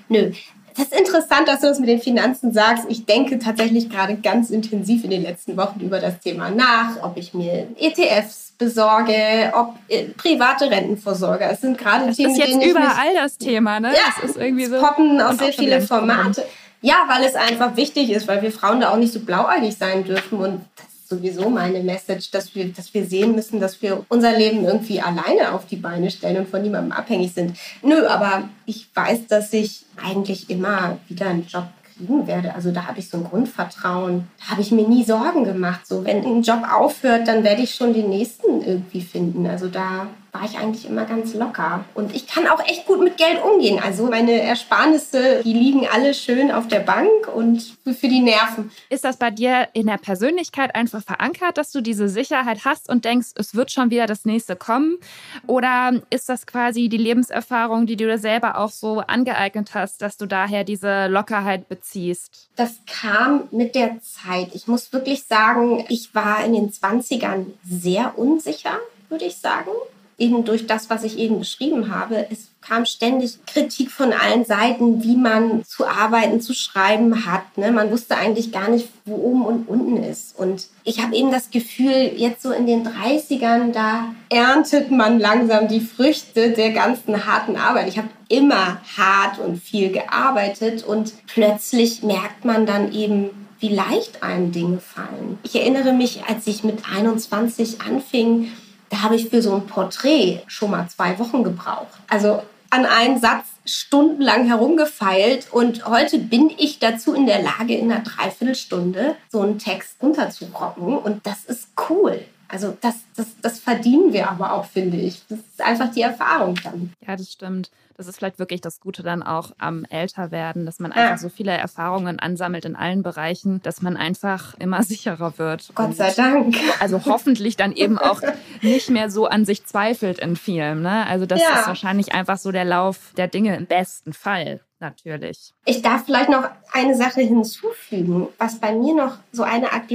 Nö, 0.09 0.33
das 0.77 0.87
ist 0.87 0.99
interessant, 0.99 1.49
dass 1.49 1.61
du 1.61 1.69
das 1.69 1.79
mit 1.79 1.89
den 1.89 2.01
Finanzen 2.01 2.53
sagst. 2.53 2.85
Ich 2.89 3.07
denke 3.07 3.39
tatsächlich 3.39 3.89
gerade 3.89 4.17
ganz 4.17 4.51
intensiv 4.51 5.05
in 5.05 5.11
den 5.11 5.23
letzten 5.23 5.57
Wochen 5.57 5.81
über 5.81 6.01
das 6.01 6.21
Thema 6.21 6.51
nach, 6.51 7.03
ob 7.03 7.17
ich 7.17 7.35
mir 7.35 7.69
ETFs 7.79 8.53
besorge, 8.59 9.53
ob 9.55 9.75
äh, 9.89 10.05
private 10.17 10.71
Rentenvorsorge. 10.71 11.45
Es 11.45 11.61
sind 11.61 11.79
gerade 11.79 12.11
Themen, 12.13 12.37
das 12.37 12.47
ist 12.47 12.53
jetzt 12.53 12.67
überall 12.67 13.15
das 13.15 13.39
Thema, 13.39 13.81
ne? 13.81 13.93
Ja, 13.93 14.15
das 14.21 14.31
ist 14.31 14.37
irgendwie 14.37 14.67
so. 14.67 14.79
poppen 14.79 15.21
auf 15.21 15.39
sehr 15.39 15.53
viele 15.53 15.81
Formate. 15.81 16.45
Ja, 16.83 17.05
weil 17.09 17.25
es 17.25 17.35
einfach 17.35 17.77
wichtig 17.77 18.11
ist, 18.11 18.29
weil 18.29 18.43
wir 18.43 18.53
Frauen 18.53 18.81
da 18.81 18.93
auch 18.93 18.97
nicht 18.97 19.13
so 19.13 19.21
blauäugig 19.21 19.77
sein 19.77 20.05
dürfen 20.05 20.39
und 20.39 20.61
sowieso 21.09 21.49
meine 21.49 21.83
Message, 21.83 22.31
dass 22.31 22.55
wir, 22.55 22.73
dass 22.73 22.93
wir 22.95 23.05
sehen 23.07 23.35
müssen, 23.35 23.61
dass 23.61 23.81
wir 23.83 24.05
unser 24.09 24.37
Leben 24.37 24.65
irgendwie 24.65 25.01
alleine 25.01 25.53
auf 25.53 25.67
die 25.67 25.77
Beine 25.77 26.11
stellen 26.11 26.39
und 26.39 26.49
von 26.49 26.63
niemandem 26.63 26.93
abhängig 26.93 27.33
sind. 27.33 27.57
Nö, 27.83 28.07
aber 28.07 28.49
ich 28.65 28.89
weiß, 28.95 29.27
dass 29.29 29.53
ich 29.53 29.85
eigentlich 30.03 30.51
immer 30.51 30.99
wieder 31.09 31.27
einen 31.27 31.47
Job 31.47 31.67
kriegen 31.97 32.27
werde. 32.27 32.55
Also 32.55 32.73
da 32.73 32.87
habe 32.87 32.99
ich 32.99 33.09
so 33.09 33.19
ein 33.19 33.25
Grundvertrauen. 33.25 34.29
Da 34.39 34.53
habe 34.53 34.61
ich 34.61 34.73
mir 34.73 34.87
nie 34.87 35.05
Sorgen 35.05 35.45
gemacht. 35.45 35.87
So, 35.87 36.05
wenn 36.05 36.25
ein 36.25 36.43
Job 36.43 36.63
aufhört, 36.71 37.29
dann 37.29 37.45
werde 37.45 37.63
ich 37.63 37.75
schon 37.75 37.95
den 37.95 38.11
nächsten 38.11 38.63
irgendwie 38.63 39.01
finden. 39.01 39.47
Also 39.47 39.69
da 39.69 40.09
war 40.37 40.45
ich 40.45 40.59
eigentlich 40.59 40.87
immer 40.87 41.07
ganz 41.07 41.33
locker. 41.35 41.85
Und 41.95 42.15
ich 42.15 42.27
kann 42.27 42.47
auch 42.47 42.61
echt 42.67 42.87
gut 42.87 43.01
mit 43.01 43.17
Geld 43.17 43.43
umgehen. 43.43 43.81
Also 43.83 44.07
meine 44.07 44.33
Ersparnisse, 44.43 45.41
die 45.43 45.53
liegen 45.55 45.87
alle 45.91 46.13
schön 46.13 46.51
auf 46.51 46.69
der 46.69 46.81
Bank 46.81 47.11
und 47.35 47.77
für 47.85 48.09
die 48.09 48.21
Nerven. 48.21 48.71
Ist 48.91 49.05
das 49.05 49.17
bei 49.17 49.31
dir 49.31 49.69
in 49.73 49.87
der 49.87 49.97
Persönlichkeit 49.97 50.75
einfach 50.75 51.03
verankert, 51.03 51.57
dass 51.57 51.73
du 51.73 51.81
diese 51.81 52.09
Sicherheit 52.09 52.67
hast 52.67 52.91
und 52.91 53.07
denkst, 53.07 53.29
es 53.37 53.55
wird 53.55 53.71
schon 53.71 53.91
wieder 53.91 54.07
das 54.07 54.27
nächste 54.27 54.57
kommen? 54.57 54.99
Oder 55.47 56.03
ist 56.11 56.29
das 56.29 56.47
quasi 56.47 56.91
die 56.91 56.99
Lebenserfahrung, 56.99 57.87
die 57.87 57.97
du 57.97 58.07
dir 58.07 58.19
selber 58.19 58.59
auch 58.59 58.71
so 58.71 59.01
angeeignet 59.01 59.75
hast, 59.75 60.03
dass 60.03 60.19
du 60.19 60.27
daher 60.27 60.65
diese 60.65 61.07
Lockerheit 61.07 61.69
beziehst? 61.69 62.51
Das 62.57 62.81
kam 62.87 63.49
mit 63.53 63.75
der 63.75 64.01
Zeit. 64.01 64.51
Ich 64.53 64.67
muss 64.67 64.93
wirklich 64.93 65.25
sagen, 65.25 65.87
ich 65.89 66.15
war 66.15 66.45
in 66.45 66.53
den 66.53 66.71
20ern 66.71 67.47
sehr 67.67 68.19
unsicher, 68.19 68.79
würde 69.09 69.25
ich 69.25 69.37
sagen 69.37 69.71
eben 70.19 70.45
durch 70.45 70.67
das, 70.67 70.89
was 70.89 71.05
ich 71.05 71.19
eben 71.19 71.39
beschrieben 71.39 71.95
habe. 71.95 72.27
Es 72.31 72.49
kam 72.63 72.87
ständig 72.87 73.39
Kritik 73.47 73.91
von 73.91 74.13
allen 74.13 74.45
Seiten, 74.45 75.05
wie 75.05 75.17
man 75.17 75.65
zu 75.65 75.87
arbeiten, 75.87 76.41
zu 76.41 76.55
schreiben 76.55 77.27
hat. 77.27 77.57
Ne? 77.57 77.71
Man 77.71 77.91
wusste 77.91 78.17
eigentlich 78.17 78.51
gar 78.51 78.69
nicht, 78.69 78.89
wo 79.05 79.15
oben 79.15 79.45
und 79.45 79.69
unten 79.69 80.03
ist. 80.03 80.39
Und 80.39 80.69
ich 80.85 81.03
habe 81.03 81.15
eben 81.15 81.31
das 81.31 81.51
Gefühl, 81.51 82.13
jetzt 82.17 82.43
so 82.43 82.51
in 82.51 82.67
den 82.67 82.87
30ern, 82.87 83.73
da 83.73 84.15
erntet 84.31 84.91
man 84.91 85.21
langsam 85.21 85.69
die 85.69 85.81
Früchte 85.81 86.51
der 86.51 86.73
ganzen 86.73 87.27
harten 87.27 87.57
Arbeit. 87.57 87.89
Ich 87.89 87.99
habe 87.99 88.09
immer 88.29 88.81
hart 88.97 89.39
und 89.39 89.63
viel 89.63 89.93
gearbeitet 89.93 90.83
und 90.83 91.13
plötzlich 91.27 92.03
merkt 92.03 92.45
man 92.45 92.67
dann 92.67 92.93
eben, 92.93 93.31
wie 93.59 93.69
leicht 93.69 94.23
einem 94.23 94.53
Dinge 94.53 94.81
fallen. 94.81 95.39
Ich 95.43 95.55
erinnere 95.55 95.93
mich, 95.93 96.25
als 96.29 96.47
ich 96.47 96.65
mit 96.65 96.81
21 96.91 97.81
anfing, 97.81 98.51
da 98.91 99.03
habe 99.03 99.17
ich 99.17 99.29
für 99.29 99.43
so 99.43 99.55
ein 99.55 99.67
Porträt 99.67 100.43
schon 100.47 100.71
mal 100.71 100.89
zwei 100.89 101.19
Wochen 101.19 101.43
gebraucht. 101.43 101.89
Also 102.09 102.43
an 102.71 102.85
einen 102.85 103.21
Satz 103.21 103.47
stundenlang 103.65 104.47
herumgefeilt 104.47 105.49
und 105.53 105.87
heute 105.87 106.19
bin 106.19 106.51
ich 106.57 106.79
dazu 106.79 107.15
in 107.15 107.27
der 107.27 107.43
Lage, 107.43 107.75
in 107.75 107.91
einer 107.91 108.03
Dreiviertelstunde 108.03 109.17
so 109.31 109.41
einen 109.41 109.59
Text 109.59 109.97
runterzubrocken 110.03 110.97
und 110.99 111.27
das 111.27 111.45
ist 111.45 111.69
cool. 111.89 112.25
Also 112.49 112.77
das, 112.81 112.95
das, 113.17 113.27
das 113.43 113.59
verdienen 113.59 114.13
wir 114.13 114.31
aber 114.31 114.53
auch, 114.53 114.67
finde 114.67 114.97
ich. 114.97 115.23
Das 115.29 115.39
ist 115.39 115.63
einfach 115.63 115.91
die 115.91 116.03
Erfahrung 116.03 116.59
dann. 116.63 116.93
Ja, 117.07 117.17
das 117.17 117.33
stimmt. 117.33 117.71
Das 117.97 118.09
ist 118.09 118.17
vielleicht 118.17 118.39
wirklich 118.39 118.61
das 118.61 118.81
Gute 118.81 119.03
dann 119.03 119.23
auch 119.23 119.53
am 119.57 119.85
Älterwerden, 119.87 120.67
dass 120.67 120.81
man 120.81 120.93
einfach 120.93 121.13
ja. 121.13 121.19
so 121.19 121.31
viele 121.31 121.53
Erfahrungen 121.53 122.21
ansammelt 122.21 122.67
in 122.67 122.77
allen 122.77 123.03
Bereichen, 123.03 123.63
dass 123.63 123.81
man 123.81 123.97
einfach 123.97 124.55
immer 124.59 124.83
sicherer 124.85 125.39
wird. 125.39 125.73
Gott 125.75 125.97
sei 125.97 126.13
Dank. 126.13 126.57
Also 126.79 127.05
hoffentlich 127.07 127.57
dann 127.57 127.73
eben 127.73 127.99
auch 127.99 128.21
nicht 128.61 128.91
mehr 128.91 129.11
so 129.11 129.27
an 129.27 129.47
sich 129.47 129.65
zweifelt 129.65 130.19
in 130.19 130.37
vielem. 130.37 130.83
Ne? 130.83 131.07
Also 131.07 131.25
das 131.25 131.41
ja. 131.41 131.61
ist 131.61 131.67
wahrscheinlich 131.67 132.13
einfach 132.13 132.37
so 132.37 132.53
der 132.53 132.67
Lauf 132.67 133.13
der 133.17 133.29
Dinge 133.29 133.57
im 133.57 133.67
besten 133.67 134.13
Fall 134.13 134.61
natürlich. 134.79 135.55
Ich 135.65 135.81
darf 135.81 136.05
vielleicht 136.05 136.29
noch 136.29 136.49
eine 136.73 136.95
Sache 136.95 137.23
hinzufügen, 137.23 138.29
was 138.39 138.59
bei 138.59 138.73
mir 138.73 138.95
noch 138.95 139.17
so 139.33 139.43
eine 139.43 139.73
Art 139.73 139.89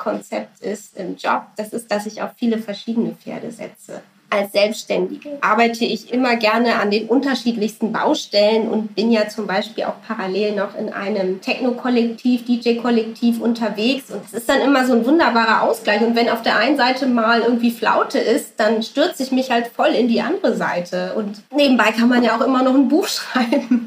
Glückskonzept 0.00 0.62
ist 0.62 0.96
im 0.96 1.16
Job. 1.16 1.42
Das 1.56 1.72
ist, 1.72 1.90
dass 1.90 2.06
ich 2.06 2.22
auf 2.22 2.30
viele 2.36 2.58
verschiedene 2.58 3.14
Pferde 3.14 3.50
setze 3.50 4.02
als 4.32 4.52
Selbstständige 4.52 5.38
arbeite 5.40 5.84
ich 5.84 6.12
immer 6.12 6.36
gerne 6.36 6.76
an 6.76 6.90
den 6.90 7.08
unterschiedlichsten 7.08 7.92
Baustellen 7.92 8.68
und 8.68 8.94
bin 8.94 9.10
ja 9.10 9.28
zum 9.28 9.48
Beispiel 9.48 9.84
auch 9.84 9.96
parallel 10.06 10.54
noch 10.54 10.76
in 10.76 10.92
einem 10.92 11.40
Techno-Kollektiv, 11.40 12.44
DJ-Kollektiv 12.44 13.40
unterwegs. 13.40 14.10
Und 14.10 14.24
es 14.24 14.32
ist 14.32 14.48
dann 14.48 14.60
immer 14.60 14.86
so 14.86 14.92
ein 14.92 15.04
wunderbarer 15.04 15.62
Ausgleich. 15.62 16.00
Und 16.02 16.14
wenn 16.14 16.28
auf 16.28 16.42
der 16.42 16.56
einen 16.56 16.76
Seite 16.76 17.06
mal 17.06 17.40
irgendwie 17.40 17.72
Flaute 17.72 18.20
ist, 18.20 18.52
dann 18.58 18.84
stürze 18.84 19.24
ich 19.24 19.32
mich 19.32 19.50
halt 19.50 19.66
voll 19.66 19.90
in 19.90 20.06
die 20.06 20.20
andere 20.20 20.56
Seite. 20.56 21.14
Und 21.16 21.42
nebenbei 21.52 21.90
kann 21.90 22.08
man 22.08 22.22
ja 22.22 22.36
auch 22.36 22.46
immer 22.46 22.62
noch 22.62 22.74
ein 22.74 22.88
Buch 22.88 23.08
schreiben. 23.08 23.84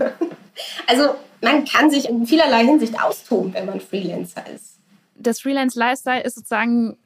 Also 0.88 1.16
man 1.40 1.64
kann 1.64 1.90
sich 1.90 2.10
in 2.10 2.28
vielerlei 2.28 2.66
Hinsicht 2.66 3.02
austoben, 3.02 3.54
wenn 3.54 3.66
man 3.66 3.80
Freelancer 3.80 4.44
ist. 4.54 4.73
Das 5.16 5.40
Freelance-Lifestyle 5.42 6.24
ist 6.24 6.36
sozusagen, 6.36 6.98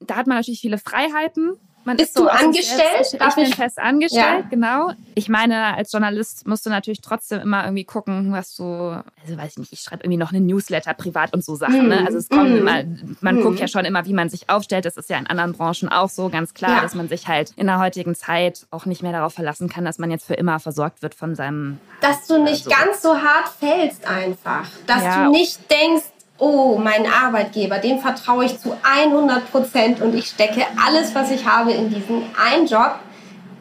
da 0.00 0.16
hat 0.16 0.26
man 0.26 0.36
natürlich 0.38 0.60
viele 0.60 0.78
Freiheiten 0.78 1.56
Man 1.84 1.96
Bist 1.96 2.14
so 2.14 2.24
du 2.24 2.28
angestellt? 2.28 2.82
Ich, 3.12 3.14
ich 3.20 3.34
bin 3.34 3.46
fest 3.54 3.78
angestellt, 3.78 4.22
Ja. 4.22 4.48
genau. 4.50 4.92
Ich 5.14 5.30
meine, 5.30 5.74
als 5.76 5.92
Journalist 5.92 6.46
musst 6.46 6.66
du 6.66 6.70
natürlich 6.70 7.00
trotzdem 7.00 7.40
immer 7.40 7.64
irgendwie 7.64 7.84
gucken, 7.84 8.32
was 8.32 8.54
du, 8.54 8.64
also 8.64 9.36
weiß 9.38 9.52
ich 9.52 9.58
nicht, 9.58 9.72
ich 9.72 9.80
schreibe 9.80 10.04
irgendwie 10.04 10.18
noch 10.18 10.30
eine 10.30 10.40
Newsletter 10.42 10.92
privat 10.92 11.32
und 11.32 11.42
so 11.42 11.54
Sachen. 11.54 11.84
Mhm. 11.84 11.88
Ne? 11.88 12.04
Also 12.06 12.18
es 12.18 12.28
kommt 12.28 12.50
Mhm. 12.50 12.56
immer, 12.58 12.84
man 13.22 13.36
Mhm. 13.36 13.42
guckt 13.42 13.60
ja 13.60 13.66
schon 13.68 13.86
immer, 13.86 14.04
wie 14.04 14.12
man 14.12 14.28
sich 14.28 14.50
aufstellt. 14.50 14.84
Das 14.84 14.98
ist 14.98 15.08
ja 15.08 15.16
in 15.18 15.26
anderen 15.26 15.52
Branchen 15.54 15.88
auch 15.88 16.10
so, 16.10 16.28
ganz 16.28 16.52
klar, 16.52 16.76
Ja. 16.76 16.80
dass 16.82 16.94
man 16.94 17.08
sich 17.08 17.28
halt 17.28 17.52
in 17.56 17.66
der 17.66 17.78
heutigen 17.78 18.14
Zeit 18.14 18.66
auch 18.70 18.84
nicht 18.84 19.02
mehr 19.02 19.12
darauf 19.12 19.32
verlassen 19.32 19.68
kann, 19.70 19.84
dass 19.86 19.98
man 19.98 20.10
jetzt 20.10 20.26
für 20.26 20.34
immer 20.34 20.60
versorgt 20.60 21.00
wird 21.02 21.14
von 21.14 21.34
seinem 21.34 21.78
Dass 22.02 22.26
du 22.26 22.42
nicht 22.42 22.66
Also- 22.66 22.70
ganz 22.70 23.02
so 23.02 23.14
hart 23.16 23.48
fällst 23.58 24.06
einfach. 24.06 24.68
Dass 24.86 25.02
Ja. 25.02 25.24
du 25.24 25.30
nicht 25.30 25.58
denkst, 25.70 26.04
oh, 26.40 26.78
mein 26.82 27.06
Arbeitgeber, 27.06 27.78
dem 27.78 28.00
vertraue 28.00 28.46
ich 28.46 28.58
zu 28.58 28.76
100 28.82 29.50
Prozent 29.50 30.00
und 30.00 30.14
ich 30.14 30.26
stecke 30.26 30.66
alles, 30.84 31.14
was 31.14 31.30
ich 31.30 31.46
habe, 31.46 31.72
in 31.72 31.90
diesen 31.90 32.24
einen 32.36 32.66
Job. 32.66 32.98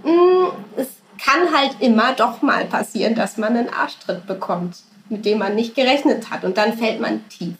Mm, 0.03 0.47
Es 0.77 0.87
kann 1.23 1.53
halt 1.53 1.75
immer 1.81 2.13
doch 2.13 2.41
mal 2.41 2.65
passieren, 2.65 3.13
dass 3.15 3.37
man 3.37 3.55
einen 3.55 3.69
Arschtritt 3.69 4.25
bekommt, 4.25 4.77
mit 5.09 5.25
dem 5.25 5.39
man 5.39 5.55
nicht 5.55 5.75
gerechnet 5.75 6.31
hat. 6.31 6.43
Und 6.43 6.57
dann 6.57 6.77
fällt 6.77 7.01
man 7.01 7.27
tief. 7.29 7.55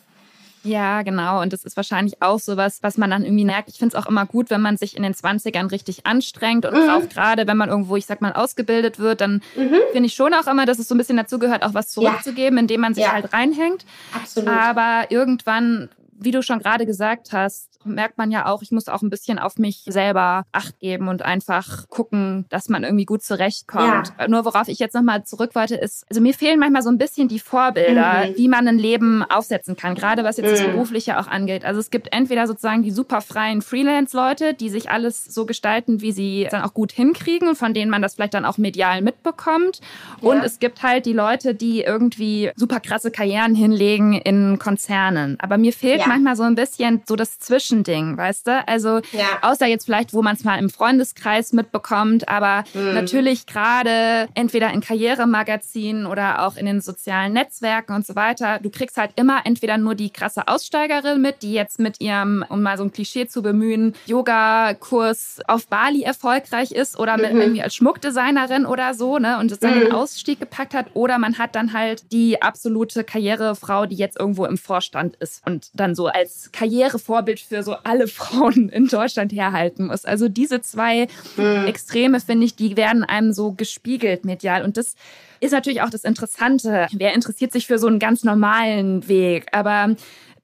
Ja, 0.63 1.04
genau. 1.04 1.41
Und 1.41 1.54
das 1.54 1.63
ist 1.63 1.78
wahrscheinlich 1.78 2.22
auch 2.22 2.39
sowas, 2.39 2.80
was 2.82 2.98
man 2.98 3.10
dann 3.10 3.24
irgendwie 3.24 3.45
merkt. 3.45 3.69
Ich 3.69 3.78
finde 3.78 3.95
es 3.98 4.04
auch 4.04 4.10
immer 4.10 4.26
gut, 4.26 4.50
wenn 4.50 4.62
man 4.62 4.76
sich 4.78 4.95
in 4.98 5.04
den 5.04 5.13
20ern 5.13 5.72
richtig 5.72 6.06
anstrengt 6.06 6.65
und 6.65 6.74
Mhm. 6.74 6.89
auch 6.89 7.08
gerade, 7.10 7.48
wenn 7.48 7.58
man 7.58 7.69
irgendwo, 7.69 7.95
ich 7.95 8.06
sag 8.06 8.22
mal, 8.22 8.34
ausgebildet 8.34 9.00
wird, 9.00 9.22
dann 9.22 9.41
finde 9.54 10.06
ich 10.08 10.13
schon 10.13 10.34
auch 10.34 10.48
immer, 10.48 10.65
dass 10.65 10.80
es 10.80 10.88
so 10.88 10.95
ein 10.95 10.98
bisschen 10.98 11.17
dazu 11.17 11.39
gehört, 11.39 11.63
auch 11.63 11.74
was 11.74 11.95
Ja. 11.95 12.02
zurückzugeben, 12.02 12.58
indem 12.60 12.82
man 12.82 12.93
sich 12.93 13.04
Ja. 13.06 13.13
halt 13.13 13.32
reinhängt. 13.34 13.86
Absolut. 14.13 14.50
Aber 14.50 15.06
irgendwann, 15.10 15.89
wie 16.17 16.32
du 16.32 16.41
schon 16.43 16.60
gerade 16.60 16.86
gesagt 16.86 17.32
hast, 17.32 17.69
merkt 17.86 18.18
man 18.18 18.32
ja 18.32 18.46
auch, 18.48 18.62
ich 18.62 18.72
muss 18.72 18.88
auch 18.88 19.02
ein 19.02 19.10
bisschen 19.10 19.39
auf 19.39 19.58
mich 19.58 19.84
selber 19.88 20.44
Acht 20.52 20.80
geben 20.80 21.08
und 21.08 21.22
einfach 21.22 21.88
gucken, 21.89 22.46
dass 22.50 22.70
man 22.70 22.84
irgendwie 22.84 23.06
gut 23.06 23.24
zurechtkommt. 23.24 24.13
Nur 24.28 24.46
worauf 24.46 24.68
ich 24.68 24.80
jetzt 24.80 24.94
nochmal 24.94 25.24
zurück 25.24 25.56
wollte, 25.56 25.76
ist, 25.76 26.06
also 26.10 26.22
mir 26.22 26.34
fehlen 26.34 26.60
manchmal 26.60 26.82
so 26.82 26.89
ein 26.89 26.98
bisschen 26.98 27.28
die 27.28 27.39
Vorbilder, 27.39 28.28
Mhm. 28.28 28.38
wie 28.38 28.48
man 28.48 28.68
ein 28.68 28.78
Leben 28.78 29.24
aufsetzen 29.24 29.76
kann, 29.76 29.96
gerade 29.96 30.24
was 30.24 30.38
jetzt 30.38 30.52
das 30.52 30.62
Mhm. 30.62 30.72
Berufliche 30.74 31.20
auch 31.20 31.28
angeht. 31.28 31.65
Also 31.65 31.80
es 31.80 31.89
gibt 31.89 32.10
entweder 32.12 32.48
sozusagen 32.48 32.84
die 32.84 32.92
super 32.92 33.22
freien 33.22 33.62
Freelance-Leute, 33.62 34.54
die 34.54 34.70
sich 34.70 34.89
alles 34.89 35.26
so 35.26 35.46
gestalten, 35.46 36.02
wie 36.02 36.12
sie 36.12 36.48
dann 36.52 36.63
auch 36.63 36.74
gut 36.74 36.92
hinkriegen 36.92 37.48
und 37.48 37.56
von 37.58 37.74
denen 37.74 37.89
man 37.92 38.02
das 38.02 38.15
vielleicht 38.15 38.34
dann 38.34 38.46
auch 38.46 38.58
medial 38.58 39.02
mitbekommt. 39.02 39.80
Und 40.22 40.38
Ja. 40.38 40.44
es 40.44 40.60
gibt 40.60 40.84
halt 40.84 41.06
die 41.06 41.13
Leute, 41.13 41.56
die 41.56 41.82
irgendwie 41.82 42.52
super 42.56 42.80
krasse 42.80 43.12
Karrieren 43.12 43.56
hinlegen 43.56 44.13
in 44.13 44.60
Konzernen. 44.60 45.38
Aber 45.39 45.58
mir 45.58 45.74
fehlt 45.74 46.02
Ja. 46.02 46.08
manchmal 46.08 46.36
so 46.36 46.44
ein 46.44 46.56
bisschen 46.56 47.02
so 47.08 47.15
das 47.15 47.39
Zwischending, 47.74 48.18
weißt 48.18 48.48
du? 48.48 48.68
Also 48.68 49.00
Ja. 49.12 49.40
außer 49.44 49.68
jetzt 49.68 49.86
vielleicht, 49.86 50.14
wo 50.14 50.22
man 50.24 50.36
es 50.36 50.44
mal 50.44 50.58
im 50.58 50.70
Freundeskreis 50.70 51.54
mitbekommt, 51.54 52.28
aber 52.28 52.64
Mhm. 52.74 52.94
natürlich 52.94 53.46
gerade 53.46 54.28
entweder 54.34 54.72
in 54.74 54.82
Karrieremagazinen 54.82 56.06
oder 56.08 56.46
auch 56.48 56.56
in 56.58 56.66
den 56.66 56.82
sozialen 56.82 57.34
Netzwerken 57.34 57.94
und 57.94 58.06
so 58.08 58.16
weiter, 58.16 58.60
du 58.60 58.70
kriegst 58.72 58.98
halt 58.98 59.12
immer 59.18 59.42
entweder 59.46 59.78
nur 59.78 59.94
die 59.96 60.10
krasse 60.10 60.48
Aussteigerin 60.48 61.22
mit, 61.22 61.44
die 61.44 61.54
jetzt 61.54 61.80
mit 61.80 62.02
ihrem, 62.02 62.44
um 62.50 62.62
mal 62.64 62.78
so 62.78 62.84
ein 62.84 62.92
Klischee 62.92 63.28
zu 63.28 63.42
bemühen, 63.44 63.94
Yoga-Kurs 64.08 65.40
auf 65.48 65.68
Bali 65.68 66.02
erfolgreich 66.04 66.72
ist 66.72 66.98
oder 66.98 67.18
mit 67.18 67.34
Mhm. 67.34 67.42
irgendwie 67.42 67.62
als 67.64 67.76
Schmuckdesignerin 67.76 68.66
oder 68.66 68.94
so, 68.94 69.20
ne, 69.20 69.38
und 69.40 69.52
dann 69.64 69.76
den 69.76 69.84
Mhm. 69.86 69.92
Ausstieg 69.92 70.40
gepackt 70.40 70.74
hat. 70.74 70.88
Oder 70.94 71.18
man 71.20 71.38
hat 71.38 71.56
dann 71.56 71.74
halt 71.74 72.12
die 72.12 72.42
absolute 72.42 73.04
Karrierefrau, 73.04 73.86
die 73.86 73.96
jetzt 73.96 74.20
irgendwo 74.20 74.46
im 74.46 74.58
Vorstand 74.58 75.16
ist 75.18 75.46
und 75.46 75.70
dann 75.74 75.96
so 75.96 76.08
als 76.08 76.52
Karrierevorbild 76.52 77.40
für 77.40 77.59
so 77.63 77.76
alle 77.84 78.08
Frauen 78.08 78.69
in 78.69 78.88
Deutschland 78.88 79.32
herhalten 79.32 79.88
muss. 79.88 80.06
Also 80.06 80.30
diese 80.30 80.62
zwei 80.62 81.08
Mhm. 81.38 81.65
Extreme, 81.67 82.19
finde 82.19 82.45
ich, 82.45 82.56
die 82.56 82.76
werden 82.78 83.04
einem 83.04 83.34
so 83.34 83.52
gespiegelt 83.54 84.26
medial. 84.26 84.63
Und 84.63 84.78
das 84.78 84.95
ist 85.39 85.52
natürlich 85.52 85.82
auch 85.82 85.89
das 85.89 86.04
Interessante. 86.04 86.88
Wer 86.91 87.13
interessiert 87.13 87.52
sich 87.54 87.67
für 87.67 87.80
so 87.80 87.88
einen 87.88 88.00
ganz 88.00 88.24
normalen 88.24 89.08
Weg? 89.08 89.48
Aber 89.52 89.95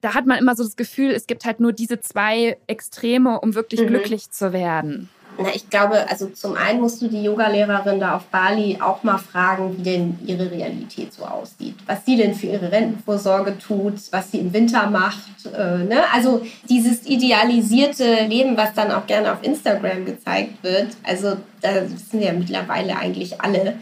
da 0.02 0.14
hat 0.14 0.26
man 0.28 0.38
immer 0.38 0.56
so 0.56 0.64
das 0.64 0.76
Gefühl, 0.76 1.12
es 1.12 1.26
gibt 1.28 1.46
halt 1.46 1.60
nur 1.60 1.74
diese 1.74 2.00
zwei 2.00 2.58
Extreme, 2.68 3.40
um 3.40 3.56
wirklich 3.56 3.82
Mhm. 3.82 3.88
glücklich 3.88 4.30
zu 4.32 4.54
werden. 4.54 5.10
Na, 5.38 5.50
ich 5.54 5.70
glaube, 5.70 6.10
also 6.10 6.28
zum 6.28 6.56
einen 6.56 6.82
musst 6.82 7.02
du 7.02 7.08
die 7.08 7.24
Yogalehrerin 7.24 8.00
da 8.00 8.16
auf 8.16 8.24
Bali 8.26 8.78
auch 8.82 9.04
mal 9.04 9.18
fragen, 9.18 9.78
wie 9.78 9.84
denn 9.84 10.20
ihre 10.26 10.50
Realität 10.50 11.14
so 11.14 11.24
aussieht. 11.26 11.76
Was 11.86 12.06
sie 12.06 12.16
denn 12.16 12.34
für 12.36 12.48
ihre 12.48 12.72
Rentenvorsorge 12.72 13.58
tut, 13.58 13.96
was 14.12 14.32
sie 14.32 14.40
im 14.40 14.54
Winter 14.54 14.90
macht. 14.90 15.46
Äh, 15.46 15.84
ne? 15.84 16.04
Also 16.14 16.42
dieses 16.70 17.06
idealisierte 17.06 18.26
Leben, 18.28 18.56
was 18.56 18.74
dann 18.74 18.92
auch 18.92 19.06
gerne 19.08 19.34
auf 19.34 19.44
Instagram 19.44 20.06
gezeigt 20.06 20.64
wird. 20.64 20.90
Also 21.04 21.38
da 21.62 21.70
wissen 21.90 22.22
ja 22.22 22.34
mittlerweile 22.34 22.98
eigentlich 22.98 23.42
alle. 23.42 23.76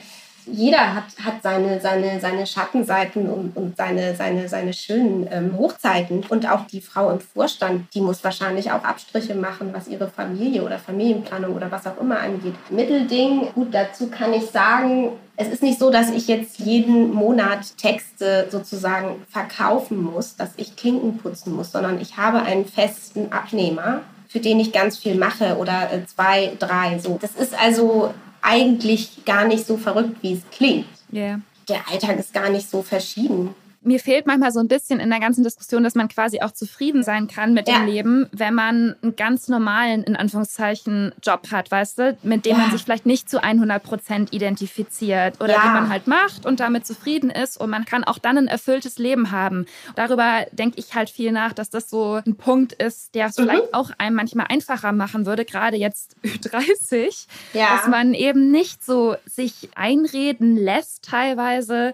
Jeder 0.45 0.95
hat, 0.95 1.05
hat 1.23 1.41
seine, 1.41 1.79
seine, 1.79 2.19
seine 2.19 2.45
Schattenseiten 2.45 3.29
und, 3.29 3.55
und 3.55 3.77
seine, 3.77 4.15
seine, 4.15 4.47
seine 4.49 4.73
schönen 4.73 5.27
ähm, 5.31 5.57
Hochzeiten. 5.57 6.23
Und 6.29 6.49
auch 6.49 6.67
die 6.67 6.81
Frau 6.81 7.09
im 7.11 7.19
Vorstand, 7.19 7.93
die 7.93 8.01
muss 8.01 8.23
wahrscheinlich 8.23 8.71
auch 8.71 8.83
Abstriche 8.83 9.35
machen, 9.35 9.69
was 9.73 9.87
ihre 9.87 10.07
Familie 10.07 10.63
oder 10.63 10.79
Familienplanung 10.79 11.55
oder 11.55 11.71
was 11.71 11.87
auch 11.87 11.99
immer 11.99 12.19
angeht. 12.19 12.55
Mittelding, 12.69 13.49
gut, 13.53 13.73
dazu 13.73 14.09
kann 14.09 14.33
ich 14.33 14.47
sagen, 14.47 15.13
es 15.35 15.47
ist 15.47 15.63
nicht 15.63 15.79
so, 15.79 15.89
dass 15.89 16.11
ich 16.11 16.27
jetzt 16.27 16.59
jeden 16.59 17.11
Monat 17.11 17.77
Texte 17.77 18.47
sozusagen 18.51 19.23
verkaufen 19.29 20.01
muss, 20.01 20.35
dass 20.35 20.51
ich 20.57 20.75
Klinken 20.75 21.17
putzen 21.17 21.55
muss, 21.55 21.71
sondern 21.71 21.99
ich 21.99 22.17
habe 22.17 22.43
einen 22.43 22.65
festen 22.65 23.31
Abnehmer, 23.31 24.01
für 24.27 24.39
den 24.39 24.59
ich 24.59 24.71
ganz 24.71 24.97
viel 24.97 25.15
mache 25.15 25.57
oder 25.57 25.91
äh, 25.91 26.05
zwei, 26.05 26.53
drei. 26.59 26.99
So. 26.99 27.17
Das 27.21 27.31
ist 27.35 27.59
also 27.59 28.13
eigentlich 28.43 29.25
gar 29.25 29.45
nicht 29.47 29.65
so 29.65 29.77
verrückt, 29.77 30.17
wie 30.21 30.33
es 30.33 30.41
klingt. 30.51 30.85
Yeah. 31.11 31.39
Der 31.67 31.87
Alltag 31.89 32.19
ist 32.19 32.33
gar 32.33 32.49
nicht 32.49 32.69
so 32.69 32.83
verschieden. 32.83 33.55
Mir 33.83 33.99
fehlt 33.99 34.25
manchmal 34.27 34.51
so 34.51 34.59
ein 34.59 34.67
bisschen 34.67 34.99
in 34.99 35.09
der 35.09 35.19
ganzen 35.19 35.43
Diskussion, 35.43 35.83
dass 35.83 35.93
man 35.95 36.07
quasi 36.07 36.39
auch 36.41 36.51
zufrieden 36.51 37.03
sein 37.03 37.27
kann 37.27 37.53
mit 37.53 37.67
Ja. 37.67 37.75
dem 37.79 37.85
Leben, 37.85 38.27
wenn 38.31 38.53
man 38.53 38.95
einen 39.01 39.15
ganz 39.15 39.47
normalen, 39.49 40.03
in 40.03 40.15
Anführungszeichen, 40.15 41.11
Job 41.21 41.51
hat, 41.51 41.69
weißt 41.69 41.99
du, 41.99 42.17
mit 42.23 42.45
dem 42.45 42.53
Ja. 42.53 42.57
man 42.59 42.71
sich 42.71 42.83
vielleicht 42.83 43.05
nicht 43.05 43.29
zu 43.29 43.43
100 43.43 43.83
Prozent 43.83 44.33
identifiziert 44.33 45.39
oder 45.41 45.53
Ja. 45.53 45.63
den 45.63 45.73
man 45.73 45.89
halt 45.89 46.07
macht 46.07 46.45
und 46.45 46.59
damit 46.59 46.85
zufrieden 46.87 47.29
ist 47.29 47.57
und 47.59 47.69
man 47.69 47.85
kann 47.85 48.03
auch 48.03 48.19
dann 48.19 48.37
ein 48.37 48.47
erfülltes 48.47 48.97
Leben 48.99 49.31
haben. 49.31 49.65
Darüber 49.95 50.45
denke 50.51 50.79
ich 50.79 50.95
halt 50.95 51.09
viel 51.09 51.31
nach, 51.31 51.53
dass 51.53 51.69
das 51.69 51.89
so 51.89 52.21
ein 52.25 52.35
Punkt 52.35 52.73
ist, 52.73 53.13
der 53.15 53.27
es 53.27 53.37
Mhm. 53.37 53.43
vielleicht 53.43 53.73
auch 53.73 53.91
einem 53.97 54.15
manchmal 54.15 54.47
einfacher 54.49 54.91
machen 54.93 55.25
würde, 55.25 55.45
gerade 55.45 55.77
jetzt 55.77 56.15
Ü30, 56.23 57.27
Ja. 57.53 57.75
dass 57.75 57.87
man 57.87 58.13
eben 58.13 58.51
nicht 58.51 58.83
so 58.83 59.15
sich 59.25 59.69
einreden 59.75 60.55
lässt 60.55 61.03
teilweise, 61.03 61.93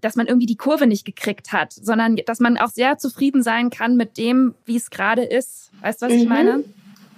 dass 0.00 0.16
man 0.16 0.26
irgendwie 0.26 0.46
die 0.46 0.56
Kurve 0.56 0.86
nicht 0.86 1.04
gekriegt 1.04 1.25
hat, 1.52 1.72
sondern 1.72 2.16
dass 2.26 2.40
man 2.40 2.56
auch 2.58 2.68
sehr 2.68 2.98
zufrieden 2.98 3.42
sein 3.42 3.70
kann 3.70 3.96
mit 3.96 4.16
dem, 4.18 4.54
wie 4.64 4.76
es 4.76 4.90
gerade 4.90 5.22
ist. 5.24 5.70
Weißt 5.80 6.02
du, 6.02 6.06
was 6.06 6.12
ich 6.12 6.22
Mhm. 6.24 6.28
meine? 6.28 6.64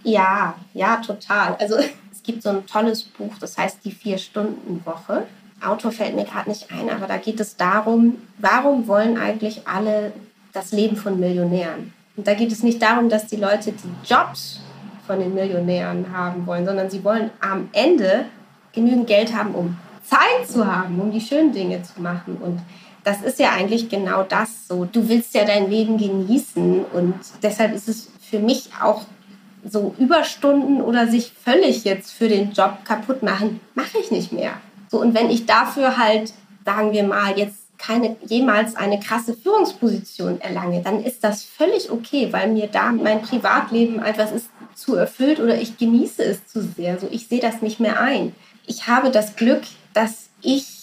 Ja, 0.04 0.54
ja, 0.74 0.96
total. 0.96 1.56
Also 1.58 1.76
es 2.12 2.22
gibt 2.22 2.42
so 2.42 2.50
ein 2.50 2.66
tolles 2.66 3.02
Buch, 3.02 3.32
das 3.40 3.56
heißt 3.58 3.78
die 3.84 3.92
Vier-Stunden-Woche. 3.92 5.26
Autor 5.64 5.90
fällt 5.92 6.14
mir 6.14 6.24
gerade 6.24 6.48
nicht 6.48 6.70
ein, 6.72 6.88
aber 6.88 7.06
da 7.06 7.16
geht 7.16 7.40
es 7.40 7.56
darum, 7.56 8.16
warum 8.38 8.86
wollen 8.86 9.18
eigentlich 9.18 9.66
alle 9.66 10.12
das 10.52 10.72
Leben 10.72 10.96
von 10.96 11.18
Millionären? 11.18 11.92
Und 12.16 12.26
da 12.26 12.34
geht 12.34 12.52
es 12.52 12.62
nicht 12.62 12.80
darum, 12.80 13.08
dass 13.08 13.26
die 13.26 13.36
Leute 13.36 13.72
die 13.72 14.08
Jobs 14.08 14.60
von 15.06 15.18
den 15.18 15.34
Millionären 15.34 16.12
haben 16.16 16.46
wollen, 16.46 16.64
sondern 16.64 16.90
sie 16.90 17.02
wollen 17.02 17.30
am 17.40 17.68
Ende 17.72 18.26
genügend 18.72 19.06
Geld 19.08 19.34
haben, 19.34 19.54
um 19.54 19.76
Zeit 20.04 20.46
zu 20.48 20.64
haben, 20.66 21.00
um 21.00 21.10
die 21.10 21.20
schönen 21.20 21.52
Dinge 21.52 21.82
zu 21.82 22.00
machen. 22.00 22.36
Und 22.36 22.60
das 23.08 23.22
ist 23.22 23.38
ja 23.38 23.52
eigentlich 23.52 23.88
genau 23.88 24.22
das 24.22 24.68
so. 24.68 24.84
Du 24.84 25.08
willst 25.08 25.34
ja 25.34 25.46
dein 25.46 25.70
Leben 25.70 25.96
genießen 25.96 26.84
und 26.92 27.14
deshalb 27.42 27.74
ist 27.74 27.88
es 27.88 28.10
für 28.20 28.38
mich 28.38 28.68
auch 28.82 29.02
so 29.64 29.94
Überstunden 29.98 30.82
oder 30.82 31.08
sich 31.08 31.32
völlig 31.42 31.84
jetzt 31.84 32.12
für 32.12 32.28
den 32.28 32.52
Job 32.52 32.84
kaputt 32.84 33.22
machen, 33.22 33.60
mache 33.74 33.98
ich 33.98 34.10
nicht 34.10 34.32
mehr. 34.32 34.52
So, 34.90 35.00
und 35.00 35.14
wenn 35.14 35.30
ich 35.30 35.46
dafür 35.46 35.96
halt, 35.96 36.34
sagen 36.66 36.92
wir 36.92 37.02
mal, 37.02 37.38
jetzt 37.38 37.56
keine 37.78 38.16
jemals 38.26 38.76
eine 38.76 39.00
krasse 39.00 39.34
Führungsposition 39.34 40.40
erlange, 40.42 40.82
dann 40.82 41.02
ist 41.02 41.24
das 41.24 41.44
völlig 41.44 41.90
okay, 41.90 42.28
weil 42.30 42.50
mir 42.50 42.66
da 42.66 42.92
mein 42.92 43.22
Privatleben 43.22 44.00
einfach 44.00 44.30
ist 44.32 44.50
zu 44.74 44.96
erfüllt 44.96 45.40
oder 45.40 45.58
ich 45.58 45.78
genieße 45.78 46.22
es 46.24 46.46
zu 46.46 46.62
sehr. 46.62 46.98
So, 46.98 47.08
ich 47.10 47.26
sehe 47.26 47.40
das 47.40 47.62
nicht 47.62 47.80
mehr 47.80 48.00
ein. 48.00 48.34
Ich 48.66 48.86
habe 48.86 49.10
das 49.10 49.36
Glück, 49.36 49.62
dass 49.94 50.28
ich 50.42 50.77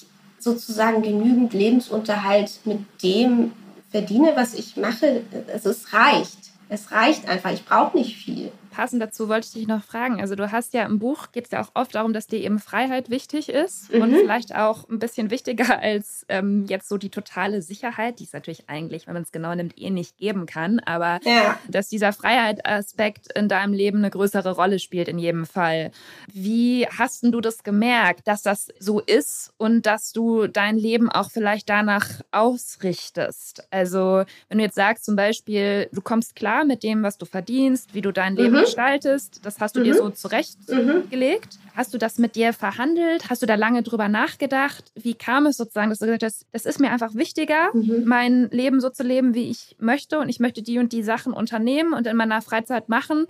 sozusagen 0.46 1.02
genügend 1.02 1.54
Lebensunterhalt 1.54 2.60
mit 2.66 2.80
dem 3.02 3.52
verdiene, 3.90 4.34
was 4.36 4.54
ich 4.54 4.78
mache. 4.78 5.24
Also 5.52 5.72
es 5.72 5.92
reicht. 5.92 6.38
Es 6.70 6.92
reicht 6.92 7.28
einfach. 7.28 7.52
Ich 7.52 7.66
brauche 7.66 7.98
nicht 7.98 8.16
viel. 8.16 8.52
Passend 8.76 9.02
dazu 9.02 9.30
wollte 9.30 9.48
ich 9.48 9.54
dich 9.54 9.68
noch 9.68 9.84
fragen. 9.84 10.20
Also 10.20 10.36
du 10.36 10.52
hast 10.52 10.74
ja 10.74 10.84
im 10.84 11.00
Buch, 11.00 11.32
geht 11.32 11.46
es 11.46 11.52
ja 11.52 11.62
auch 11.62 11.72
oft 11.76 11.96
darum, 11.96 12.12
dass 12.12 12.28
dir 12.28 12.40
eben 12.40 12.60
Freiheit 12.60 13.10
wichtig 13.10 13.48
ist 13.48 13.94
mhm. 13.94 14.02
und 14.02 14.14
vielleicht 14.14 14.54
auch 14.54 14.90
ein 14.90 15.00
bisschen 15.00 15.30
wichtiger 15.30 15.80
als 15.82 16.26
ähm, 16.28 16.66
jetzt 16.68 16.90
so 16.90 16.98
die 16.98 17.10
totale 17.10 17.62
Sicherheit, 17.62 18.20
die 18.20 18.26
es 18.26 18.34
natürlich 18.34 18.70
eigentlich, 18.70 19.08
wenn 19.08 19.14
man 19.14 19.24
es 19.24 19.32
genau 19.32 19.56
nimmt, 19.56 19.78
eh 19.78 19.90
nicht 19.90 20.18
geben 20.18 20.46
kann. 20.46 20.80
Aber 20.80 21.22
ja. 21.24 21.58
dass 21.70 21.88
dieser 21.88 22.12
Freiheitsaspekt 22.12 23.32
in 23.34 23.48
deinem 23.48 23.72
Leben 23.72 24.00
eine 24.00 24.10
größere 24.10 24.52
Rolle 24.52 24.80
spielt 24.80 25.08
in 25.08 25.20
jedem 25.20 25.46
Fall. 25.46 25.92
Wie 26.34 26.86
hast 26.88 27.24
du 27.24 27.40
das 27.40 27.64
gemerkt, 27.64 28.28
dass 28.28 28.42
das 28.42 28.68
so 28.80 29.00
ist 29.00 29.54
und 29.58 29.86
dass 29.86 30.12
du 30.12 30.48
dein 30.48 30.78
Leben 30.78 31.10
auch 31.10 31.32
vielleicht 31.32 31.70
danach 31.70 32.08
ausrichtest? 32.32 33.66
Also 33.72 34.26
wenn 34.50 34.58
du 34.58 34.66
jetzt 34.66 34.76
sagst 34.76 35.06
zum 35.06 35.16
Beispiel, 35.16 35.88
du 35.94 36.02
kommst 36.02 36.36
klar 36.36 36.66
mit 36.66 36.84
dem, 36.84 37.04
was 37.04 37.18
du 37.18 37.26
verdienst, 37.26 37.94
wie 37.94 38.02
du 38.02 38.12
dein 38.12 38.36
Leben 38.36 38.58
mhm. 38.58 38.65
Gestaltest. 38.66 39.46
Das 39.46 39.60
hast 39.60 39.76
du 39.76 39.80
mhm. 39.80 39.84
dir 39.86 39.96
so 39.96 40.10
zurechtgelegt. 40.10 41.54
Mhm. 41.54 41.70
Hast 41.76 41.94
du 41.94 41.98
das 41.98 42.18
mit 42.18 42.36
dir 42.36 42.54
verhandelt? 42.54 43.30
Hast 43.30 43.42
du 43.42 43.46
da 43.46 43.56
lange 43.56 43.84
drüber 43.84 44.08
nachgedacht? 44.08 44.92
Wie 44.96 45.14
kam 45.14 45.46
es 45.46 45.58
sozusagen, 45.58 45.90
dass 45.90 46.00
du 46.00 46.06
gesagt 46.06 46.24
hast, 46.24 46.46
das 46.52 46.66
ist 46.66 46.80
mir 46.80 46.92
einfach 46.92 47.16
wichtiger, 47.16 47.70
mhm. 47.74 48.04
mein 48.06 48.50
Leben 48.50 48.80
so 48.80 48.90
zu 48.90 49.04
leben, 49.04 49.34
wie 49.34 49.50
ich 49.50 49.76
möchte 49.80 50.20
und 50.20 50.30
ich 50.30 50.40
möchte 50.40 50.62
die 50.62 50.80
und 50.80 50.94
die 50.94 51.04
Sachen 51.04 51.34
unternehmen 51.34 51.94
und 51.94 52.08
in 52.08 52.16
meiner 52.16 52.42
Freizeit 52.42 52.90
machen 52.90 53.26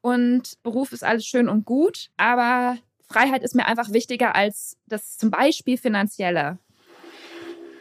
und 0.00 0.62
Beruf 0.62 0.92
ist 0.92 1.04
alles 1.04 1.26
schön 1.26 1.48
und 1.48 1.64
gut, 1.64 2.10
aber 2.16 2.76
Freiheit 3.08 3.42
ist 3.42 3.54
mir 3.54 3.66
einfach 3.66 3.92
wichtiger 3.92 4.34
als 4.34 4.76
das 4.86 5.18
zum 5.18 5.30
Beispiel 5.30 5.76
finanzielle. 5.76 6.58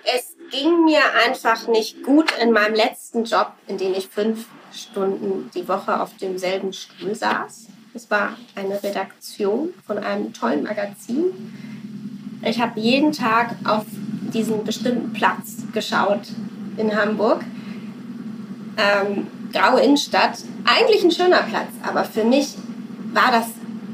Es 0.04 0.36
ging 0.52 0.86
mir 0.86 1.02
einfach 1.26 1.68
nicht 1.68 2.04
gut 2.04 2.32
in 2.42 2.52
meinem 2.52 2.76
letzten 2.76 3.24
Job, 3.24 3.54
in 3.68 3.78
dem 3.78 3.94
ich 3.94 4.08
fünf 4.08 4.46
Stunden 4.74 5.50
die 5.54 5.68
Woche 5.68 6.00
auf 6.02 6.16
demselben 6.18 6.74
Stuhl 6.74 7.16
saß. 7.16 7.68
Es 7.94 8.10
war 8.12 8.36
eine 8.56 8.82
Redaktion 8.82 9.74
von 9.86 9.98
einem 9.98 10.34
tollen 10.34 10.64
Magazin. 10.64 11.26
Ich 12.44 12.62
habe 12.62 12.80
jeden 12.80 13.12
Tag 13.12 13.56
auf 13.66 13.86
diesen 14.34 14.64
bestimmten 14.64 15.12
Platz 15.14 15.58
geschaut 15.74 16.30
in 16.78 16.96
Hamburg. 16.96 17.44
Ähm, 18.78 19.28
graue 19.52 19.82
Innenstadt, 19.82 20.40
eigentlich 20.66 21.04
ein 21.04 21.12
schöner 21.12 21.44
Platz, 21.44 21.70
aber 21.84 22.06
für 22.06 22.24
mich 22.24 22.56
war 23.12 23.32
das 23.32 23.48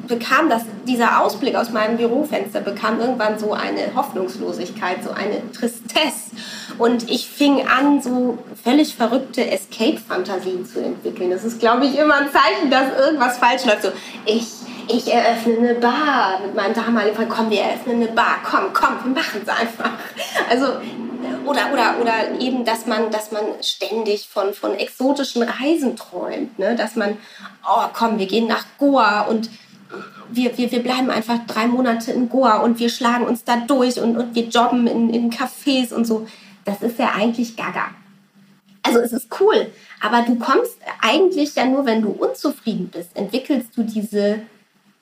bekam 0.07 0.49
das, 0.49 0.63
dieser 0.87 1.21
Ausblick 1.21 1.55
aus 1.55 1.71
meinem 1.71 1.97
Bürofenster 1.97 2.61
bekam 2.61 2.99
irgendwann 2.99 3.39
so 3.39 3.53
eine 3.53 3.95
Hoffnungslosigkeit, 3.95 5.03
so 5.03 5.11
eine 5.11 5.51
Tristesse. 5.51 6.35
Und 6.77 7.09
ich 7.09 7.27
fing 7.27 7.67
an, 7.67 8.01
so 8.01 8.37
völlig 8.63 8.95
verrückte 8.95 9.49
Escape-Fantasien 9.49 10.65
zu 10.65 10.83
entwickeln. 10.83 11.29
Das 11.29 11.43
ist, 11.43 11.59
glaube 11.59 11.85
ich, 11.85 11.97
immer 11.97 12.15
ein 12.15 12.29
Zeichen, 12.31 12.69
dass 12.69 12.97
irgendwas 12.97 13.37
falsch 13.37 13.65
läuft. 13.65 13.83
So, 13.83 13.89
ich, 14.25 14.45
ich 14.87 15.11
eröffne 15.11 15.57
eine 15.57 15.75
Bar 15.75 16.39
mit 16.45 16.55
meinem 16.55 16.73
damaligen 16.73 17.15
Freund. 17.15 17.29
Komm, 17.29 17.49
wir 17.49 17.61
eröffnen 17.61 18.03
eine 18.03 18.11
Bar. 18.11 18.39
Komm, 18.43 18.73
komm, 18.73 18.95
wir 19.03 19.21
machen 19.21 19.41
es 19.43 19.49
einfach. 19.49 19.91
Also, 20.49 20.65
oder, 21.45 21.71
oder, 21.71 21.95
oder 22.01 22.39
eben, 22.39 22.65
dass 22.65 22.85
man, 22.85 23.11
dass 23.11 23.31
man 23.31 23.43
ständig 23.61 24.27
von, 24.27 24.53
von 24.53 24.75
exotischen 24.75 25.43
Reisen 25.43 25.95
träumt. 25.95 26.57
Ne? 26.59 26.75
Dass 26.75 26.95
man, 26.95 27.17
oh 27.67 27.85
komm, 27.93 28.19
wir 28.19 28.25
gehen 28.25 28.47
nach 28.47 28.65
Goa 28.77 29.21
und 29.21 29.49
wir, 30.31 30.57
wir, 30.57 30.71
wir 30.71 30.83
bleiben 30.83 31.09
einfach 31.09 31.45
drei 31.47 31.67
Monate 31.67 32.11
in 32.11 32.29
Goa 32.29 32.57
und 32.57 32.79
wir 32.79 32.89
schlagen 32.89 33.25
uns 33.25 33.43
da 33.43 33.57
durch 33.57 33.99
und, 33.99 34.17
und 34.17 34.35
wir 34.35 34.43
jobben 34.43 34.87
in, 34.87 35.09
in 35.09 35.31
Cafés 35.31 35.93
und 35.93 36.05
so. 36.05 36.27
Das 36.63 36.81
ist 36.81 36.99
ja 36.99 37.13
eigentlich 37.15 37.55
gaga. 37.55 37.89
Also 38.83 38.99
es 38.99 39.13
ist 39.13 39.27
cool, 39.39 39.71
aber 39.99 40.21
du 40.21 40.35
kommst 40.35 40.77
eigentlich 41.01 41.55
ja 41.55 41.65
nur, 41.65 41.85
wenn 41.85 42.01
du 42.01 42.09
unzufrieden 42.09 42.89
bist, 42.89 43.15
entwickelst 43.15 43.69
du 43.75 43.83
diese, 43.83 44.41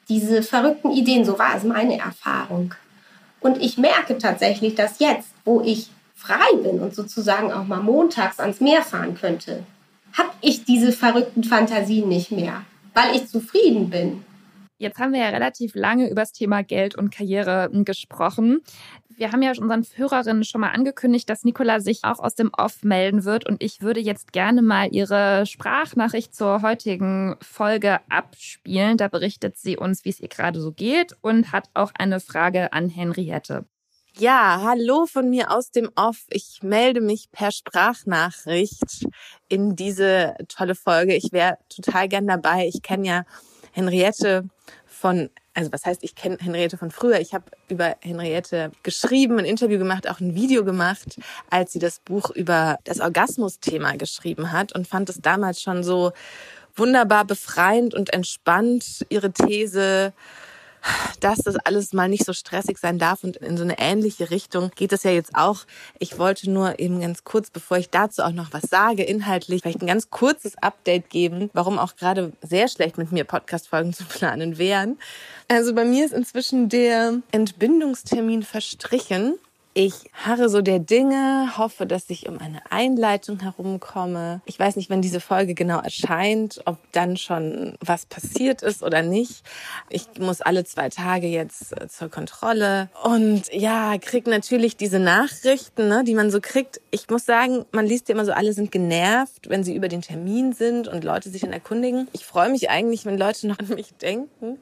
diese 0.08 0.42
verrückten 0.42 0.92
Ideen. 0.92 1.26
So 1.26 1.38
war 1.38 1.56
es 1.58 1.64
meine 1.64 2.00
Erfahrung. 2.00 2.74
Und 3.42 3.62
ich 3.62 3.78
merke 3.78 4.18
tatsächlich, 4.18 4.76
dass 4.76 5.00
jetzt, 5.00 5.28
wo 5.44 5.62
ich 5.62 5.90
frei 6.16 6.56
bin 6.64 6.80
und 6.80 6.96
sozusagen 6.96 7.52
auch 7.52 7.66
mal 7.66 7.82
montags 7.82 8.40
ans 8.40 8.62
Meer 8.62 8.82
fahren 8.82 9.16
könnte, 9.16 9.64
habe 10.14 10.30
ich 10.42 10.64
diese 10.64 10.94
verrückten 10.94 11.44
Fantasien 11.44 12.08
nicht 12.08 12.32
mehr, 12.32 12.62
weil 12.94 13.16
ich 13.16 13.28
zufrieden 13.28 13.90
bin. 13.90 14.24
Jetzt 14.78 15.00
haben 15.00 15.14
wir 15.14 15.20
ja 15.20 15.30
relativ 15.30 15.76
lange 15.76 16.10
über 16.10 16.22
das 16.22 16.34
Thema 16.34 16.64
Geld 16.64 16.96
und 16.96 17.14
Karriere 17.14 17.70
hm, 17.72 17.86
gesprochen. 17.86 18.62
Wir 19.16 19.32
haben 19.32 19.42
ja 19.44 19.52
unseren 19.52 19.86
Hörerinnen 19.96 20.44
schon 20.44 20.62
mal 20.62 20.72
angekündigt, 20.72 21.30
dass 21.30 21.44
Nicola 21.44 21.80
sich 21.80 22.00
auch 22.04 22.20
aus 22.20 22.36
dem 22.36 22.52
Off 22.58 22.84
melden 22.84 23.26
wird. 23.26 23.48
Und 23.48 23.62
ich 23.62 23.82
würde 23.82 24.00
jetzt 24.00 24.34
gerne 24.34 24.62
mal 24.62 24.90
ihre 24.92 25.46
Sprachnachricht 25.46 26.36
zur 26.36 26.64
heutigen 26.64 27.36
Folge 27.42 28.00
abspielen. 28.10 28.98
Da 28.98 29.08
berichtet 29.08 29.58
sie 29.58 29.78
uns, 29.78 30.04
wie 30.04 30.10
es 30.10 30.20
ihr 30.20 30.30
gerade 30.30 30.60
so 30.60 30.72
geht 30.72 31.16
und 31.22 31.52
hat 31.52 31.70
auch 31.76 31.92
eine 31.98 32.20
Frage 32.20 32.74
an 32.74 32.90
Henriette. 32.90 33.66
Ja, 34.18 34.62
hallo 34.64 35.08
von 35.08 35.30
mir 35.30 35.52
aus 35.52 35.72
dem 35.72 35.90
Off. 35.96 36.26
Ich 36.30 36.60
melde 36.62 37.02
mich 37.02 37.32
per 37.32 37.52
Sprachnachricht 37.52 39.08
in 39.50 39.76
diese 39.76 40.36
tolle 40.50 40.76
Folge. 40.76 41.16
Ich 41.16 41.32
wäre 41.32 41.58
total 41.68 42.08
gern 42.08 42.28
dabei. 42.28 42.68
Ich 42.68 42.84
kenne 42.84 43.08
ja 43.08 43.24
Henriette 43.74 44.46
von, 44.86 45.30
also 45.54 45.72
was 45.72 45.86
heißt, 45.86 46.04
ich 46.04 46.16
kenne 46.16 46.38
Henriette 46.40 46.78
von 46.78 46.92
früher. 46.92 47.20
Ich 47.20 47.34
habe 47.34 47.46
über 47.68 47.98
Henriette 48.02 48.72
geschrieben, 48.84 49.40
ein 49.40 49.46
Interview 49.46 49.78
gemacht, 49.78 50.10
auch 50.10 50.22
ein 50.22 50.36
Video 50.36 50.64
gemacht, 50.64 51.20
als 51.50 51.74
sie 51.74 51.80
das 51.80 52.00
Buch 52.00 52.30
über 52.32 52.78
das 52.86 53.02
Orgasmus-Thema 53.02 53.98
geschrieben 53.98 54.52
hat 54.52 54.74
und 54.74 54.88
fand 54.88 55.10
es 55.10 55.20
damals 55.20 55.62
schon 55.62 55.84
so 55.84 56.14
wunderbar 56.76 57.26
befreiend 57.26 57.94
und 57.94 58.14
entspannt, 58.14 59.06
ihre 59.10 59.32
These 59.32 60.14
dass 61.20 61.40
das 61.40 61.56
alles 61.56 61.94
mal 61.94 62.10
nicht 62.10 62.26
so 62.26 62.34
stressig 62.34 62.78
sein 62.78 63.00
darf 63.00 63.24
und 63.24 63.38
in 63.38 63.58
so 63.58 63.64
eine 63.64 63.80
ähnliche 63.80 64.30
Richtung 64.30 64.72
geht 64.76 64.94
es 64.94 65.04
ja 65.04 65.12
jetzt 65.12 65.36
auch. 65.36 65.66
Ich 66.00 66.18
wollte 66.20 66.50
nur 66.50 66.80
eben 66.80 67.00
ganz 67.00 67.24
kurz, 67.24 67.50
bevor 67.50 67.78
ich 67.78 67.90
dazu 67.90 68.24
auch 68.24 68.32
noch 68.32 68.52
was 68.52 68.64
sage, 68.64 69.04
inhaltlich 69.04 69.62
vielleicht 69.62 69.82
ein 69.82 69.88
ganz 69.88 70.10
kurzes 70.10 70.58
Update 70.58 71.10
geben, 71.10 71.50
warum 71.54 71.80
auch 71.80 71.96
gerade 71.96 72.34
sehr 72.42 72.68
schlecht 72.68 72.98
mit 72.98 73.12
mir 73.12 73.24
Podcast-Folgen 73.24 73.94
zu 73.94 74.04
planen 74.06 74.58
wären. 74.58 74.98
Also 75.48 75.74
bei 75.74 75.86
mir 75.86 76.06
ist 76.06 76.14
inzwischen 76.14 76.70
der 76.70 77.20
Entbindungstermin 77.32 78.44
verstrichen 78.44 79.36
ich 79.76 79.94
harre 80.14 80.50
so 80.50 80.62
der 80.62 80.78
Dinge, 80.78 81.58
hoffe, 81.58 81.88
dass 81.88 82.10
ich 82.10 82.30
um 82.30 82.38
eine 82.38 82.62
Einleitung 82.70 83.40
herumkomme. 83.40 84.42
Ich 84.46 84.60
weiß 84.60 84.76
nicht, 84.76 84.92
wenn 84.92 85.02
diese 85.02 85.20
Folge 85.20 85.56
genau 85.56 85.80
erscheint, 85.80 86.62
ob 86.66 86.78
dann 86.92 87.18
schon 87.18 87.76
was 87.80 88.06
passiert 88.06 88.62
ist 88.62 88.84
oder 88.84 89.02
nicht. 89.02 89.44
Ich 89.90 90.06
muss 90.20 90.42
alle 90.42 90.64
zwei 90.64 90.90
Tage 90.90 91.26
jetzt 91.28 91.76
äh, 91.80 91.88
zur 91.88 92.10
Kontrolle 92.10 92.90
und 93.04 93.52
ja, 93.52 93.98
krieg 93.98 94.28
natürlich 94.28 94.78
diese 94.78 95.00
Nachrichten, 95.00 95.88
ne, 95.88 96.04
die 96.04 96.14
man 96.14 96.30
so 96.30 96.40
kriegt. 96.40 96.80
Ich 96.92 97.10
muss 97.10 97.26
sagen, 97.26 97.66
man 97.72 97.88
liest 97.88 98.10
ja 98.10 98.14
immer 98.14 98.26
so, 98.26 98.32
alle 98.32 98.54
sind 98.54 98.72
genervt, 98.72 99.50
wenn 99.50 99.64
sie 99.64 99.76
über 99.76 99.88
den 99.88 100.04
Termin 100.04 100.54
sind 100.54 100.88
und 100.88 101.04
Leute 101.04 101.30
sich 101.30 101.42
dann 101.42 101.54
erkundigen. 101.54 102.08
Ich 102.14 102.26
freue 102.26 102.50
mich 102.50 102.70
eigentlich, 102.70 103.06
wenn 103.06 103.18
Leute 103.18 103.48
noch 103.48 103.58
an 103.58 103.70
mich 103.70 103.94
denken 103.96 104.60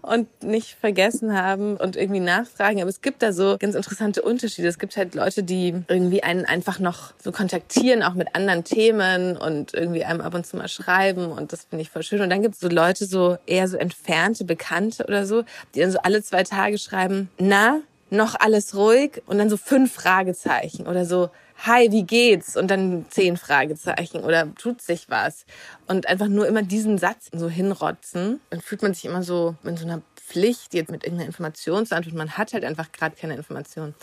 und 0.00 0.42
nicht 0.42 0.76
vergessen 0.80 1.36
haben 1.36 1.76
und 1.76 1.96
irgendwie 1.96 2.20
nachfragen. 2.20 2.80
Aber 2.80 2.88
es 2.88 3.02
gibt 3.02 3.22
da 3.22 3.34
so 3.34 3.56
ganz 3.58 3.74
interessante 3.74 4.22
Unterschiede 4.22 4.53
Unterschiede. 4.54 4.68
Es 4.68 4.78
gibt 4.78 4.96
halt 4.96 5.14
Leute, 5.14 5.42
die 5.42 5.74
irgendwie 5.88 6.22
einen 6.22 6.44
einfach 6.44 6.78
noch 6.78 7.12
so 7.22 7.32
kontaktieren, 7.32 8.04
auch 8.04 8.14
mit 8.14 8.36
anderen 8.36 8.62
Themen 8.62 9.36
und 9.36 9.74
irgendwie 9.74 10.04
einem 10.04 10.20
ab 10.20 10.34
und 10.34 10.46
zu 10.46 10.56
mal 10.56 10.68
schreiben 10.68 11.32
und 11.32 11.52
das 11.52 11.64
finde 11.64 11.82
ich 11.82 11.90
voll 11.90 12.04
schön. 12.04 12.20
Und 12.20 12.30
dann 12.30 12.42
gibt 12.42 12.54
es 12.54 12.60
so 12.60 12.68
Leute, 12.68 13.04
so 13.06 13.36
eher 13.46 13.66
so 13.66 13.76
entfernte 13.76 14.44
Bekannte 14.44 15.04
oder 15.06 15.26
so, 15.26 15.42
die 15.74 15.80
dann 15.80 15.90
so 15.90 15.98
alle 15.98 16.22
zwei 16.22 16.44
Tage 16.44 16.78
schreiben, 16.78 17.30
na, 17.38 17.80
noch 18.10 18.36
alles 18.38 18.76
ruhig 18.76 19.22
und 19.26 19.38
dann 19.38 19.50
so 19.50 19.56
fünf 19.56 19.92
Fragezeichen 19.92 20.86
oder 20.86 21.04
so, 21.04 21.30
hi, 21.66 21.90
wie 21.90 22.04
geht's? 22.04 22.56
Und 22.56 22.70
dann 22.70 23.06
zehn 23.10 23.36
Fragezeichen 23.36 24.22
oder 24.22 24.54
tut 24.54 24.82
sich 24.82 25.10
was? 25.10 25.46
Und 25.88 26.06
einfach 26.06 26.28
nur 26.28 26.46
immer 26.46 26.62
diesen 26.62 26.98
Satz 26.98 27.28
so 27.32 27.48
hinrotzen. 27.48 28.40
Dann 28.50 28.60
fühlt 28.60 28.82
man 28.82 28.94
sich 28.94 29.04
immer 29.04 29.24
so 29.24 29.56
in 29.64 29.76
so 29.76 29.84
einer 29.84 30.02
Pflicht 30.16 30.74
jetzt 30.74 30.90
mit 30.90 31.04
irgendeiner 31.04 31.26
Information 31.26 31.86
zu 31.86 31.96
antworten. 31.96 32.18
Man 32.18 32.36
hat 32.36 32.52
halt 32.52 32.64
einfach 32.64 32.92
gerade 32.92 33.16
keine 33.16 33.36
Information. 33.36 33.94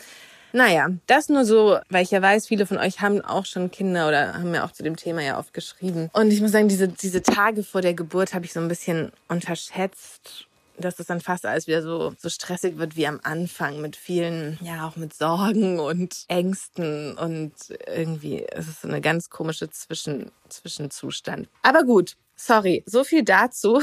Naja, 0.53 0.89
das 1.07 1.29
nur 1.29 1.45
so, 1.45 1.77
weil 1.89 2.03
ich 2.03 2.11
ja 2.11 2.21
weiß, 2.21 2.47
viele 2.47 2.65
von 2.65 2.77
euch 2.77 3.01
haben 3.01 3.21
auch 3.21 3.45
schon 3.45 3.71
Kinder 3.71 4.07
oder 4.07 4.33
haben 4.33 4.51
mir 4.51 4.63
auch 4.65 4.71
zu 4.71 4.83
dem 4.83 4.95
Thema 4.95 5.21
ja 5.21 5.39
oft 5.39 5.53
geschrieben. 5.53 6.09
Und 6.13 6.31
ich 6.31 6.41
muss 6.41 6.51
sagen, 6.51 6.67
diese, 6.67 6.87
diese 6.87 7.21
Tage 7.21 7.63
vor 7.63 7.81
der 7.81 7.93
Geburt 7.93 8.33
habe 8.33 8.45
ich 8.45 8.53
so 8.53 8.59
ein 8.59 8.67
bisschen 8.67 9.11
unterschätzt 9.27 10.47
dass 10.81 10.99
es 10.99 11.07
dann 11.07 11.21
fast 11.21 11.45
alles 11.45 11.67
wieder 11.67 11.81
so, 11.81 12.13
so 12.17 12.29
stressig 12.29 12.77
wird 12.77 12.95
wie 12.95 13.07
am 13.07 13.19
Anfang 13.23 13.81
mit 13.81 13.95
vielen, 13.95 14.57
ja, 14.61 14.87
auch 14.87 14.95
mit 14.95 15.13
Sorgen 15.13 15.79
und 15.79 16.25
Ängsten 16.27 17.17
und 17.17 17.53
irgendwie 17.87 18.45
es 18.51 18.67
ist 18.67 18.81
so 18.81 18.87
eine 18.87 19.01
ganz 19.01 19.29
komische 19.29 19.69
Zwischen, 19.69 20.31
Zwischenzustand. 20.49 21.47
Aber 21.61 21.83
gut, 21.83 22.15
sorry, 22.35 22.83
so 22.85 23.03
viel 23.03 23.23
dazu. 23.23 23.81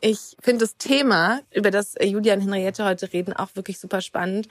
Ich 0.00 0.36
finde 0.40 0.66
das 0.66 0.76
Thema, 0.76 1.40
über 1.52 1.70
das 1.70 1.94
Julia 2.00 2.34
und 2.34 2.42
Henriette 2.42 2.84
heute 2.84 3.12
reden, 3.12 3.32
auch 3.32 3.48
wirklich 3.54 3.78
super 3.78 4.00
spannend 4.00 4.46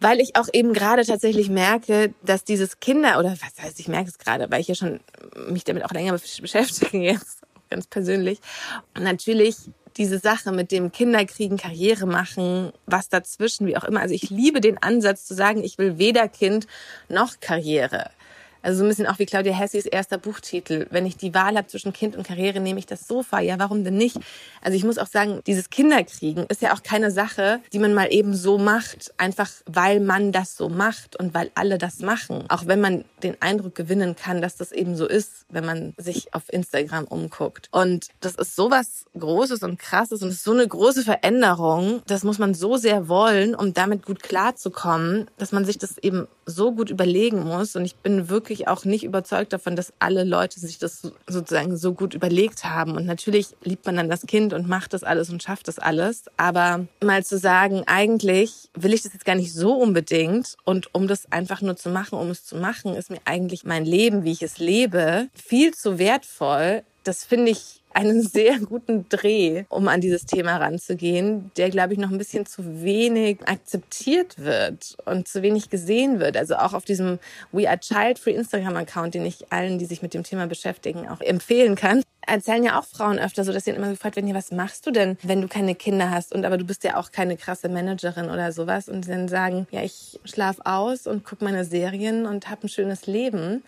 weil 0.00 0.20
ich 0.20 0.36
auch 0.36 0.48
eben 0.52 0.72
gerade 0.72 1.04
tatsächlich 1.04 1.48
merke, 1.48 2.14
dass 2.22 2.44
dieses 2.44 2.80
Kinder 2.80 3.18
oder 3.18 3.32
was 3.32 3.64
heißt, 3.64 3.80
ich 3.80 3.88
merke 3.88 4.08
es 4.08 4.18
gerade, 4.18 4.50
weil 4.50 4.60
ich 4.60 4.68
ja 4.68 4.74
schon 4.74 5.00
mich 5.48 5.64
damit 5.64 5.84
auch 5.84 5.92
länger 5.92 6.12
beschäftige 6.12 6.98
jetzt. 6.98 7.38
Ganz 7.70 7.86
persönlich. 7.86 8.40
Und 8.96 9.02
natürlich 9.02 9.56
diese 9.96 10.18
Sache 10.18 10.52
mit 10.52 10.72
dem 10.72 10.92
Kinderkriegen, 10.92 11.56
Karriere 11.56 12.06
machen, 12.06 12.72
was 12.86 13.08
dazwischen, 13.08 13.66
wie 13.66 13.76
auch 13.76 13.84
immer. 13.84 14.00
Also 14.00 14.14
ich 14.14 14.30
liebe 14.30 14.60
den 14.60 14.78
Ansatz 14.82 15.24
zu 15.24 15.34
sagen, 15.34 15.64
ich 15.64 15.78
will 15.78 15.98
weder 15.98 16.28
Kind 16.28 16.66
noch 17.08 17.40
Karriere. 17.40 18.10
Also 18.66 18.78
so 18.78 18.84
ein 18.84 18.88
bisschen 18.88 19.06
auch 19.06 19.20
wie 19.20 19.26
Claudia 19.26 19.52
Hessis 19.52 19.86
erster 19.86 20.18
Buchtitel. 20.18 20.88
Wenn 20.90 21.06
ich 21.06 21.16
die 21.16 21.32
Wahl 21.34 21.56
habe 21.56 21.68
zwischen 21.68 21.92
Kind 21.92 22.16
und 22.16 22.26
Karriere, 22.26 22.58
nehme 22.58 22.80
ich 22.80 22.86
das 22.86 23.06
Sofa. 23.06 23.38
Ja, 23.38 23.60
warum 23.60 23.84
denn 23.84 23.96
nicht? 23.96 24.18
Also 24.60 24.76
ich 24.76 24.82
muss 24.82 24.98
auch 24.98 25.06
sagen, 25.06 25.40
dieses 25.46 25.70
Kinderkriegen 25.70 26.46
ist 26.46 26.62
ja 26.62 26.74
auch 26.74 26.82
keine 26.82 27.12
Sache, 27.12 27.60
die 27.72 27.78
man 27.78 27.94
mal 27.94 28.12
eben 28.12 28.34
so 28.34 28.58
macht, 28.58 29.14
einfach 29.18 29.48
weil 29.66 30.00
man 30.00 30.32
das 30.32 30.56
so 30.56 30.68
macht 30.68 31.14
und 31.14 31.32
weil 31.32 31.52
alle 31.54 31.78
das 31.78 32.00
machen. 32.00 32.44
Auch 32.48 32.66
wenn 32.66 32.80
man 32.80 33.04
den 33.22 33.40
Eindruck 33.40 33.76
gewinnen 33.76 34.16
kann, 34.16 34.42
dass 34.42 34.56
das 34.56 34.72
eben 34.72 34.96
so 34.96 35.06
ist, 35.06 35.46
wenn 35.48 35.64
man 35.64 35.94
sich 35.96 36.34
auf 36.34 36.52
Instagram 36.52 37.04
umguckt. 37.04 37.68
Und 37.70 38.08
das 38.18 38.34
ist 38.34 38.56
sowas 38.56 39.04
Großes 39.16 39.62
und 39.62 39.78
Krasses 39.78 40.22
und 40.22 40.30
ist 40.30 40.42
so 40.42 40.50
eine 40.50 40.66
große 40.66 41.04
Veränderung. 41.04 42.02
Das 42.08 42.24
muss 42.24 42.40
man 42.40 42.52
so 42.52 42.78
sehr 42.78 43.06
wollen, 43.06 43.54
um 43.54 43.74
damit 43.74 44.04
gut 44.04 44.24
klarzukommen, 44.24 45.30
dass 45.38 45.52
man 45.52 45.64
sich 45.64 45.78
das 45.78 45.98
eben 45.98 46.26
so 46.46 46.72
gut 46.72 46.90
überlegen 46.90 47.44
muss. 47.44 47.76
Und 47.76 47.84
ich 47.84 47.96
bin 47.96 48.28
wirklich 48.28 48.55
wirklich 48.56 48.68
auch 48.68 48.84
nicht 48.84 49.04
überzeugt 49.04 49.52
davon, 49.52 49.76
dass 49.76 49.92
alle 49.98 50.24
Leute 50.24 50.58
sich 50.60 50.78
das 50.78 51.12
sozusagen 51.26 51.76
so 51.76 51.92
gut 51.92 52.14
überlegt 52.14 52.64
haben. 52.64 52.96
Und 52.96 53.06
natürlich 53.06 53.48
liebt 53.62 53.86
man 53.86 53.96
dann 53.96 54.08
das 54.08 54.26
Kind 54.26 54.52
und 54.52 54.68
macht 54.68 54.94
das 54.94 55.04
alles 55.04 55.30
und 55.30 55.42
schafft 55.42 55.68
das 55.68 55.78
alles. 55.78 56.24
Aber 56.36 56.86
mal 57.02 57.24
zu 57.24 57.38
sagen, 57.38 57.82
eigentlich 57.86 58.70
will 58.74 58.94
ich 58.94 59.02
das 59.02 59.12
jetzt 59.12 59.24
gar 59.24 59.34
nicht 59.34 59.52
so 59.52 59.74
unbedingt. 59.74 60.56
Und 60.64 60.94
um 60.94 61.06
das 61.06 61.30
einfach 61.30 61.60
nur 61.60 61.76
zu 61.76 61.90
machen, 61.90 62.18
um 62.18 62.30
es 62.30 62.44
zu 62.44 62.56
machen, 62.56 62.94
ist 62.94 63.10
mir 63.10 63.20
eigentlich 63.24 63.64
mein 63.64 63.84
Leben, 63.84 64.24
wie 64.24 64.32
ich 64.32 64.42
es 64.42 64.58
lebe, 64.58 65.28
viel 65.34 65.74
zu 65.74 65.98
wertvoll. 65.98 66.82
Das 67.04 67.24
finde 67.24 67.52
ich 67.52 67.82
einen 67.96 68.22
sehr 68.22 68.58
guten 68.60 69.08
Dreh, 69.08 69.64
um 69.68 69.88
an 69.88 70.00
dieses 70.00 70.26
Thema 70.26 70.58
ranzugehen, 70.58 71.50
der, 71.56 71.70
glaube 71.70 71.94
ich, 71.94 71.98
noch 71.98 72.10
ein 72.10 72.18
bisschen 72.18 72.46
zu 72.46 72.82
wenig 72.82 73.38
akzeptiert 73.46 74.38
wird 74.38 74.96
und 75.06 75.26
zu 75.26 75.42
wenig 75.42 75.70
gesehen 75.70 76.20
wird. 76.20 76.36
Also 76.36 76.56
auch 76.56 76.74
auf 76.74 76.84
diesem 76.84 77.18
We 77.52 77.68
Are 77.68 77.80
Child 77.80 78.18
Free 78.18 78.34
Instagram-Account, 78.34 79.14
den 79.14 79.24
ich 79.24 79.52
allen, 79.52 79.78
die 79.78 79.86
sich 79.86 80.02
mit 80.02 80.14
dem 80.14 80.22
Thema 80.22 80.46
beschäftigen, 80.46 81.08
auch 81.08 81.20
empfehlen 81.20 81.74
kann 81.74 82.02
erzählen 82.26 82.64
ja 82.64 82.78
auch 82.78 82.84
Frauen 82.84 83.18
öfter 83.20 83.44
so, 83.44 83.52
dass 83.52 83.64
sie 83.64 83.70
immer 83.70 83.88
gefragt 83.88 84.16
werden, 84.16 84.26
ja, 84.26 84.34
was 84.34 84.50
machst 84.50 84.84
du 84.84 84.90
denn, 84.90 85.16
wenn 85.22 85.40
du 85.40 85.46
keine 85.48 85.76
Kinder 85.76 86.10
hast 86.10 86.34
und 86.34 86.44
aber 86.44 86.58
du 86.58 86.64
bist 86.64 86.82
ja 86.82 86.96
auch 86.96 87.12
keine 87.12 87.36
krasse 87.36 87.68
Managerin 87.68 88.30
oder 88.30 88.52
sowas 88.52 88.88
und 88.88 89.08
dann 89.08 89.28
sagen, 89.28 89.68
ja, 89.70 89.82
ich 89.82 90.18
schlaf 90.24 90.56
aus 90.64 91.06
und 91.06 91.24
gucke 91.24 91.44
meine 91.44 91.64
Serien 91.64 92.26
und 92.26 92.50
habe 92.50 92.66
ein 92.66 92.68
schönes 92.68 93.06
Leben. 93.06 93.62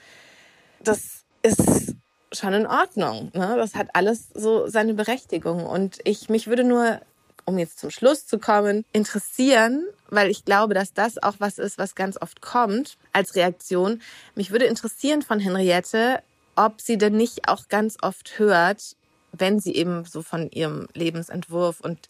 Das 0.83 1.25
ist 1.43 1.95
schon 2.33 2.53
in 2.53 2.67
Ordnung. 2.67 3.31
Ne? 3.35 3.55
Das 3.57 3.75
hat 3.75 3.89
alles 3.95 4.29
so 4.35 4.67
seine 4.69 4.95
Berechtigung. 4.95 5.65
Und 5.67 5.99
ich 6.05 6.29
mich 6.29 6.47
würde 6.47 6.65
nur, 6.65 7.01
um 7.45 7.59
jetzt 7.59 7.79
zum 7.79 7.91
Schluss 7.91 8.27
zu 8.27 8.39
kommen, 8.39 8.85
interessieren, 8.93 9.87
weil 10.11 10.31
ich 10.31 10.45
glaube, 10.45 10.75
dass 10.75 10.93
das 10.93 11.23
auch 11.23 11.35
was 11.39 11.59
ist, 11.59 11.79
was 11.79 11.95
ganz 11.95 12.21
oft 12.21 12.41
kommt 12.41 12.97
als 13.13 13.35
Reaktion. 13.35 14.03
Mich 14.35 14.51
würde 14.51 14.67
interessieren 14.67 15.23
von 15.23 15.41
Henriette, 15.41 16.23
ob 16.57 16.81
sie 16.81 16.99
denn 16.99 17.17
nicht 17.17 17.49
auch 17.49 17.69
ganz 17.69 17.97
oft 18.03 18.39
hört, 18.39 18.97
wenn 19.33 19.61
sie 19.61 19.75
eben 19.75 20.05
so 20.05 20.23
von 20.23 20.51
ihrem 20.51 20.89
Lebensentwurf 20.95 21.81
und 21.81 22.09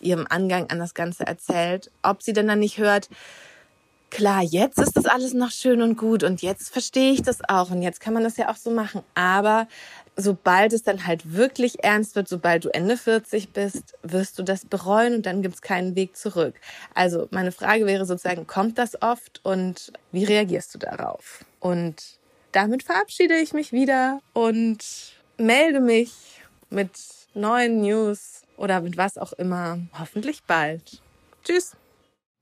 ihrem 0.00 0.26
Angang 0.28 0.70
an 0.70 0.78
das 0.78 0.94
Ganze 0.94 1.26
erzählt, 1.26 1.90
ob 2.02 2.22
sie 2.22 2.32
denn 2.32 2.48
dann 2.48 2.60
nicht 2.60 2.78
hört, 2.78 3.08
klar, 4.10 4.42
jetzt 4.42 4.78
ist 4.78 4.96
das 4.96 5.06
alles 5.06 5.32
noch 5.32 5.50
schön 5.50 5.82
und 5.82 5.96
gut 5.96 6.22
und 6.22 6.42
jetzt 6.42 6.70
verstehe 6.70 7.12
ich 7.12 7.22
das 7.22 7.38
auch 7.48 7.70
und 7.70 7.82
jetzt 7.82 8.00
kann 8.00 8.12
man 8.12 8.24
das 8.24 8.36
ja 8.36 8.50
auch 8.50 8.56
so 8.56 8.70
machen. 8.70 9.02
Aber 9.14 9.68
sobald 10.16 10.72
es 10.72 10.82
dann 10.82 11.06
halt 11.06 11.32
wirklich 11.32 11.82
ernst 11.82 12.16
wird, 12.16 12.28
sobald 12.28 12.64
du 12.64 12.68
Ende 12.74 12.96
40 12.96 13.52
bist, 13.52 13.94
wirst 14.02 14.38
du 14.38 14.42
das 14.42 14.64
bereuen 14.64 15.14
und 15.14 15.26
dann 15.26 15.42
gibt 15.42 15.54
es 15.54 15.62
keinen 15.62 15.96
Weg 15.96 16.16
zurück. 16.16 16.54
Also 16.94 17.28
meine 17.30 17.52
Frage 17.52 17.86
wäre 17.86 18.04
sozusagen, 18.04 18.46
kommt 18.46 18.78
das 18.78 19.00
oft 19.00 19.40
und 19.44 19.92
wie 20.12 20.24
reagierst 20.24 20.74
du 20.74 20.78
darauf? 20.78 21.44
Und 21.60 22.18
damit 22.52 22.82
verabschiede 22.82 23.36
ich 23.36 23.52
mich 23.52 23.72
wieder 23.72 24.20
und 24.32 24.78
melde 25.38 25.80
mich 25.80 26.12
mit 26.68 26.90
neuen 27.34 27.80
News 27.80 28.42
oder 28.56 28.80
mit 28.80 28.96
was 28.96 29.16
auch 29.16 29.32
immer. 29.34 29.78
Hoffentlich 29.98 30.42
bald. 30.44 31.00
Tschüss. 31.44 31.76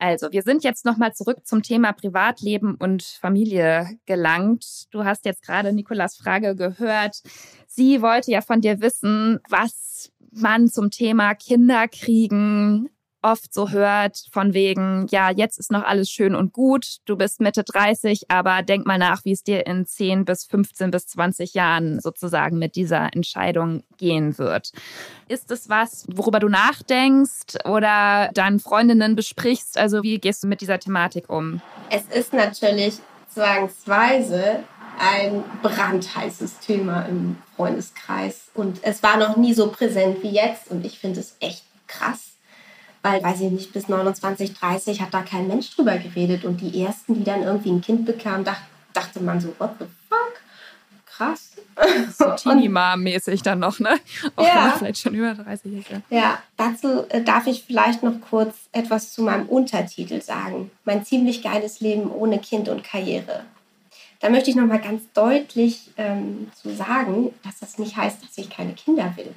Also, 0.01 0.31
wir 0.31 0.43
sind 0.43 0.63
jetzt 0.63 0.85
nochmal 0.85 1.13
zurück 1.13 1.45
zum 1.45 1.61
Thema 1.61 1.91
Privatleben 1.91 2.75
und 2.75 3.03
Familie 3.03 3.99
gelangt. 4.05 4.87
Du 4.91 5.03
hast 5.03 5.25
jetzt 5.25 5.43
gerade 5.43 5.73
Nikolas 5.73 6.15
Frage 6.15 6.55
gehört. 6.55 7.21
Sie 7.67 8.01
wollte 8.01 8.31
ja 8.31 8.41
von 8.41 8.61
dir 8.61 8.79
wissen, 8.79 9.39
was 9.49 10.11
man 10.31 10.69
zum 10.69 10.89
Thema 10.89 11.35
Kinderkriegen 11.35 12.89
oft 13.21 13.53
so 13.53 13.69
hört, 13.69 14.17
von 14.31 14.53
wegen, 14.53 15.07
ja, 15.09 15.29
jetzt 15.29 15.59
ist 15.59 15.71
noch 15.71 15.83
alles 15.83 16.09
schön 16.09 16.35
und 16.35 16.53
gut, 16.53 16.97
du 17.05 17.17
bist 17.17 17.41
Mitte 17.41 17.63
30, 17.63 18.29
aber 18.29 18.63
denk 18.63 18.85
mal 18.85 18.97
nach, 18.97 19.25
wie 19.25 19.33
es 19.33 19.43
dir 19.43 19.67
in 19.67 19.85
10 19.85 20.25
bis 20.25 20.45
15 20.45 20.91
bis 20.91 21.07
20 21.07 21.53
Jahren 21.53 21.99
sozusagen 21.99 22.57
mit 22.57 22.75
dieser 22.75 23.13
Entscheidung 23.13 23.83
gehen 23.97 24.37
wird. 24.37 24.71
Ist 25.27 25.51
es 25.51 25.69
was, 25.69 26.05
worüber 26.11 26.39
du 26.39 26.49
nachdenkst 26.49 27.65
oder 27.65 28.29
deinen 28.33 28.59
Freundinnen 28.59 29.15
besprichst? 29.15 29.77
Also 29.77 30.03
wie 30.03 30.17
gehst 30.19 30.43
du 30.43 30.47
mit 30.47 30.61
dieser 30.61 30.79
Thematik 30.79 31.29
um? 31.29 31.61
Es 31.89 32.05
ist 32.15 32.33
natürlich 32.33 32.99
zwangsweise 33.29 34.63
ein 34.99 35.43
brandheißes 35.61 36.59
Thema 36.59 37.03
im 37.03 37.37
Freundeskreis 37.55 38.49
und 38.53 38.83
es 38.83 39.01
war 39.03 39.17
noch 39.17 39.37
nie 39.37 39.53
so 39.53 39.71
präsent 39.71 40.23
wie 40.23 40.31
jetzt 40.31 40.69
und 40.69 40.85
ich 40.85 40.99
finde 40.99 41.21
es 41.21 41.35
echt 41.39 41.63
krass 41.87 42.29
weil, 43.01 43.23
weiß 43.23 43.41
ich 43.41 43.51
nicht, 43.51 43.73
bis 43.73 43.87
29, 43.87 44.53
30 44.53 45.01
hat 45.01 45.13
da 45.13 45.21
kein 45.21 45.47
Mensch 45.47 45.75
drüber 45.75 45.97
geredet. 45.97 46.43
Und 46.43 46.61
die 46.61 46.81
ersten, 46.81 47.15
die 47.15 47.23
dann 47.23 47.43
irgendwie 47.43 47.71
ein 47.71 47.81
Kind 47.81 48.05
bekamen, 48.05 48.43
dacht, 48.43 48.61
dachte 48.93 49.21
man 49.21 49.39
so, 49.39 49.53
what 49.57 49.71
the 49.79 49.85
fuck? 50.09 50.33
Krass. 51.05 51.51
So 52.17 52.31
Teenie-Mom-mäßig 52.35 53.41
dann 53.41 53.59
noch, 53.59 53.79
ne? 53.79 53.99
Auch 54.35 54.45
ja. 54.45 54.55
wenn 54.55 54.63
man 54.63 54.79
vielleicht 54.79 55.01
schon 55.01 55.15
über 55.15 55.33
30 55.33 55.73
ist. 55.73 55.89
Ja, 55.89 56.01
ja 56.09 56.43
dazu 56.57 57.05
äh, 57.09 57.21
darf 57.21 57.47
ich 57.47 57.63
vielleicht 57.65 58.03
noch 58.03 58.19
kurz 58.29 58.55
etwas 58.73 59.13
zu 59.13 59.23
meinem 59.23 59.47
Untertitel 59.47 60.21
sagen. 60.21 60.71
Mein 60.83 61.05
ziemlich 61.05 61.41
geiles 61.41 61.79
Leben 61.79 62.11
ohne 62.11 62.39
Kind 62.39 62.67
und 62.67 62.83
Karriere. 62.83 63.43
Da 64.19 64.29
möchte 64.29 64.49
ich 64.49 64.57
noch 64.57 64.65
mal 64.65 64.81
ganz 64.81 65.03
deutlich 65.13 65.91
ähm, 65.95 66.51
zu 66.53 66.75
sagen, 66.75 67.33
dass 67.43 67.59
das 67.59 67.77
nicht 67.77 67.95
heißt, 67.95 68.21
dass 68.21 68.37
ich 68.37 68.49
keine 68.49 68.73
Kinder 68.73 69.13
will 69.15 69.33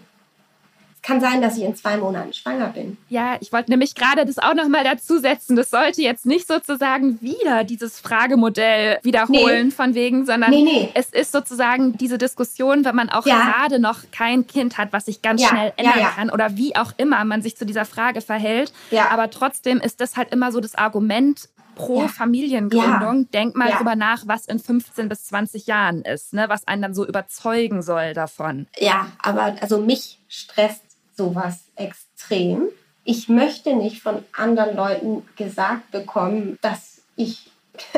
kann 1.03 1.21
sein, 1.21 1.43
dass 1.43 1.57
ich 1.57 1.65
in 1.65 1.75
zwei 1.75 1.97
Monaten 1.97 2.33
schwanger 2.33 2.69
bin. 2.69 2.97
Ja, 3.09 3.37
ich 3.41 3.53
wollte 3.53 3.71
nämlich 3.71 3.95
gerade 3.95 4.25
das 4.25 4.39
auch 4.39 4.55
nochmal 4.55 4.85
dazu 4.85 5.19
setzen. 5.19 5.57
Das 5.57 5.71
sollte 5.71 6.01
jetzt 6.01 6.27
nicht 6.27 6.47
sozusagen 6.47 7.21
wieder 7.21 7.65
dieses 7.65 7.99
Fragemodell 7.99 8.99
wiederholen 9.03 9.67
nee. 9.67 9.73
von 9.73 9.95
wegen, 9.95 10.25
sondern 10.25 10.51
nee, 10.51 10.63
nee. 10.63 10.91
es 10.95 11.11
ist 11.11 11.33
sozusagen 11.33 11.97
diese 11.99 12.19
Diskussion, 12.19 12.85
wenn 12.85 12.95
man 12.95 13.09
auch 13.09 13.27
ja. 13.27 13.51
gerade 13.51 13.81
noch 13.81 13.99
kein 14.13 14.47
Kind 14.47 14.79
hat, 14.79 14.93
was 14.93 15.07
sich 15.07 15.23
ganz 15.23 15.43
ja. 15.43 15.49
schnell 15.49 15.73
ändern 15.77 15.99
ja, 15.99 16.09
kann 16.11 16.31
oder 16.31 16.57
wie 16.57 16.77
auch 16.77 16.93
immer 16.99 17.25
man 17.25 17.43
sich 17.43 17.57
zu 17.57 17.67
dieser 17.67 17.85
Frage 17.85 18.21
verhält. 18.21 18.73
Aber 19.11 19.29
trotzdem 19.31 19.79
ist 19.79 20.01
das 20.01 20.17
halt 20.17 20.33
immer 20.33 20.53
so 20.53 20.61
das 20.61 20.75
Argument, 20.75 21.49
pro 21.75 22.03
ja. 22.03 22.09
Familiengründung, 22.09 23.21
ja. 23.21 23.29
denk 23.33 23.57
mal 23.57 23.71
ja. 23.71 23.77
drüber 23.77 23.97
nach, 23.97 24.25
was 24.27 24.47
in 24.47 24.59
15 24.59 25.09
bis 25.09 25.25
20 25.25 25.67
Jahren 25.67 26.03
ist, 26.03 26.33
ne? 26.33 26.45
was 26.49 26.67
einen 26.69 26.83
dann 26.83 26.95
so 26.95 27.07
überzeugen 27.07 27.83
soll 27.83 28.15
davon. 28.15 28.67
Ja, 28.79 29.09
aber 29.23 29.57
also 29.61 29.79
mich 29.79 30.21
stresst 30.29 30.92
sowas 31.23 31.65
extrem. 31.77 32.69
Ich 33.05 33.29
möchte 33.29 33.75
nicht 33.75 34.03
von 34.03 34.25
anderen 34.37 34.77
Leuten 34.77 35.23
gesagt 35.37 35.91
bekommen, 35.91 36.59
dass 36.63 37.03
ich 37.17 37.51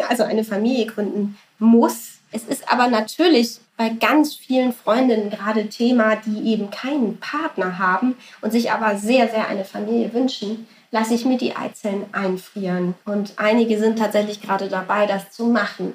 also 0.08 0.22
eine 0.22 0.44
Familie 0.44 0.86
gründen 0.86 1.38
muss. 1.58 2.18
Es 2.32 2.44
ist 2.44 2.70
aber 2.70 2.88
natürlich 2.88 3.60
bei 3.76 3.88
ganz 3.88 4.34
vielen 4.34 4.72
Freundinnen 4.72 5.30
gerade 5.30 5.68
Thema, 5.68 6.16
die 6.16 6.52
eben 6.52 6.70
keinen 6.70 7.18
Partner 7.18 7.78
haben 7.78 8.16
und 8.40 8.52
sich 8.52 8.70
aber 8.70 8.96
sehr, 8.96 9.28
sehr 9.28 9.48
eine 9.48 9.64
Familie 9.64 10.12
wünschen, 10.12 10.66
lasse 10.90 11.14
ich 11.14 11.24
mir 11.24 11.38
die 11.38 11.56
Eizellen 11.56 12.06
einfrieren. 12.12 12.94
Und 13.04 13.34
einige 13.36 13.78
sind 13.78 13.98
tatsächlich 13.98 14.40
gerade 14.40 14.68
dabei, 14.68 15.06
das 15.06 15.30
zu 15.32 15.46
machen. 15.46 15.94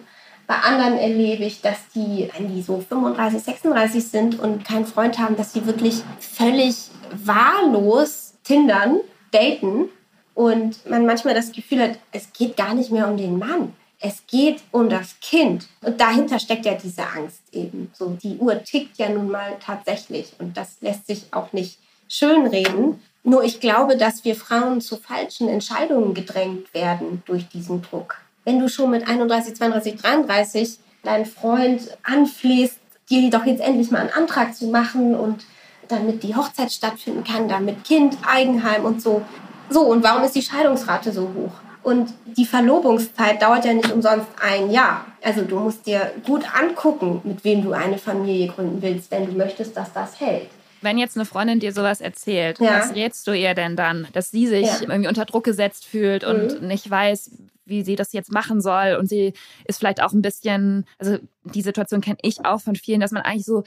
Bei 0.49 0.55
anderen 0.61 0.97
erlebe 0.97 1.43
ich, 1.43 1.61
dass 1.61 1.77
die, 1.93 2.27
wenn 2.35 2.51
die 2.51 2.63
so 2.63 2.81
35, 2.81 3.39
36 3.39 4.03
sind 4.03 4.39
und 4.39 4.65
keinen 4.65 4.87
Freund 4.87 5.19
haben, 5.19 5.35
dass 5.35 5.53
die 5.53 5.63
wirklich 5.67 6.01
völlig 6.19 6.89
wahllos 7.23 8.33
Tindern, 8.43 8.97
daten 9.29 9.89
und 10.33 10.89
man 10.89 11.05
manchmal 11.05 11.35
das 11.35 11.51
Gefühl 11.51 11.83
hat, 11.83 11.99
es 12.11 12.33
geht 12.33 12.57
gar 12.57 12.73
nicht 12.73 12.89
mehr 12.89 13.07
um 13.07 13.15
den 13.15 13.37
Mann. 13.37 13.75
Es 13.99 14.25
geht 14.25 14.63
um 14.71 14.89
das 14.89 15.19
Kind. 15.21 15.67
Und 15.83 16.01
dahinter 16.01 16.39
steckt 16.39 16.65
ja 16.65 16.73
diese 16.73 17.03
Angst 17.03 17.43
eben. 17.51 17.91
So, 17.93 18.17
die 18.19 18.37
Uhr 18.37 18.63
tickt 18.63 18.97
ja 18.97 19.07
nun 19.09 19.29
mal 19.29 19.55
tatsächlich. 19.63 20.33
Und 20.39 20.57
das 20.57 20.77
lässt 20.81 21.05
sich 21.05 21.27
auch 21.29 21.53
nicht 21.53 21.77
schönreden. 22.07 23.03
Nur 23.23 23.43
ich 23.43 23.59
glaube, 23.59 23.97
dass 23.97 24.25
wir 24.25 24.35
Frauen 24.35 24.81
zu 24.81 24.97
falschen 24.97 25.47
Entscheidungen 25.47 26.15
gedrängt 26.15 26.73
werden 26.73 27.21
durch 27.27 27.47
diesen 27.49 27.83
Druck. 27.83 28.17
Wenn 28.49 28.59
du 28.59 28.67
schon 28.67 28.89
mit 28.89 29.07
31, 29.07 29.55
32, 29.55 29.95
33 29.97 30.79
deinen 31.03 31.27
Freund 31.27 31.83
anflehst, 32.01 32.79
dir 33.07 33.29
doch 33.29 33.45
jetzt 33.45 33.61
endlich 33.61 33.91
mal 33.91 33.99
einen 33.99 34.09
Antrag 34.09 34.55
zu 34.55 34.65
machen 34.65 35.13
und 35.13 35.45
damit 35.87 36.23
die 36.23 36.35
Hochzeit 36.35 36.71
stattfinden 36.71 37.23
kann, 37.23 37.47
damit 37.47 37.83
Kind, 37.83 38.17
Eigenheim 38.27 38.85
und 38.85 39.03
so. 39.03 39.21
So, 39.69 39.81
und 39.81 40.01
warum 40.01 40.23
ist 40.23 40.33
die 40.33 40.41
Scheidungsrate 40.41 41.11
so 41.11 41.29
hoch? 41.35 41.51
Und 41.83 42.11
die 42.25 42.45
Verlobungszeit 42.45 43.39
dauert 43.39 43.65
ja 43.65 43.73
nicht 43.73 43.91
umsonst 43.91 44.25
ein 44.41 44.71
Jahr. 44.71 45.05
Also 45.21 45.43
du 45.43 45.59
musst 45.59 45.85
dir 45.85 46.11
gut 46.25 46.43
angucken, 46.51 47.21
mit 47.25 47.43
wem 47.43 47.61
du 47.61 47.73
eine 47.73 47.99
Familie 47.99 48.47
gründen 48.47 48.81
willst, 48.81 49.11
wenn 49.11 49.27
du 49.27 49.33
möchtest, 49.33 49.77
dass 49.77 49.93
das 49.93 50.19
hält. 50.19 50.49
Wenn 50.81 50.97
jetzt 50.97 51.17
eine 51.17 51.25
Freundin 51.25 51.59
dir 51.59 51.73
sowas 51.73 52.01
erzählt, 52.01 52.59
ja. 52.59 52.79
was 52.79 52.95
rätst 52.95 53.27
du 53.27 53.33
ihr 53.33 53.53
denn 53.53 53.75
dann? 53.75 54.07
Dass 54.13 54.31
sie 54.31 54.47
sich 54.47 54.65
ja. 54.65 54.81
irgendwie 54.81 55.07
unter 55.07 55.25
Druck 55.25 55.43
gesetzt 55.43 55.85
fühlt 55.85 56.23
und 56.23 56.61
mhm. 56.61 56.67
nicht 56.67 56.89
weiß, 56.89 57.31
wie 57.65 57.83
sie 57.83 57.95
das 57.95 58.13
jetzt 58.13 58.31
machen 58.31 58.61
soll. 58.61 58.97
Und 58.99 59.07
sie 59.07 59.33
ist 59.65 59.79
vielleicht 59.79 60.01
auch 60.01 60.11
ein 60.11 60.21
bisschen, 60.21 60.85
also 60.97 61.17
die 61.43 61.61
Situation 61.61 62.01
kenne 62.01 62.17
ich 62.21 62.45
auch 62.45 62.61
von 62.61 62.75
vielen, 62.75 62.99
dass 62.99 63.11
man 63.11 63.23
eigentlich 63.23 63.45
so 63.45 63.63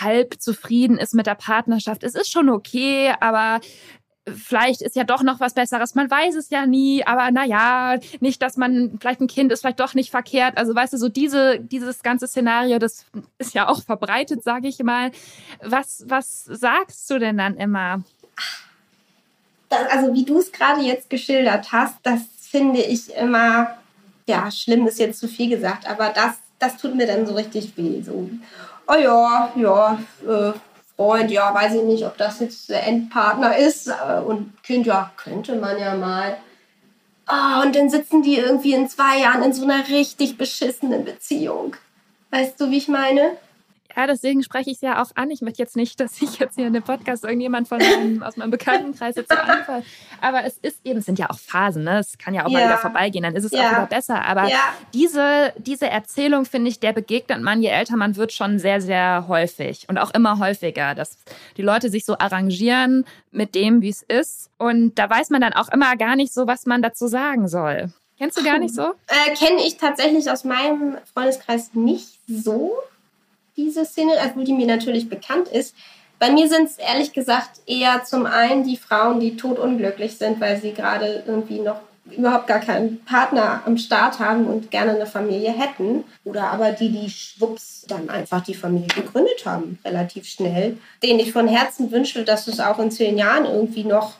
halb 0.00 0.40
zufrieden 0.40 0.98
ist 0.98 1.14
mit 1.14 1.26
der 1.26 1.36
Partnerschaft. 1.36 2.02
Es 2.02 2.14
ist 2.14 2.30
schon 2.30 2.48
okay, 2.48 3.12
aber 3.20 3.60
vielleicht 4.26 4.80
ist 4.80 4.96
ja 4.96 5.04
doch 5.04 5.22
noch 5.22 5.40
was 5.40 5.54
Besseres. 5.54 5.94
Man 5.94 6.10
weiß 6.10 6.34
es 6.34 6.50
ja 6.50 6.66
nie, 6.66 7.06
aber 7.06 7.30
naja, 7.30 7.98
nicht, 8.20 8.40
dass 8.40 8.56
man, 8.56 8.96
vielleicht 9.00 9.20
ein 9.20 9.26
Kind 9.26 9.52
ist 9.52 9.60
vielleicht 9.60 9.80
doch 9.80 9.94
nicht 9.94 10.10
verkehrt. 10.10 10.56
Also 10.56 10.74
weißt 10.74 10.94
du, 10.94 10.96
so 10.96 11.08
diese, 11.08 11.60
dieses 11.60 12.02
ganze 12.02 12.26
Szenario, 12.26 12.78
das 12.78 13.04
ist 13.38 13.54
ja 13.54 13.68
auch 13.68 13.82
verbreitet, 13.82 14.42
sage 14.42 14.68
ich 14.68 14.82
mal. 14.82 15.10
Was, 15.62 16.04
was 16.06 16.44
sagst 16.44 17.10
du 17.10 17.18
denn 17.18 17.36
dann 17.36 17.56
immer? 17.56 18.02
Das, 19.68 19.90
also 19.90 20.14
wie 20.14 20.24
du 20.24 20.38
es 20.38 20.52
gerade 20.52 20.80
jetzt 20.80 21.10
geschildert 21.10 21.72
hast, 21.72 21.96
das 22.02 22.22
finde 22.40 22.80
ich 22.80 23.14
immer, 23.14 23.76
ja, 24.26 24.50
schlimm 24.50 24.86
ist 24.86 24.98
jetzt 24.98 25.20
zu 25.20 25.28
viel 25.28 25.50
gesagt, 25.50 25.86
aber 25.88 26.10
das, 26.10 26.36
das 26.58 26.76
tut 26.76 26.94
mir 26.94 27.06
dann 27.06 27.26
so 27.26 27.34
richtig 27.34 27.76
weh. 27.76 28.00
So, 28.00 28.30
oh 28.86 28.94
ja, 28.94 29.52
ja, 29.56 29.98
äh, 30.26 30.52
Freund, 30.96 31.30
ja, 31.30 31.52
weiß 31.52 31.74
ich 31.74 31.82
nicht, 31.82 32.04
ob 32.04 32.16
das 32.16 32.40
jetzt 32.40 32.68
der 32.68 32.86
Endpartner 32.86 33.56
ist. 33.56 33.88
Äh, 33.88 34.20
und 34.24 34.62
Kind, 34.62 34.86
ja, 34.86 35.10
könnte 35.16 35.56
man 35.56 35.78
ja 35.78 35.94
mal. 35.94 36.36
Oh, 37.28 37.62
und 37.62 37.74
dann 37.74 37.88
sitzen 37.88 38.22
die 38.22 38.36
irgendwie 38.36 38.74
in 38.74 38.88
zwei 38.88 39.20
Jahren 39.20 39.42
in 39.42 39.52
so 39.52 39.64
einer 39.64 39.88
richtig 39.88 40.36
beschissenen 40.36 41.04
Beziehung. 41.04 41.76
Weißt 42.30 42.60
du, 42.60 42.70
wie 42.70 42.78
ich 42.78 42.88
meine? 42.88 43.36
Ja, 43.96 44.06
deswegen 44.06 44.42
spreche 44.42 44.70
ich 44.70 44.76
es 44.76 44.80
ja 44.80 45.02
auch 45.02 45.10
an. 45.14 45.30
Ich 45.30 45.40
möchte 45.40 45.62
jetzt 45.62 45.76
nicht, 45.76 46.00
dass 46.00 46.20
ich 46.20 46.38
jetzt 46.38 46.56
hier 46.56 46.66
in 46.66 46.72
dem 46.72 46.82
Podcast 46.82 47.24
irgendjemand 47.24 47.68
von 47.68 47.78
meinem, 47.78 48.22
aus 48.22 48.36
meinem 48.36 48.50
Bekanntenkreis 48.50 49.14
jetzt 49.16 49.30
so 49.30 49.38
anfalle. 49.38 49.84
Aber 50.20 50.44
es 50.44 50.58
ist 50.58 50.80
eben, 50.84 50.98
es 50.98 51.06
sind 51.06 51.18
ja 51.18 51.30
auch 51.30 51.38
Phasen, 51.38 51.84
ne? 51.84 51.98
Es 51.98 52.18
kann 52.18 52.34
ja 52.34 52.44
auch 52.44 52.50
ja. 52.50 52.58
mal 52.58 52.64
wieder 52.66 52.78
vorbeigehen, 52.78 53.22
dann 53.22 53.36
ist 53.36 53.44
es 53.44 53.52
ja. 53.52 53.60
auch 53.60 53.70
wieder 53.70 53.86
besser. 53.86 54.24
Aber 54.24 54.48
ja. 54.48 54.74
diese, 54.92 55.52
diese 55.58 55.88
Erzählung, 55.88 56.44
finde 56.44 56.70
ich, 56.70 56.80
der 56.80 56.92
begegnet 56.92 57.40
man, 57.40 57.62
je 57.62 57.68
älter 57.68 57.96
man 57.96 58.16
wird, 58.16 58.32
schon 58.32 58.58
sehr, 58.58 58.80
sehr 58.80 59.26
häufig 59.28 59.86
und 59.88 59.98
auch 59.98 60.12
immer 60.12 60.38
häufiger, 60.38 60.94
dass 60.94 61.18
die 61.56 61.62
Leute 61.62 61.88
sich 61.88 62.04
so 62.04 62.18
arrangieren 62.18 63.04
mit 63.30 63.54
dem, 63.54 63.80
wie 63.80 63.90
es 63.90 64.02
ist. 64.02 64.50
Und 64.58 64.98
da 64.98 65.08
weiß 65.08 65.30
man 65.30 65.40
dann 65.40 65.52
auch 65.52 65.68
immer 65.68 65.96
gar 65.96 66.16
nicht 66.16 66.32
so, 66.32 66.46
was 66.46 66.66
man 66.66 66.82
dazu 66.82 67.06
sagen 67.06 67.48
soll. 67.48 67.92
Kennst 68.18 68.38
du 68.38 68.44
gar 68.44 68.58
nicht 68.58 68.74
so? 68.74 68.94
Äh, 69.08 69.34
Kenne 69.34 69.62
ich 69.66 69.76
tatsächlich 69.76 70.30
aus 70.30 70.44
meinem 70.44 70.96
Freundeskreis 71.12 71.74
nicht 71.74 72.20
so 72.28 72.72
diese 73.56 73.84
Szene, 73.84 74.12
obwohl 74.24 74.44
die 74.44 74.52
mir 74.52 74.66
natürlich 74.66 75.08
bekannt 75.08 75.48
ist. 75.48 75.74
Bei 76.18 76.30
mir 76.30 76.48
sind 76.48 76.66
es 76.68 76.78
ehrlich 76.78 77.12
gesagt 77.12 77.60
eher 77.66 78.04
zum 78.04 78.26
einen 78.26 78.64
die 78.64 78.76
Frauen, 78.76 79.20
die 79.20 79.36
totunglücklich 79.36 80.16
sind, 80.16 80.40
weil 80.40 80.60
sie 80.60 80.72
gerade 80.72 81.24
irgendwie 81.26 81.60
noch 81.60 81.80
überhaupt 82.10 82.46
gar 82.46 82.60
keinen 82.60 83.02
Partner 83.04 83.62
am 83.64 83.78
Start 83.78 84.18
haben 84.18 84.46
und 84.46 84.70
gerne 84.70 84.92
eine 84.92 85.06
Familie 85.06 85.52
hätten. 85.52 86.04
Oder 86.24 86.50
aber 86.50 86.72
die, 86.72 86.90
die 86.90 87.10
schwupps 87.10 87.86
dann 87.88 88.10
einfach 88.10 88.42
die 88.42 88.54
Familie 88.54 88.88
gegründet 88.88 89.44
haben, 89.46 89.78
relativ 89.84 90.26
schnell. 90.26 90.78
Denen 91.02 91.20
ich 91.20 91.32
von 91.32 91.48
Herzen 91.48 91.90
wünsche, 91.90 92.24
dass 92.24 92.46
es 92.46 92.60
auch 92.60 92.78
in 92.78 92.90
zehn 92.90 93.18
Jahren 93.18 93.46
irgendwie 93.46 93.84
noch 93.84 94.14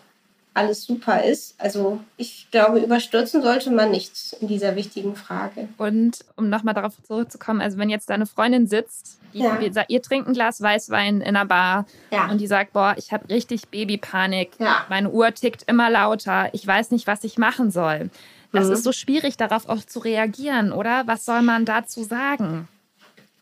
alles 0.55 0.85
super 0.85 1.25
ist. 1.25 1.55
Also 1.59 2.01
ich 2.17 2.49
glaube, 2.51 2.79
überstürzen 2.79 3.43
sollte 3.43 3.71
man 3.71 3.91
nichts 3.91 4.33
in 4.41 4.49
dieser 4.49 4.77
wichtigen 4.77 5.17
Frage. 5.17 5.69
Und 5.79 6.25
um 6.37 6.49
nochmal 6.49 6.75
darauf 6.75 6.95
zurückzukommen, 7.03 7.61
also 7.61 7.77
wenn 7.77 7.91
jetzt 7.91 8.09
deine 8.09 8.27
Freundin 8.27 8.69
sitzt, 8.69 9.19
die, 9.35 9.41
ja. 9.41 9.59
ihr 9.89 10.01
trinkt 10.01 10.29
ein 10.29 10.35
Glas 10.35 10.63
Weißwein 10.63 11.21
in 11.21 11.37
einer 11.37 11.45
Bar 11.45 11.87
ja. 12.13 12.31
und 12.31 12.41
die 12.41 12.47
sagt, 12.47 12.73
boah, 12.73 12.95
ich 12.97 13.13
habe 13.13 13.29
richtig 13.29 13.69
Babypanik, 13.69 14.53
ja. 14.61 14.87
meine 14.89 15.11
Uhr 15.11 15.35
tickt 15.35 15.65
immer 15.65 15.91
lauter, 15.91 16.51
ich 16.53 16.65
weiß 16.65 16.93
nicht, 16.93 17.09
was 17.09 17.25
ich 17.25 17.37
machen 17.37 17.73
soll. 17.73 18.11
Das 18.53 18.69
mhm. 18.69 18.75
ist 18.75 18.85
so 18.85 18.93
schwierig, 18.93 19.37
darauf 19.37 19.69
auch 19.69 19.85
zu 19.85 19.99
reagieren, 19.99 20.73
oder? 20.73 21.03
Was 21.07 21.25
soll 21.25 21.43
man 21.43 21.65
dazu 21.65 22.05
sagen? 22.05 22.69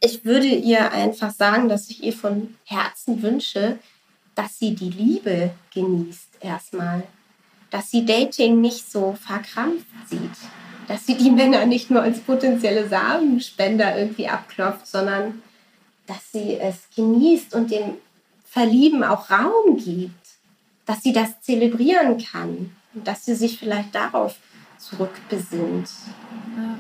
Ich 0.01 0.25
würde 0.25 0.47
ihr 0.47 0.91
einfach 0.93 1.31
sagen, 1.31 1.69
dass 1.69 1.91
ich 1.91 2.03
ihr 2.03 2.15
von 2.15 2.57
Herzen 2.65 3.23
wünsche, 3.23 3.79
dass 4.43 4.59
sie 4.59 4.75
die 4.75 4.91
Liebe 4.91 5.53
genießt 5.73 6.39
erstmal. 6.41 7.05
Dass 7.71 7.93
sie 7.93 8.05
Dating 8.05 8.61
nicht 8.61 8.91
so 8.91 9.13
verkrampft 9.13 9.87
sieht. 10.09 10.19
Dass 10.89 11.07
sie 11.07 11.17
die 11.17 11.31
Männer 11.31 11.65
nicht 11.65 11.93
nur 11.93 12.03
als 12.03 12.19
potenzielle 12.19 12.89
Samenspender 12.89 13.97
irgendwie 13.97 14.27
abklopft, 14.27 14.89
sondern 14.89 15.43
dass 16.09 16.33
sie 16.33 16.59
es 16.59 16.89
genießt 16.97 17.55
und 17.55 17.71
dem 17.71 17.99
Verlieben 18.45 19.05
auch 19.05 19.31
Raum 19.31 19.77
gibt. 19.77 20.27
Dass 20.87 21.05
sie 21.05 21.13
das 21.13 21.41
zelebrieren 21.41 22.19
kann. 22.19 22.75
Und 22.95 23.07
dass 23.07 23.25
sie 23.25 23.37
sich 23.37 23.61
vielleicht 23.61 23.95
darauf 23.95 24.39
zurückbesinnt. 24.79 25.89
Ja 26.57 26.79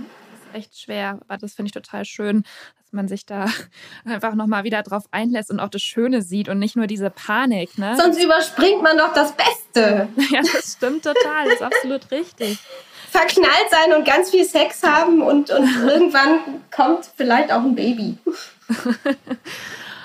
echt 0.53 0.79
schwer, 0.79 1.19
aber 1.27 1.39
das 1.39 1.55
finde 1.55 1.69
ich 1.69 1.73
total 1.73 2.05
schön, 2.05 2.45
dass 2.93 2.97
man 2.97 3.09
sich 3.09 3.25
da 3.27 3.47
einfach 4.05 4.35
nochmal 4.35 4.65
wieder 4.65 4.83
drauf 4.83 5.05
einlässt 5.11 5.51
und 5.51 5.61
auch 5.61 5.71
das 5.71 5.83
Schöne 5.83 6.23
sieht 6.23 6.49
und 6.49 6.59
nicht 6.59 6.77
nur 6.77 6.87
diese 6.87 7.11
Panik. 7.11 7.79
Ne? 7.79 7.97
Sonst 7.99 8.23
überspringt 8.23 8.83
man 8.83 8.99
doch 8.99 9.13
das 9.15 9.33
Beste. 9.33 9.53
Ja, 10.31 10.41
das 10.41 10.75
stimmt 10.75 11.05
total, 11.05 11.47
das 11.47 11.55
ist 11.55 11.63
absolut 11.63 12.11
richtig. 12.11 12.59
Verknallt 13.11 13.71
sein 13.71 13.95
und 13.97 14.07
ganz 14.07 14.31
viel 14.31 14.45
Sex 14.45 14.83
haben 14.83 15.23
und, 15.23 15.51
und 15.51 15.69
irgendwann 15.83 16.41
kommt 16.71 17.11
vielleicht 17.17 17.51
auch 17.51 17.63
ein 17.63 17.75
Baby. 17.75 18.19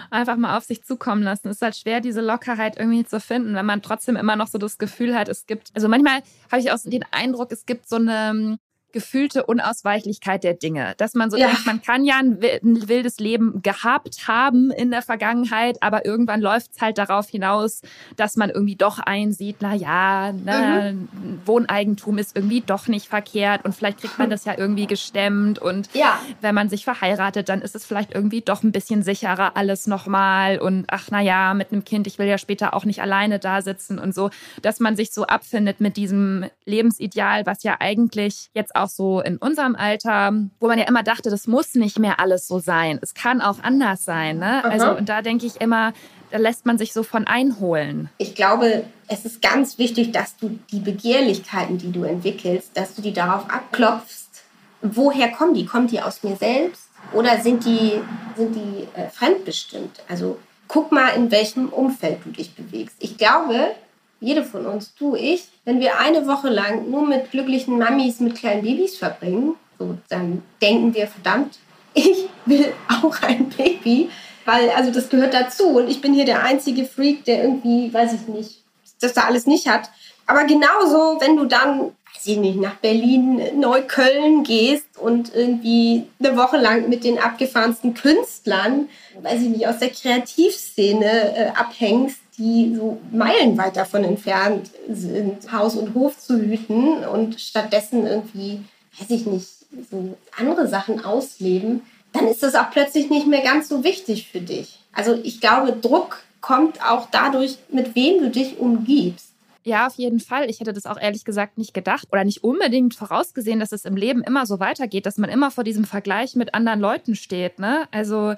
einfach 0.09 0.37
mal 0.37 0.57
auf 0.57 0.63
sich 0.63 0.83
zukommen 0.83 1.23
lassen. 1.23 1.49
Es 1.49 1.57
ist 1.57 1.61
halt 1.61 1.75
schwer, 1.75 1.99
diese 1.99 2.21
Lockerheit 2.21 2.77
irgendwie 2.77 3.05
zu 3.05 3.19
finden, 3.19 3.55
wenn 3.55 3.65
man 3.65 3.81
trotzdem 3.81 4.15
immer 4.15 4.37
noch 4.37 4.47
so 4.47 4.57
das 4.57 4.77
Gefühl 4.77 5.15
hat, 5.15 5.27
es 5.27 5.45
gibt, 5.45 5.69
also 5.75 5.89
manchmal 5.89 6.21
habe 6.51 6.61
ich 6.61 6.71
auch 6.71 6.77
den 6.83 7.05
Eindruck, 7.11 7.51
es 7.51 7.65
gibt 7.65 7.87
so 7.89 7.97
eine 7.97 8.57
gefühlte 8.91 9.45
Unausweichlichkeit 9.45 10.43
der 10.43 10.53
Dinge. 10.53 10.93
Dass 10.97 11.13
man 11.13 11.29
so 11.29 11.37
ja. 11.37 11.47
denkt, 11.47 11.65
man 11.65 11.81
kann 11.81 12.05
ja 12.05 12.15
ein, 12.17 12.41
wildes 12.41 13.19
Leben 13.19 13.61
gehabt 13.61 14.27
haben 14.27 14.71
in 14.71 14.91
der 14.91 15.01
Vergangenheit, 15.01 15.77
aber 15.81 16.05
irgendwann 16.05 16.41
läuft 16.41 16.71
es 16.75 16.81
halt 16.81 16.97
darauf 16.97 17.27
hinaus, 17.27 17.81
dass 18.15 18.37
man 18.37 18.49
irgendwie 18.49 18.75
doch 18.75 18.99
einsieht, 18.99 19.57
na 19.59 19.73
ja, 19.75 20.31
na, 20.31 20.93
mhm. 20.93 21.09
Wohneigentum 21.45 22.17
ist 22.17 22.35
irgendwie 22.35 22.61
doch 22.61 22.87
nicht 22.87 23.07
verkehrt 23.07 23.65
und 23.65 23.75
vielleicht 23.75 23.99
kriegt 23.99 24.17
man 24.17 24.29
das 24.29 24.45
ja 24.45 24.57
irgendwie 24.57 24.87
gestemmt 24.87 25.59
und 25.59 25.89
ja. 25.93 26.19
wenn 26.41 26.55
man 26.55 26.69
sich 26.69 26.85
verheiratet, 26.85 27.49
dann 27.49 27.61
ist 27.61 27.75
es 27.75 27.85
vielleicht 27.85 28.13
irgendwie 28.13 28.41
doch 28.41 28.63
ein 28.63 28.71
bisschen 28.71 29.03
sicherer 29.03 29.57
alles 29.57 29.87
nochmal 29.87 30.59
und 30.59 30.85
ach 30.87 31.09
na 31.11 31.21
ja, 31.21 31.53
mit 31.53 31.71
einem 31.71 31.83
Kind, 31.83 32.07
ich 32.07 32.19
will 32.19 32.27
ja 32.27 32.37
später 32.37 32.73
auch 32.73 32.85
nicht 32.85 33.01
alleine 33.01 33.39
da 33.39 33.61
sitzen 33.61 33.99
und 33.99 34.15
so, 34.15 34.29
dass 34.61 34.79
man 34.79 34.95
sich 34.95 35.11
so 35.11 35.25
abfindet 35.25 35.81
mit 35.81 35.97
diesem 35.97 36.45
Lebensideal, 36.65 37.45
was 37.45 37.63
ja 37.63 37.77
eigentlich 37.79 38.49
jetzt 38.53 38.75
auch 38.81 38.89
so 38.89 39.21
in 39.21 39.37
unserem 39.37 39.75
Alter, 39.75 40.33
wo 40.59 40.67
man 40.67 40.79
ja 40.79 40.85
immer 40.85 41.03
dachte, 41.03 41.29
das 41.29 41.47
muss 41.47 41.75
nicht 41.75 41.99
mehr 41.99 42.19
alles 42.19 42.47
so 42.47 42.59
sein. 42.59 42.99
Es 43.01 43.13
kann 43.13 43.41
auch 43.41 43.61
anders 43.61 44.05
sein. 44.05 44.39
Ne? 44.39 44.63
Also, 44.63 44.91
und 44.95 45.09
da 45.09 45.21
denke 45.21 45.45
ich 45.45 45.59
immer, 45.61 45.93
da 46.31 46.37
lässt 46.37 46.65
man 46.65 46.77
sich 46.77 46.93
so 46.93 47.03
von 47.03 47.27
einholen. 47.27 48.09
Ich 48.17 48.35
glaube, 48.35 48.85
es 49.07 49.25
ist 49.25 49.41
ganz 49.41 49.77
wichtig, 49.77 50.11
dass 50.11 50.37
du 50.37 50.59
die 50.71 50.79
Begehrlichkeiten, 50.79 51.77
die 51.77 51.91
du 51.91 52.03
entwickelst, 52.03 52.71
dass 52.75 52.95
du 52.95 53.01
die 53.01 53.13
darauf 53.13 53.49
abklopfst. 53.49 54.43
Woher 54.81 55.31
kommen 55.31 55.53
die? 55.53 55.65
Kommen 55.65 55.87
die 55.87 56.01
aus 56.01 56.23
mir 56.23 56.35
selbst 56.35 56.89
oder 57.13 57.39
sind 57.39 57.65
die, 57.65 57.93
sind 58.35 58.55
die 58.55 58.87
äh, 58.99 59.09
fremdbestimmt? 59.09 60.01
Also 60.07 60.37
guck 60.67 60.91
mal, 60.91 61.09
in 61.09 61.31
welchem 61.31 61.69
Umfeld 61.69 62.19
du 62.25 62.31
dich 62.31 62.53
bewegst. 62.55 62.95
Ich 62.99 63.17
glaube, 63.17 63.71
jede 64.19 64.43
von 64.43 64.65
uns, 64.65 64.93
du, 64.95 65.15
ich, 65.15 65.47
wenn 65.65 65.79
wir 65.79 65.99
eine 65.99 66.27
Woche 66.27 66.49
lang 66.49 66.89
nur 66.89 67.05
mit 67.05 67.31
glücklichen 67.31 67.77
Mamis 67.77 68.19
mit 68.19 68.35
kleinen 68.35 68.63
Babys 68.63 68.97
verbringen, 68.97 69.55
so, 69.77 69.97
dann 70.09 70.41
denken 70.61 70.93
wir, 70.93 71.07
verdammt, 71.07 71.59
ich 71.93 72.27
will 72.45 72.73
auch 72.89 73.21
ein 73.21 73.49
Baby, 73.49 74.09
weil 74.45 74.69
also 74.71 74.91
das 74.91 75.09
gehört 75.09 75.33
dazu 75.33 75.67
und 75.67 75.89
ich 75.89 76.01
bin 76.01 76.13
hier 76.13 76.25
der 76.25 76.43
einzige 76.43 76.85
Freak, 76.85 77.25
der 77.25 77.43
irgendwie, 77.43 77.93
weiß 77.93 78.13
ich 78.13 78.27
nicht, 78.27 78.63
das 79.01 79.13
da 79.13 79.21
alles 79.21 79.45
nicht 79.45 79.67
hat. 79.67 79.89
Aber 80.25 80.45
genauso, 80.45 81.19
wenn 81.21 81.37
du 81.37 81.45
dann, 81.45 81.79
weiß 82.15 82.25
ich 82.25 82.37
nicht, 82.37 82.59
nach 82.59 82.75
Berlin, 82.75 83.41
Neukölln 83.59 84.43
gehst 84.43 84.85
und 84.99 85.33
irgendwie 85.33 86.07
eine 86.19 86.35
Woche 86.37 86.57
lang 86.57 86.89
mit 86.89 87.03
den 87.03 87.19
abgefahrensten 87.19 87.93
Künstlern, 87.93 88.89
weiß 89.21 89.41
ich 89.41 89.49
nicht, 89.49 89.67
aus 89.67 89.79
der 89.79 89.89
Kreativszene 89.89 91.35
äh, 91.35 91.47
abhängst, 91.49 92.19
die 92.37 92.75
so 92.75 92.99
meilenweit 93.11 93.75
davon 93.75 94.03
entfernt 94.03 94.69
sind, 94.89 95.51
Haus 95.51 95.75
und 95.75 95.93
Hof 95.95 96.17
zu 96.19 96.39
hüten 96.39 97.03
und 97.05 97.39
stattdessen 97.39 98.05
irgendwie, 98.05 98.63
weiß 98.99 99.09
ich 99.09 99.25
nicht, 99.25 99.47
so 99.89 100.15
andere 100.37 100.67
Sachen 100.67 101.03
ausleben, 101.03 101.81
dann 102.13 102.27
ist 102.27 102.43
das 102.43 102.55
auch 102.55 102.71
plötzlich 102.71 103.09
nicht 103.09 103.27
mehr 103.27 103.41
ganz 103.41 103.69
so 103.69 103.83
wichtig 103.83 104.29
für 104.31 104.41
dich. 104.41 104.79
Also 104.93 105.13
ich 105.23 105.41
glaube, 105.41 105.73
Druck 105.73 106.23
kommt 106.41 106.81
auch 106.83 107.07
dadurch, 107.11 107.57
mit 107.69 107.95
wem 107.95 108.21
du 108.21 108.29
dich 108.29 108.59
umgibst. 108.59 109.33
Ja, 109.63 109.87
auf 109.87 109.95
jeden 109.95 110.21
Fall. 110.21 110.49
Ich 110.49 110.61
hätte 110.61 110.71
das 110.71 110.85
auch 110.85 110.99
ehrlich 110.99 111.25
gesagt 111.25 111.57
nicht 111.57 111.73
gedacht 111.73 112.07
oder 112.11 112.23
nicht 112.23 112.43
unbedingt 112.43 112.95
vorausgesehen, 112.95 113.59
dass 113.59 113.73
es 113.73 113.83
im 113.83 113.97
Leben 113.97 114.23
immer 114.23 114.45
so 114.45 114.61
weitergeht, 114.61 115.05
dass 115.05 115.17
man 115.17 115.29
immer 115.29 115.51
vor 115.51 115.65
diesem 115.65 115.83
Vergleich 115.83 116.35
mit 116.35 116.53
anderen 116.53 116.79
Leuten 116.79 117.15
steht. 117.15 117.59
Ne? 117.59 117.85
Also 117.91 118.35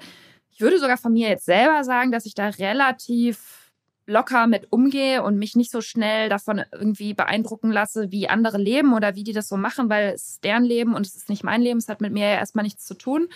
ich 0.52 0.60
würde 0.60 0.80
sogar 0.80 0.96
von 0.96 1.12
mir 1.12 1.28
jetzt 1.28 1.44
selber 1.44 1.84
sagen, 1.84 2.10
dass 2.10 2.26
ich 2.26 2.34
da 2.34 2.48
relativ 2.48 3.59
locker 4.10 4.46
mit 4.46 4.66
umgehe 4.70 5.22
und 5.22 5.38
mich 5.38 5.56
nicht 5.56 5.70
so 5.70 5.80
schnell 5.80 6.28
davon 6.28 6.62
irgendwie 6.72 7.14
beeindrucken 7.14 7.70
lasse, 7.70 8.10
wie 8.10 8.28
andere 8.28 8.58
leben 8.58 8.92
oder 8.92 9.14
wie 9.14 9.24
die 9.24 9.32
das 9.32 9.48
so 9.48 9.56
machen, 9.56 9.88
weil 9.88 10.12
es 10.14 10.30
ist 10.30 10.44
deren 10.44 10.64
Leben 10.64 10.94
und 10.94 11.06
es 11.06 11.14
ist 11.14 11.28
nicht 11.28 11.44
mein 11.44 11.62
Leben. 11.62 11.78
Es 11.78 11.88
hat 11.88 12.00
mit 12.00 12.12
mir 12.12 12.28
ja 12.28 12.34
erstmal 12.34 12.64
nichts 12.64 12.84
zu 12.84 12.94
tun. 12.94 13.28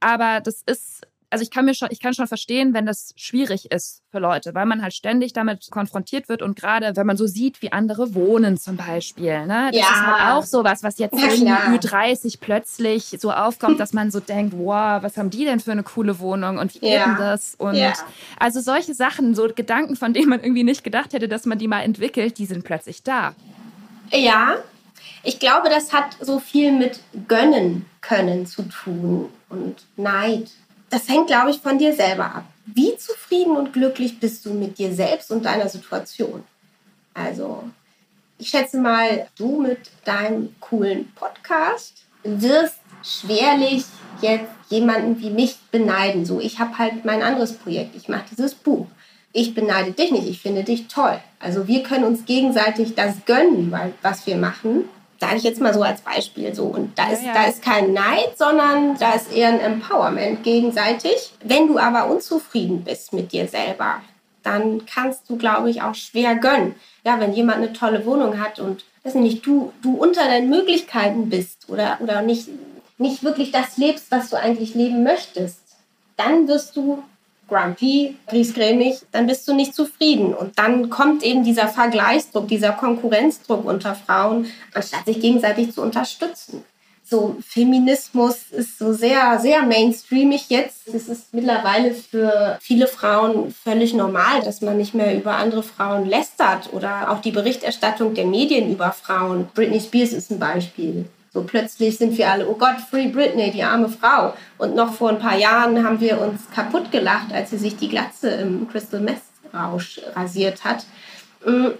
Aber 0.00 0.40
das 0.40 0.62
ist 0.62 1.06
also 1.32 1.42
ich 1.42 1.50
kann 1.50 1.64
mir 1.64 1.74
schon, 1.74 1.88
ich 1.90 2.00
kann 2.00 2.14
schon 2.14 2.26
verstehen, 2.26 2.74
wenn 2.74 2.86
das 2.86 3.12
schwierig 3.16 3.72
ist 3.72 4.02
für 4.10 4.18
Leute, 4.18 4.54
weil 4.54 4.66
man 4.66 4.82
halt 4.82 4.92
ständig 4.94 5.32
damit 5.32 5.68
konfrontiert 5.70 6.28
wird 6.28 6.42
und 6.42 6.54
gerade 6.56 6.94
wenn 6.96 7.06
man 7.06 7.16
so 7.16 7.26
sieht, 7.26 7.62
wie 7.62 7.72
andere 7.72 8.14
wohnen 8.14 8.56
zum 8.58 8.76
Beispiel, 8.76 9.46
ne, 9.46 9.70
das 9.72 9.88
Ja. 9.88 9.90
ist 9.92 10.02
halt 10.02 10.20
auch 10.20 10.44
sowas, 10.44 10.82
was 10.82 10.98
jetzt 10.98 11.18
Ja, 11.18 11.28
in 11.30 11.42
klar. 11.42 11.66
Ü30 11.66 12.38
plötzlich 12.40 13.16
so 13.18 13.32
aufkommt, 13.32 13.80
dass 13.80 13.92
man 13.92 14.10
so 14.10 14.20
denkt, 14.32 14.54
wow, 14.56 15.02
was 15.02 15.16
haben 15.16 15.30
die 15.30 15.44
denn 15.44 15.60
für 15.60 15.72
eine 15.72 15.82
coole 15.82 16.18
Wohnung 16.20 16.58
und 16.58 16.74
wie 16.74 16.80
geht 16.80 16.90
Ja. 16.90 17.04
denn 17.04 17.16
das? 17.16 17.54
Und 17.56 17.76
Ja. 17.76 17.92
also 18.38 18.60
solche 18.60 18.94
Sachen, 18.94 19.34
so 19.34 19.48
Gedanken, 19.54 19.96
von 19.96 20.12
denen 20.12 20.28
man 20.28 20.40
irgendwie 20.40 20.64
nicht 20.64 20.84
gedacht 20.84 21.12
hätte, 21.14 21.28
dass 21.28 21.46
man 21.46 21.58
die 21.58 21.68
mal 21.68 21.80
entwickelt, 21.80 22.38
die 22.38 22.46
sind 22.46 22.64
plötzlich 22.64 23.02
da. 23.02 23.34
Ja, 24.12 24.56
ich 25.22 25.38
glaube, 25.38 25.68
das 25.68 25.92
hat 25.92 26.16
so 26.20 26.38
viel 26.38 26.72
mit 26.72 27.00
gönnen 27.28 27.86
können 28.00 28.46
zu 28.46 28.62
tun 28.62 29.28
und 29.48 29.76
Neid. 29.96 30.50
Das 30.92 31.08
hängt, 31.08 31.28
glaube 31.28 31.50
ich, 31.50 31.58
von 31.58 31.78
dir 31.78 31.94
selber 31.94 32.26
ab. 32.26 32.44
Wie 32.66 32.94
zufrieden 32.98 33.56
und 33.56 33.72
glücklich 33.72 34.20
bist 34.20 34.44
du 34.44 34.52
mit 34.52 34.76
dir 34.76 34.92
selbst 34.92 35.30
und 35.30 35.46
deiner 35.46 35.66
Situation? 35.70 36.44
Also, 37.14 37.64
ich 38.36 38.50
schätze 38.50 38.78
mal, 38.78 39.26
du 39.38 39.62
mit 39.62 39.78
deinem 40.04 40.54
coolen 40.60 41.10
Podcast 41.14 42.04
wirst 42.24 42.76
schwerlich 43.02 43.84
jetzt 44.20 44.50
jemanden 44.68 45.18
wie 45.18 45.30
mich 45.30 45.56
beneiden. 45.70 46.26
So, 46.26 46.40
ich 46.40 46.58
habe 46.58 46.76
halt 46.76 47.06
mein 47.06 47.22
anderes 47.22 47.54
Projekt. 47.54 47.96
Ich 47.96 48.08
mache 48.08 48.26
dieses 48.30 48.54
Buch. 48.54 48.86
Ich 49.32 49.54
beneide 49.54 49.92
dich 49.92 50.12
nicht. 50.12 50.28
Ich 50.28 50.42
finde 50.42 50.62
dich 50.62 50.88
toll. 50.88 51.18
Also 51.40 51.68
wir 51.68 51.82
können 51.84 52.04
uns 52.04 52.26
gegenseitig 52.26 52.94
das 52.94 53.14
gönnen, 53.24 53.72
weil 53.72 53.94
was 54.02 54.26
wir 54.26 54.36
machen, 54.36 54.90
sage 55.22 55.36
ich 55.36 55.44
jetzt 55.44 55.60
mal 55.60 55.72
so 55.72 55.82
als 55.84 56.00
Beispiel 56.00 56.52
so. 56.52 56.64
Und 56.64 56.98
da 56.98 57.12
ist, 57.12 57.22
ja. 57.22 57.32
da 57.32 57.44
ist 57.44 57.62
kein 57.62 57.92
Neid, 57.92 58.36
sondern 58.36 58.98
da 58.98 59.12
ist 59.12 59.32
eher 59.32 59.50
ein 59.50 59.60
Empowerment 59.60 60.42
gegenseitig. 60.42 61.32
Wenn 61.44 61.68
du 61.68 61.78
aber 61.78 62.10
unzufrieden 62.10 62.82
bist 62.82 63.12
mit 63.12 63.30
dir 63.30 63.46
selber, 63.46 64.00
dann 64.42 64.84
kannst 64.84 65.30
du, 65.30 65.36
glaube 65.36 65.70
ich, 65.70 65.80
auch 65.80 65.94
schwer 65.94 66.34
gönnen. 66.34 66.74
Ja, 67.04 67.20
wenn 67.20 67.32
jemand 67.32 67.58
eine 67.58 67.72
tolle 67.72 68.04
Wohnung 68.04 68.40
hat 68.40 68.58
und 68.58 68.84
weiß 69.04 69.14
nicht, 69.14 69.46
du, 69.46 69.72
du 69.80 69.94
unter 69.94 70.24
deinen 70.24 70.50
Möglichkeiten 70.50 71.28
bist 71.28 71.68
oder, 71.68 71.98
oder 72.00 72.22
nicht, 72.22 72.48
nicht 72.98 73.22
wirklich 73.22 73.52
das 73.52 73.76
lebst, 73.76 74.10
was 74.10 74.28
du 74.28 74.36
eigentlich 74.36 74.74
leben 74.74 75.04
möchtest, 75.04 75.60
dann 76.16 76.48
wirst 76.48 76.76
du 76.76 77.00
grumpy, 77.48 78.16
griesgrämig, 78.28 79.00
dann 79.12 79.26
bist 79.26 79.46
du 79.46 79.54
nicht 79.54 79.74
zufrieden. 79.74 80.34
Und 80.34 80.58
dann 80.58 80.90
kommt 80.90 81.22
eben 81.22 81.44
dieser 81.44 81.68
Vergleichsdruck, 81.68 82.48
dieser 82.48 82.72
Konkurrenzdruck 82.72 83.64
unter 83.64 83.94
Frauen, 83.94 84.46
anstatt 84.74 85.06
sich 85.06 85.20
gegenseitig 85.20 85.72
zu 85.72 85.82
unterstützen. 85.82 86.64
So, 87.04 87.36
Feminismus 87.46 88.44
ist 88.52 88.78
so 88.78 88.94
sehr, 88.94 89.38
sehr 89.38 89.62
mainstreamig 89.62 90.48
jetzt. 90.48 90.88
Es 90.88 91.08
ist 91.08 91.34
mittlerweile 91.34 91.92
für 91.92 92.58
viele 92.62 92.86
Frauen 92.86 93.52
völlig 93.52 93.92
normal, 93.92 94.40
dass 94.42 94.62
man 94.62 94.78
nicht 94.78 94.94
mehr 94.94 95.14
über 95.14 95.36
andere 95.36 95.62
Frauen 95.62 96.06
lästert 96.06 96.72
oder 96.72 97.10
auch 97.10 97.20
die 97.20 97.32
Berichterstattung 97.32 98.14
der 98.14 98.24
Medien 98.24 98.72
über 98.72 98.92
Frauen. 98.92 99.48
Britney 99.52 99.80
Spears 99.80 100.14
ist 100.14 100.30
ein 100.30 100.38
Beispiel. 100.38 101.04
So 101.34 101.42
plötzlich 101.42 101.96
sind 101.96 102.18
wir 102.18 102.30
alle, 102.30 102.48
oh 102.48 102.54
Gott, 102.54 102.76
Free 102.90 103.08
Britney, 103.08 103.50
die 103.50 103.62
arme 103.62 103.88
Frau. 103.88 104.34
Und 104.58 104.74
noch 104.74 104.92
vor 104.92 105.10
ein 105.10 105.18
paar 105.18 105.36
Jahren 105.36 105.82
haben 105.82 106.00
wir 106.00 106.20
uns 106.20 106.42
kaputt 106.54 106.92
gelacht, 106.92 107.32
als 107.32 107.50
sie 107.50 107.58
sich 107.58 107.76
die 107.76 107.88
Glatze 107.88 108.28
im 108.30 108.68
Crystal 108.68 109.00
Meth 109.00 109.22
Rausch 109.54 110.00
rasiert 110.14 110.64
hat. 110.64 110.84
Mm, 111.44 111.70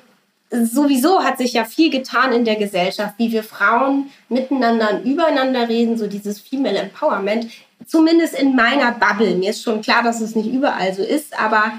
Sowieso 0.53 1.24
hat 1.24 1.38
sich 1.38 1.55
ja 1.55 1.64
viel 1.64 1.88
getan 1.88 2.30
in 2.32 2.44
der 2.44 2.57
Gesellschaft, 2.57 3.14
wie 3.16 3.32
wir 3.32 3.42
Frauen 3.42 4.11
miteinander 4.28 4.90
und 4.90 5.05
übereinander 5.05 5.66
reden, 5.66 5.96
so 5.96 6.07
dieses 6.07 6.40
Female 6.40 6.76
Empowerment. 6.76 7.46
Zumindest 7.86 8.34
in 8.34 8.55
meiner 8.55 8.92
Bubble. 8.92 9.34
Mir 9.34 9.50
ist 9.50 9.62
schon 9.62 9.80
klar, 9.80 10.03
dass 10.03 10.20
es 10.20 10.36
nicht 10.36 10.53
überall 10.53 10.92
so 10.92 11.03
ist, 11.03 11.38
aber 11.40 11.72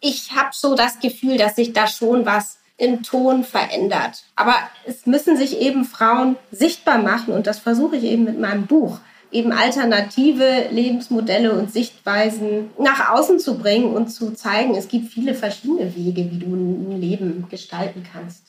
ich 0.00 0.30
habe 0.30 0.50
so 0.52 0.76
das 0.76 1.00
Gefühl, 1.00 1.38
dass 1.38 1.56
sich 1.56 1.72
da 1.72 1.88
schon 1.88 2.24
was 2.24 2.58
im 2.76 3.02
Ton 3.02 3.44
verändert. 3.44 4.24
Aber 4.36 4.54
es 4.84 5.06
müssen 5.06 5.36
sich 5.36 5.60
eben 5.60 5.84
Frauen 5.84 6.36
sichtbar 6.50 6.98
machen 6.98 7.32
und 7.32 7.46
das 7.46 7.58
versuche 7.58 7.96
ich 7.96 8.04
eben 8.04 8.24
mit 8.24 8.38
meinem 8.38 8.66
Buch. 8.66 8.98
Eben 9.30 9.52
alternative 9.52 10.68
Lebensmodelle 10.70 11.52
und 11.52 11.72
Sichtweisen 11.72 12.70
nach 12.78 13.10
außen 13.10 13.40
zu 13.40 13.58
bringen 13.58 13.92
und 13.92 14.08
zu 14.08 14.32
zeigen, 14.32 14.76
es 14.76 14.88
gibt 14.88 15.12
viele 15.12 15.34
verschiedene 15.34 15.94
Wege, 15.96 16.30
wie 16.30 16.38
du 16.38 16.54
ein 16.54 17.00
Leben 17.00 17.46
gestalten 17.50 18.04
kannst. 18.12 18.43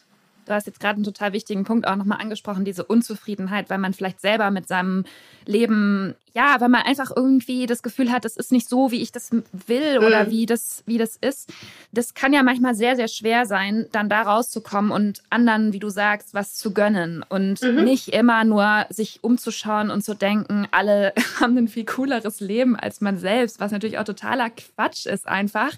Du 0.46 0.54
hast 0.54 0.68
jetzt 0.68 0.80
gerade 0.80 0.96
einen 0.96 1.04
total 1.04 1.34
wichtigen 1.34 1.64
Punkt 1.64 1.88
auch 1.88 1.96
nochmal 1.96 2.22
angesprochen, 2.22 2.66
diese 2.66 2.84
Unzufriedenheit, 2.84 3.70
weil 3.70 3.80
man 3.80 3.94
vielleicht 3.94 4.22
selber 4.22 4.52
mit 4.52 4.68
seinem 4.68 5.04
Leben, 5.48 6.16
ja, 6.34 6.56
weil 6.60 6.70
man 6.70 6.84
einfach 6.84 7.12
irgendwie 7.16 7.66
das 7.66 7.82
Gefühl 7.84 8.12
hat, 8.12 8.26
das 8.26 8.38
ist 8.38 8.52
nicht 8.52 8.68
so, 8.70 8.92
wie 8.92 9.02
ich 9.02 9.12
das 9.12 9.32
will 9.52 10.00
oder 10.00 10.26
Mhm. 10.26 10.30
wie 10.32 10.46
das, 10.46 10.84
wie 10.86 10.98
das 10.98 11.16
ist. 11.18 11.52
Das 11.92 12.14
kann 12.14 12.34
ja 12.34 12.44
manchmal 12.44 12.76
sehr, 12.76 12.96
sehr 12.96 13.08
schwer 13.08 13.46
sein, 13.46 13.88
dann 13.92 14.10
da 14.10 14.22
rauszukommen 14.24 14.92
und 14.92 15.24
anderen, 15.30 15.74
wie 15.74 15.80
du 15.80 15.90
sagst, 15.90 16.34
was 16.34 16.56
zu 16.56 16.74
gönnen 16.74 17.24
und 17.28 17.62
Mhm. 17.62 17.84
nicht 17.84 18.10
immer 18.10 18.44
nur 18.44 18.86
sich 18.90 19.20
umzuschauen 19.24 19.90
und 19.90 20.04
zu 20.04 20.14
denken, 20.14 20.68
alle 20.72 21.14
haben 21.42 21.58
ein 21.58 21.68
viel 21.68 21.86
cooleres 21.86 22.40
Leben 22.40 22.76
als 22.76 23.02
man 23.02 23.18
selbst, 23.18 23.60
was 23.60 23.72
natürlich 23.72 23.98
auch 23.98 24.04
totaler 24.04 24.50
Quatsch 24.52 25.06
ist 25.06 25.28
einfach. 25.28 25.72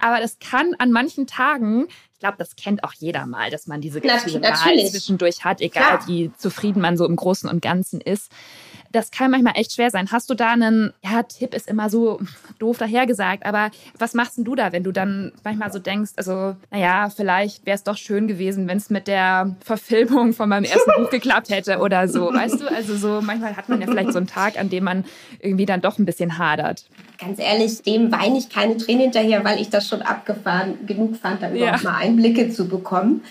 Aber 0.00 0.20
das 0.20 0.38
kann 0.38 0.74
an 0.78 0.90
manchen 0.92 1.26
Tagen 1.26 1.86
ich 2.16 2.20
glaube, 2.20 2.36
das 2.38 2.56
kennt 2.56 2.82
auch 2.82 2.94
jeder 2.94 3.26
mal, 3.26 3.50
dass 3.50 3.66
man 3.66 3.82
diese 3.82 4.00
Gefühle 4.00 4.40
natürlich. 4.40 4.90
zwischendurch 4.90 5.44
hat, 5.44 5.60
egal 5.60 5.98
Klar. 5.98 6.08
wie 6.08 6.32
zufrieden 6.38 6.80
man 6.80 6.96
so 6.96 7.04
im 7.04 7.14
Großen 7.14 7.46
und 7.46 7.60
Ganzen 7.60 8.00
ist. 8.00 8.32
Das 8.96 9.10
kann 9.10 9.30
manchmal 9.30 9.52
echt 9.56 9.74
schwer 9.74 9.90
sein. 9.90 10.10
Hast 10.10 10.30
du 10.30 10.34
da 10.34 10.52
einen, 10.52 10.90
ja, 11.04 11.22
Tipp 11.22 11.52
ist 11.52 11.68
immer 11.68 11.90
so 11.90 12.18
doof 12.58 12.78
dahergesagt, 12.78 13.44
aber 13.44 13.70
was 13.98 14.14
machst 14.14 14.38
denn 14.38 14.44
du 14.44 14.54
da, 14.54 14.72
wenn 14.72 14.84
du 14.84 14.90
dann 14.90 15.32
manchmal 15.44 15.70
so 15.70 15.78
denkst, 15.78 16.12
also, 16.16 16.56
naja, 16.70 17.10
vielleicht 17.14 17.66
wäre 17.66 17.74
es 17.74 17.82
doch 17.82 17.98
schön 17.98 18.26
gewesen, 18.26 18.66
wenn 18.68 18.78
es 18.78 18.88
mit 18.88 19.06
der 19.06 19.54
Verfilmung 19.60 20.32
von 20.32 20.48
meinem 20.48 20.64
ersten 20.64 20.90
Buch 20.96 21.10
geklappt 21.10 21.50
hätte 21.50 21.80
oder 21.80 22.08
so, 22.08 22.32
weißt 22.32 22.58
du? 22.62 22.68
Also 22.74 22.96
so, 22.96 23.20
manchmal 23.20 23.54
hat 23.54 23.68
man 23.68 23.82
ja 23.82 23.86
vielleicht 23.86 24.12
so 24.12 24.18
einen 24.18 24.28
Tag, 24.28 24.58
an 24.58 24.70
dem 24.70 24.84
man 24.84 25.04
irgendwie 25.40 25.66
dann 25.66 25.82
doch 25.82 25.98
ein 25.98 26.06
bisschen 26.06 26.38
hadert. 26.38 26.86
Ganz 27.18 27.38
ehrlich, 27.38 27.82
dem 27.82 28.10
weine 28.10 28.38
ich 28.38 28.48
keine 28.48 28.78
Tränen 28.78 29.02
hinterher, 29.02 29.44
weil 29.44 29.60
ich 29.60 29.68
das 29.68 29.86
schon 29.86 30.00
abgefahren 30.00 30.86
genug 30.86 31.16
fand, 31.16 31.42
da 31.42 31.50
überhaupt 31.50 31.82
Ja. 31.82 31.90
mal 31.90 31.98
Einblicke 31.98 32.48
zu 32.48 32.66
bekommen, 32.66 33.22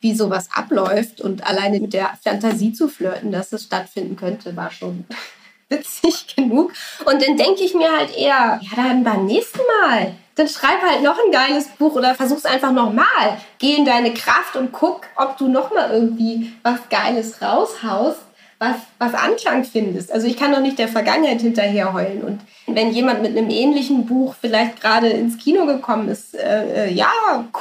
wie 0.00 0.14
sowas 0.14 0.48
abläuft. 0.52 1.20
Und 1.20 1.46
alleine 1.46 1.80
mit 1.80 1.92
der 1.92 2.16
Fantasie 2.22 2.72
zu 2.72 2.88
flirten, 2.88 3.32
dass 3.32 3.52
es 3.52 3.64
stattfinden 3.64 4.16
könnte, 4.16 4.56
war 4.56 4.70
schon 4.70 5.04
witzig 5.68 6.34
genug. 6.34 6.72
Und 7.04 7.22
dann 7.22 7.36
denke 7.36 7.62
ich 7.62 7.74
mir 7.74 7.90
halt 7.90 8.16
eher, 8.16 8.60
ja, 8.62 8.76
dann 8.76 9.04
beim 9.04 9.26
nächsten 9.26 9.60
Mal. 9.82 10.14
Dann 10.34 10.48
schreib 10.48 10.80
halt 10.82 11.02
noch 11.02 11.18
ein 11.18 11.32
geiles 11.32 11.66
Buch 11.68 11.94
oder 11.96 12.14
versuch's 12.14 12.44
einfach 12.44 12.70
nochmal. 12.70 13.38
Geh 13.58 13.74
in 13.74 13.84
deine 13.84 14.14
Kraft 14.14 14.54
und 14.54 14.70
guck, 14.70 15.02
ob 15.16 15.36
du 15.36 15.48
nochmal 15.48 15.90
irgendwie 15.90 16.52
was 16.62 16.88
Geiles 16.88 17.42
raushaust, 17.42 18.20
was, 18.58 18.76
was 18.98 19.14
Anklang 19.14 19.64
findest. 19.64 20.12
Also 20.12 20.26
ich 20.26 20.36
kann 20.36 20.52
doch 20.52 20.60
nicht 20.60 20.78
der 20.78 20.88
Vergangenheit 20.88 21.40
hinterher 21.40 21.92
heulen. 21.92 22.22
Und 22.22 22.40
wenn 22.66 22.92
jemand 22.92 23.22
mit 23.22 23.36
einem 23.36 23.50
ähnlichen 23.50 24.06
Buch 24.06 24.34
vielleicht 24.40 24.80
gerade 24.80 25.08
ins 25.08 25.38
Kino 25.38 25.64
gekommen 25.66 26.08
ist, 26.08 26.34
äh, 26.34 26.86
äh, 26.86 26.92
ja, 26.92 27.10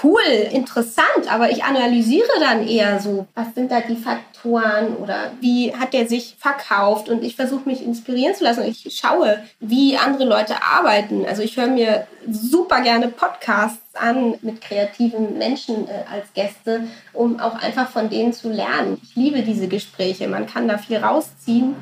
cool, 0.03 0.21
interessant, 0.51 1.31
aber 1.31 1.51
ich 1.51 1.63
analysiere 1.63 2.39
dann 2.39 2.67
eher 2.67 2.99
so, 2.99 3.27
was 3.35 3.53
sind 3.53 3.71
da 3.71 3.81
die 3.81 3.95
Faktoren 3.95 4.36
oder 4.49 5.31
wie 5.41 5.75
hat 5.75 5.93
der 5.93 6.07
sich 6.07 6.35
verkauft 6.39 7.09
und 7.09 7.23
ich 7.23 7.35
versuche 7.35 7.67
mich 7.67 7.83
inspirieren 7.83 8.35
zu 8.35 8.43
lassen. 8.43 8.63
Ich 8.63 8.97
schaue, 8.99 9.43
wie 9.59 9.97
andere 9.97 10.25
Leute 10.25 10.55
arbeiten. 10.63 11.25
Also 11.25 11.41
ich 11.41 11.57
höre 11.57 11.67
mir 11.67 12.07
super 12.29 12.81
gerne 12.81 13.07
Podcasts 13.07 13.95
an 13.95 14.35
mit 14.41 14.61
kreativen 14.61 15.37
Menschen 15.37 15.87
äh, 15.87 16.03
als 16.11 16.33
Gäste, 16.33 16.87
um 17.13 17.39
auch 17.39 17.55
einfach 17.55 17.89
von 17.89 18.09
denen 18.09 18.33
zu 18.33 18.49
lernen. 18.49 18.99
Ich 19.03 19.15
liebe 19.15 19.41
diese 19.41 19.67
Gespräche. 19.67 20.27
Man 20.27 20.45
kann 20.45 20.67
da 20.67 20.77
viel 20.77 20.97
rausziehen 20.97 21.75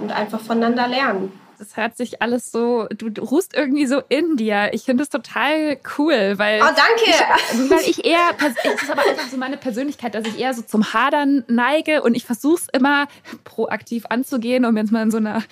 und 0.00 0.12
einfach 0.12 0.40
voneinander 0.40 0.88
lernen. 0.88 1.32
Das 1.58 1.76
hört 1.76 1.96
sich 1.96 2.22
alles 2.22 2.52
so, 2.52 2.86
du, 2.96 3.10
du 3.10 3.22
ruhst 3.22 3.54
irgendwie 3.54 3.86
so 3.86 4.00
in 4.08 4.36
dir. 4.36 4.70
Ich 4.72 4.84
finde 4.84 5.02
es 5.02 5.08
total 5.08 5.78
cool, 5.98 6.34
weil. 6.36 6.60
Oh, 6.60 6.66
danke! 6.66 7.10
Ich, 7.52 7.70
weil 7.70 7.80
ich 7.80 8.04
eher, 8.04 8.30
es 8.38 8.82
ist 8.82 8.90
aber 8.90 9.02
einfach 9.02 9.28
so 9.28 9.36
meine 9.36 9.56
Persönlichkeit, 9.56 10.14
dass 10.14 10.24
ich 10.26 10.38
eher 10.38 10.54
so 10.54 10.62
zum 10.62 10.92
Hadern 10.92 11.44
neige 11.48 12.02
und 12.02 12.14
ich 12.14 12.24
versuche 12.24 12.62
es 12.62 12.68
immer 12.72 13.08
proaktiv 13.42 14.06
anzugehen, 14.08 14.64
um 14.64 14.76
jetzt 14.76 14.92
mal 14.92 15.02
in 15.02 15.10
so 15.10 15.16
einer 15.16 15.42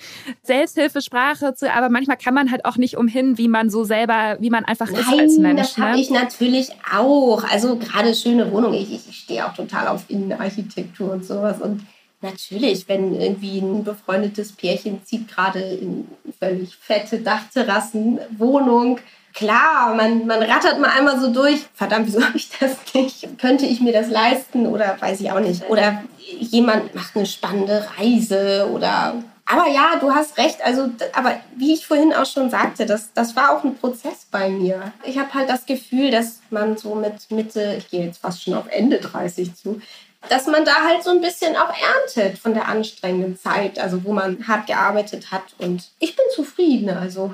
Selbsthilfesprache 0.43 1.55
zu, 1.55 1.71
aber 1.71 1.89
manchmal 1.89 2.17
kann 2.17 2.33
man 2.33 2.51
halt 2.51 2.63
auch 2.63 2.77
nicht 2.77 2.95
umhin, 2.95 3.37
wie 3.37 3.49
man 3.49 3.69
so 3.69 3.83
selber, 3.83 4.37
wie 4.39 4.49
man 4.49 4.63
einfach 4.63 4.89
Nein, 4.89 5.01
ist 5.01 5.19
als 5.19 5.37
Mensch. 5.37 5.61
das 5.61 5.77
habe 5.77 5.91
ne? 5.91 6.01
ich 6.01 6.09
natürlich 6.09 6.69
auch. 6.95 7.43
Also 7.43 7.77
gerade 7.77 8.13
schöne 8.15 8.51
Wohnung. 8.51 8.73
Ich, 8.73 8.93
ich, 8.93 9.09
ich 9.09 9.17
stehe 9.17 9.45
auch 9.45 9.53
total 9.53 9.87
auf 9.87 10.05
Innenarchitektur 10.07 11.11
und 11.11 11.25
sowas. 11.25 11.61
Und 11.61 11.85
natürlich, 12.21 12.87
wenn 12.87 13.19
irgendwie 13.19 13.59
ein 13.59 13.83
befreundetes 13.83 14.51
Pärchen 14.53 15.05
zieht 15.05 15.27
gerade 15.27 15.59
in 15.59 16.07
völlig 16.39 16.75
fette 16.75 17.19
Dachterrassenwohnung, 17.19 18.99
klar, 19.33 19.93
man, 19.95 20.25
man 20.25 20.41
rattert 20.41 20.79
mal 20.79 20.89
einmal 20.89 21.19
so 21.19 21.31
durch. 21.31 21.59
Verdammt, 21.73 22.07
wieso 22.07 22.23
habe 22.23 22.37
ich 22.37 22.49
das 22.59 22.77
nicht? 22.93 23.39
Könnte 23.39 23.65
ich 23.65 23.81
mir 23.81 23.93
das 23.93 24.09
leisten 24.09 24.65
oder 24.65 24.97
weiß 24.99 25.21
ich 25.21 25.31
auch 25.31 25.39
nicht. 25.39 25.69
Oder 25.69 26.03
jemand 26.39 26.95
macht 26.95 27.15
eine 27.15 27.25
spannende 27.25 27.87
Reise 27.97 28.69
oder 28.73 29.15
aber 29.49 29.69
ja, 29.69 29.95
du 29.99 30.11
hast 30.11 30.37
recht. 30.37 30.61
Also, 30.61 30.89
aber 31.13 31.39
wie 31.55 31.73
ich 31.73 31.87
vorhin 31.87 32.13
auch 32.13 32.25
schon 32.25 32.49
sagte, 32.49 32.85
das, 32.85 33.13
das 33.13 33.35
war 33.37 33.55
auch 33.55 33.63
ein 33.63 33.77
Prozess 33.77 34.27
bei 34.29 34.49
mir. 34.49 34.91
Ich 35.05 35.17
habe 35.17 35.33
halt 35.33 35.49
das 35.49 35.65
Gefühl, 35.65 36.11
dass 36.11 36.41
man 36.49 36.75
so 36.75 36.95
mit 36.95 37.31
Mitte, 37.31 37.75
ich 37.77 37.89
gehe 37.89 38.05
jetzt 38.05 38.19
fast 38.19 38.43
schon 38.43 38.55
auf 38.55 38.65
Ende 38.69 38.99
30 38.99 39.55
zu, 39.55 39.81
dass 40.29 40.47
man 40.47 40.65
da 40.65 40.73
halt 40.87 41.03
so 41.03 41.11
ein 41.11 41.21
bisschen 41.21 41.55
auch 41.55 41.71
erntet 41.71 42.37
von 42.39 42.53
der 42.53 42.67
anstrengenden 42.67 43.37
Zeit, 43.37 43.79
also 43.79 44.03
wo 44.03 44.11
man 44.13 44.45
hart 44.47 44.67
gearbeitet 44.67 45.31
hat. 45.31 45.43
Und 45.57 45.89
ich 45.99 46.15
bin 46.15 46.25
zufrieden. 46.33 46.89
Also, 46.89 47.33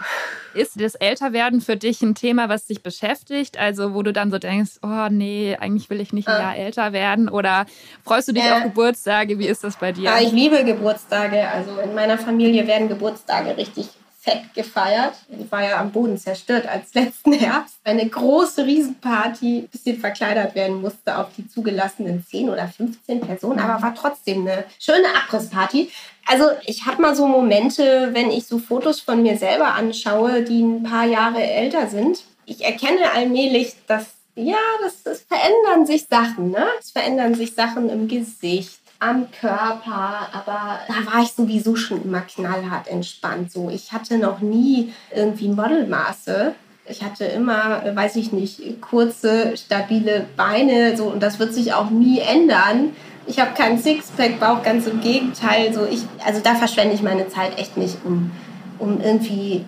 Ist 0.53 0.79
das 0.79 0.93
Älterwerden 0.95 1.61
für 1.61 1.75
dich 1.77 2.01
ein 2.01 2.13
Thema, 2.13 2.49
was 2.49 2.65
dich 2.67 2.83
beschäftigt? 2.83 3.57
Also, 3.57 3.93
wo 3.93 4.03
du 4.03 4.13
dann 4.13 4.29
so 4.31 4.37
denkst, 4.37 4.73
oh 4.83 5.07
nee, 5.09 5.57
eigentlich 5.59 5.89
will 5.89 6.01
ich 6.01 6.13
nicht 6.13 6.27
ein 6.27 6.35
Äh. 6.35 6.39
Jahr 6.43 6.55
älter 6.57 6.93
werden? 6.93 7.29
Oder 7.29 7.65
freust 8.05 8.27
du 8.27 8.33
dich 8.33 8.43
Äh. 8.43 8.51
auf 8.51 8.63
Geburtstage? 8.63 9.39
Wie 9.39 9.47
ist 9.47 9.63
das 9.63 9.77
bei 9.77 9.91
dir? 9.91 10.03
ja, 10.03 10.19
ich 10.19 10.31
liebe 10.31 10.63
Geburtstage. 10.63 11.47
Also 11.49 11.79
in 11.79 11.95
meiner 11.95 12.17
Familie 12.17 12.67
werden 12.67 12.89
Geburtstage 12.89 13.57
richtig 13.57 13.87
fett 14.23 14.53
gefeiert. 14.53 15.15
Ich 15.37 15.51
war 15.51 15.63
ja 15.63 15.81
am 15.81 15.91
Boden 15.91 16.17
zerstört 16.17 16.65
als 16.65 16.93
letzten 16.93 17.33
Herbst. 17.33 17.75
Eine 17.83 18.07
große 18.07 18.65
Riesenparty, 18.65 19.67
bisschen 19.69 19.99
verkleidert 19.99 20.55
werden 20.55 20.81
musste 20.81 21.17
auf 21.17 21.27
die 21.37 21.45
zugelassenen 21.49 22.25
10 22.25 22.49
oder 22.49 22.69
15 22.69 23.19
Personen, 23.19 23.59
aber 23.59 23.81
war 23.83 23.93
trotzdem 23.93 24.47
eine 24.47 24.63
schöne 24.79 25.07
Abrissparty. 25.13 25.91
Also 26.25 26.45
ich 26.65 26.85
habe 26.85 27.01
mal 27.01 27.15
so 27.15 27.27
Momente, 27.27 28.11
wenn 28.13 28.31
ich 28.31 28.47
so 28.47 28.59
Fotos 28.59 29.01
von 29.01 29.21
mir 29.21 29.37
selber 29.37 29.73
anschaue, 29.73 30.43
die 30.43 30.61
ein 30.61 30.83
paar 30.83 31.05
Jahre 31.05 31.43
älter 31.43 31.87
sind. 31.87 32.23
Ich 32.45 32.63
erkenne 32.63 33.11
allmählich, 33.13 33.73
dass 33.87 34.05
ja, 34.35 34.57
das, 34.81 35.03
das 35.03 35.21
verändern 35.21 35.85
sich 35.85 36.07
Sachen, 36.09 36.49
ne? 36.49 36.65
Es 36.79 36.91
verändern 36.91 37.35
sich 37.35 37.53
Sachen 37.53 37.89
im 37.89 38.07
Gesicht, 38.07 38.79
am 39.03 39.27
Körper, 39.31 40.29
aber 40.31 40.79
da 40.87 41.11
war 41.11 41.21
ich 41.23 41.31
sowieso 41.31 41.75
schon 41.75 42.03
immer 42.03 42.21
knallhart 42.21 42.87
entspannt. 42.87 43.51
So, 43.51 43.69
ich 43.69 43.91
hatte 43.91 44.17
noch 44.17 44.39
nie 44.39 44.93
irgendwie 45.13 45.49
Modelmaße. 45.49 46.53
Ich 46.85 47.03
hatte 47.03 47.25
immer, 47.25 47.95
weiß 47.95 48.15
ich 48.17 48.31
nicht, 48.31 48.81
kurze, 48.81 49.55
stabile 49.55 50.25
Beine, 50.35 50.97
so 50.97 51.05
und 51.05 51.21
das 51.21 51.39
wird 51.39 51.53
sich 51.53 51.73
auch 51.73 51.89
nie 51.89 52.19
ändern. 52.19 52.95
Ich 53.25 53.39
habe 53.39 53.53
keinen 53.53 53.77
Sixpack-Bauch, 53.77 54.63
ganz 54.63 54.85
im 54.87 54.99
Gegenteil. 54.99 55.73
So 55.73 55.85
ich, 55.85 56.03
also 56.25 56.41
da 56.43 56.55
verschwende 56.55 56.93
ich 56.93 57.01
meine 57.01 57.29
Zeit 57.29 57.57
echt 57.57 57.77
nicht, 57.77 57.97
um, 58.03 58.31
um 58.79 58.99
irgendwie 59.01 59.65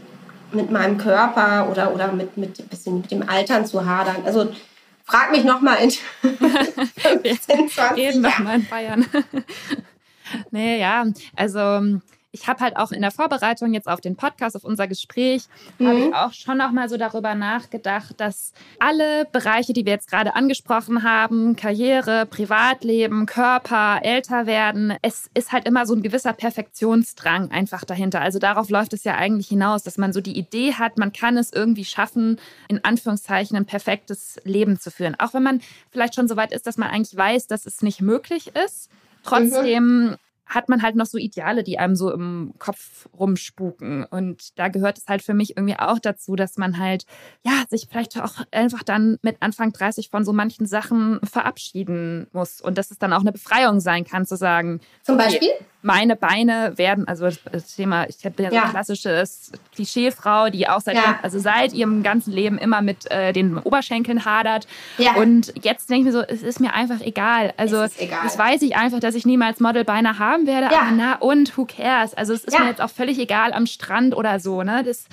mit 0.51 0.71
meinem 0.71 0.97
Körper 0.97 1.69
oder, 1.71 1.93
oder 1.93 2.11
mit, 2.11 2.37
mit, 2.37 2.69
bisschen 2.69 2.97
mit 3.01 3.11
dem 3.11 3.27
Altern 3.27 3.65
zu 3.65 3.85
hadern. 3.85 4.17
Also 4.25 4.49
frag 5.05 5.31
mich 5.31 5.43
noch 5.43 5.61
mal 5.61 5.75
in 5.75 5.91
15, 5.91 7.69
20 7.69 7.97
Reden 7.97 8.23
doch 8.23 8.29
Jahren. 8.31 8.43
mal 8.43 8.55
in 8.55 8.67
Bayern. 8.67 9.05
nee, 10.51 10.79
ja, 10.79 11.05
also 11.35 11.99
ich 12.35 12.47
habe 12.47 12.59
halt 12.59 12.75
auch 12.75 12.91
in 12.91 13.01
der 13.01 13.11
Vorbereitung 13.11 13.73
jetzt 13.73 13.87
auf 13.87 14.01
den 14.01 14.17
Podcast, 14.17 14.57
auf 14.57 14.65
unser 14.65 14.87
Gespräch, 14.87 15.43
habe 15.79 15.93
Mhm. 15.97 16.07
ich 16.09 16.13
auch 16.13 16.33
schon 16.33 16.57
noch 16.57 16.71
mal 16.71 16.89
so 16.89 16.97
darüber 16.97 17.33
nachgedacht, 17.33 18.15
dass 18.19 18.51
alle 18.79 19.25
Bereiche, 19.31 19.71
die 19.71 19.85
wir 19.85 19.93
jetzt 19.93 20.09
gerade 20.11 20.35
angesprochen 20.35 21.03
haben, 21.03 21.55
Karriere, 21.55 22.25
Privatleben, 22.25 23.25
Körper, 23.25 23.99
älter 24.03 24.45
werden, 24.45 24.93
es 25.01 25.29
ist 25.33 25.53
halt 25.53 25.65
immer 25.65 25.85
so 25.85 25.95
ein 25.95 26.01
gewisser 26.03 26.33
Perfektionsdrang 26.33 27.51
einfach 27.51 27.85
dahinter. 27.85 28.19
Also 28.21 28.37
darauf 28.39 28.69
läuft 28.69 28.91
es 28.93 29.05
ja 29.05 29.15
eigentlich 29.15 29.47
hinaus, 29.47 29.83
dass 29.83 29.97
man 29.97 30.11
so 30.11 30.19
die 30.19 30.37
Idee 30.37 30.73
hat, 30.73 30.97
man 30.97 31.13
kann 31.13 31.37
es 31.37 31.53
irgendwie 31.53 31.85
schaffen, 31.85 32.37
in 32.67 32.83
Anführungszeichen 32.83 33.55
ein 33.55 33.65
perfektes 33.65 34.39
Leben 34.43 34.77
zu 34.77 34.91
führen. 34.91 35.15
Auch 35.19 35.33
wenn 35.33 35.43
man 35.43 35.61
vielleicht 35.89 36.15
schon 36.15 36.27
so 36.27 36.35
weit 36.35 36.51
ist, 36.51 36.67
dass 36.67 36.77
man 36.77 36.89
eigentlich 36.89 37.15
weiß, 37.15 37.47
dass 37.47 37.65
es 37.65 37.81
nicht 37.81 38.01
möglich 38.01 38.51
ist. 38.65 38.89
Trotzdem 39.23 40.15
hat 40.45 40.69
man 40.69 40.81
halt 40.81 40.95
noch 40.95 41.05
so 41.05 41.17
Ideale, 41.17 41.63
die 41.63 41.79
einem 41.79 41.95
so 41.95 42.11
im 42.11 42.53
Kopf 42.59 43.09
rumspuken. 43.17 44.03
Und 44.05 44.57
da 44.59 44.67
gehört 44.67 44.97
es 44.97 45.07
halt 45.07 45.23
für 45.23 45.33
mich 45.33 45.57
irgendwie 45.57 45.77
auch 45.77 45.99
dazu, 45.99 46.35
dass 46.35 46.57
man 46.57 46.77
halt, 46.77 47.05
ja, 47.43 47.63
sich 47.69 47.87
vielleicht 47.89 48.19
auch 48.21 48.35
einfach 48.51 48.83
dann 48.83 49.17
mit 49.21 49.37
Anfang 49.41 49.73
30 49.73 50.09
von 50.09 50.23
so 50.23 50.33
manchen 50.33 50.65
Sachen 50.65 51.19
verabschieden 51.23 52.27
muss. 52.31 52.61
Und 52.61 52.77
dass 52.77 52.91
es 52.91 52.99
dann 52.99 53.13
auch 53.13 53.21
eine 53.21 53.31
Befreiung 53.31 53.79
sein 53.79 54.05
kann, 54.05 54.25
zu 54.25 54.37
sagen, 54.37 54.81
Zum 55.03 55.15
okay, 55.15 55.25
Beispiel? 55.25 55.49
Meine 55.85 56.15
Beine 56.15 56.73
werden, 56.77 57.07
also 57.07 57.29
das 57.51 57.75
Thema, 57.75 58.09
ich 58.09 58.17
bin 58.17 58.45
ja 58.45 58.49
so 58.49 58.57
eine 58.57 58.69
klassische 58.71 59.23
Klischeefrau, 59.75 60.49
die 60.49 60.67
auch 60.67 60.81
seit, 60.81 60.95
Ja. 60.95 61.19
also 61.21 61.37
seit 61.39 61.73
ihrem 61.73 62.01
ganzen 62.01 62.33
Leben 62.33 62.57
immer 62.57 62.81
mit 62.81 63.09
äh, 63.11 63.33
den 63.33 63.57
Oberschenkeln 63.59 64.25
hadert. 64.25 64.65
Ja. 64.97 65.13
Und 65.15 65.53
jetzt 65.61 65.89
denke 65.89 66.09
ich 66.09 66.13
mir 66.15 66.19
so, 66.19 66.25
es 66.27 66.41
ist 66.41 66.59
mir 66.59 66.73
einfach 66.73 67.01
egal. 67.01 67.53
Also 67.57 67.77
Es 67.83 67.93
ist 67.93 68.01
egal. 68.01 68.19
das 68.23 68.37
weiß 68.37 68.63
ich 68.63 68.75
einfach, 68.75 68.99
dass 68.99 69.13
ich 69.13 69.25
niemals 69.27 69.59
Modelbeine 69.59 70.17
haben 70.17 70.47
werde. 70.47 70.73
Ja. 70.73 70.81
Aber 70.81 70.91
na 70.91 71.15
und, 71.17 71.55
who 71.55 71.65
cares? 71.65 72.15
Also 72.15 72.33
es 72.33 72.43
ist 72.43 72.57
mir 72.59 72.65
jetzt 72.67 72.81
auch 72.81 72.89
völlig 72.89 73.19
egal 73.19 73.53
am 73.53 73.67
Strand 73.67 74.15
oder 74.15 74.39
so. 74.39 74.63
Ne? 74.63 74.83
Das, 74.83 75.05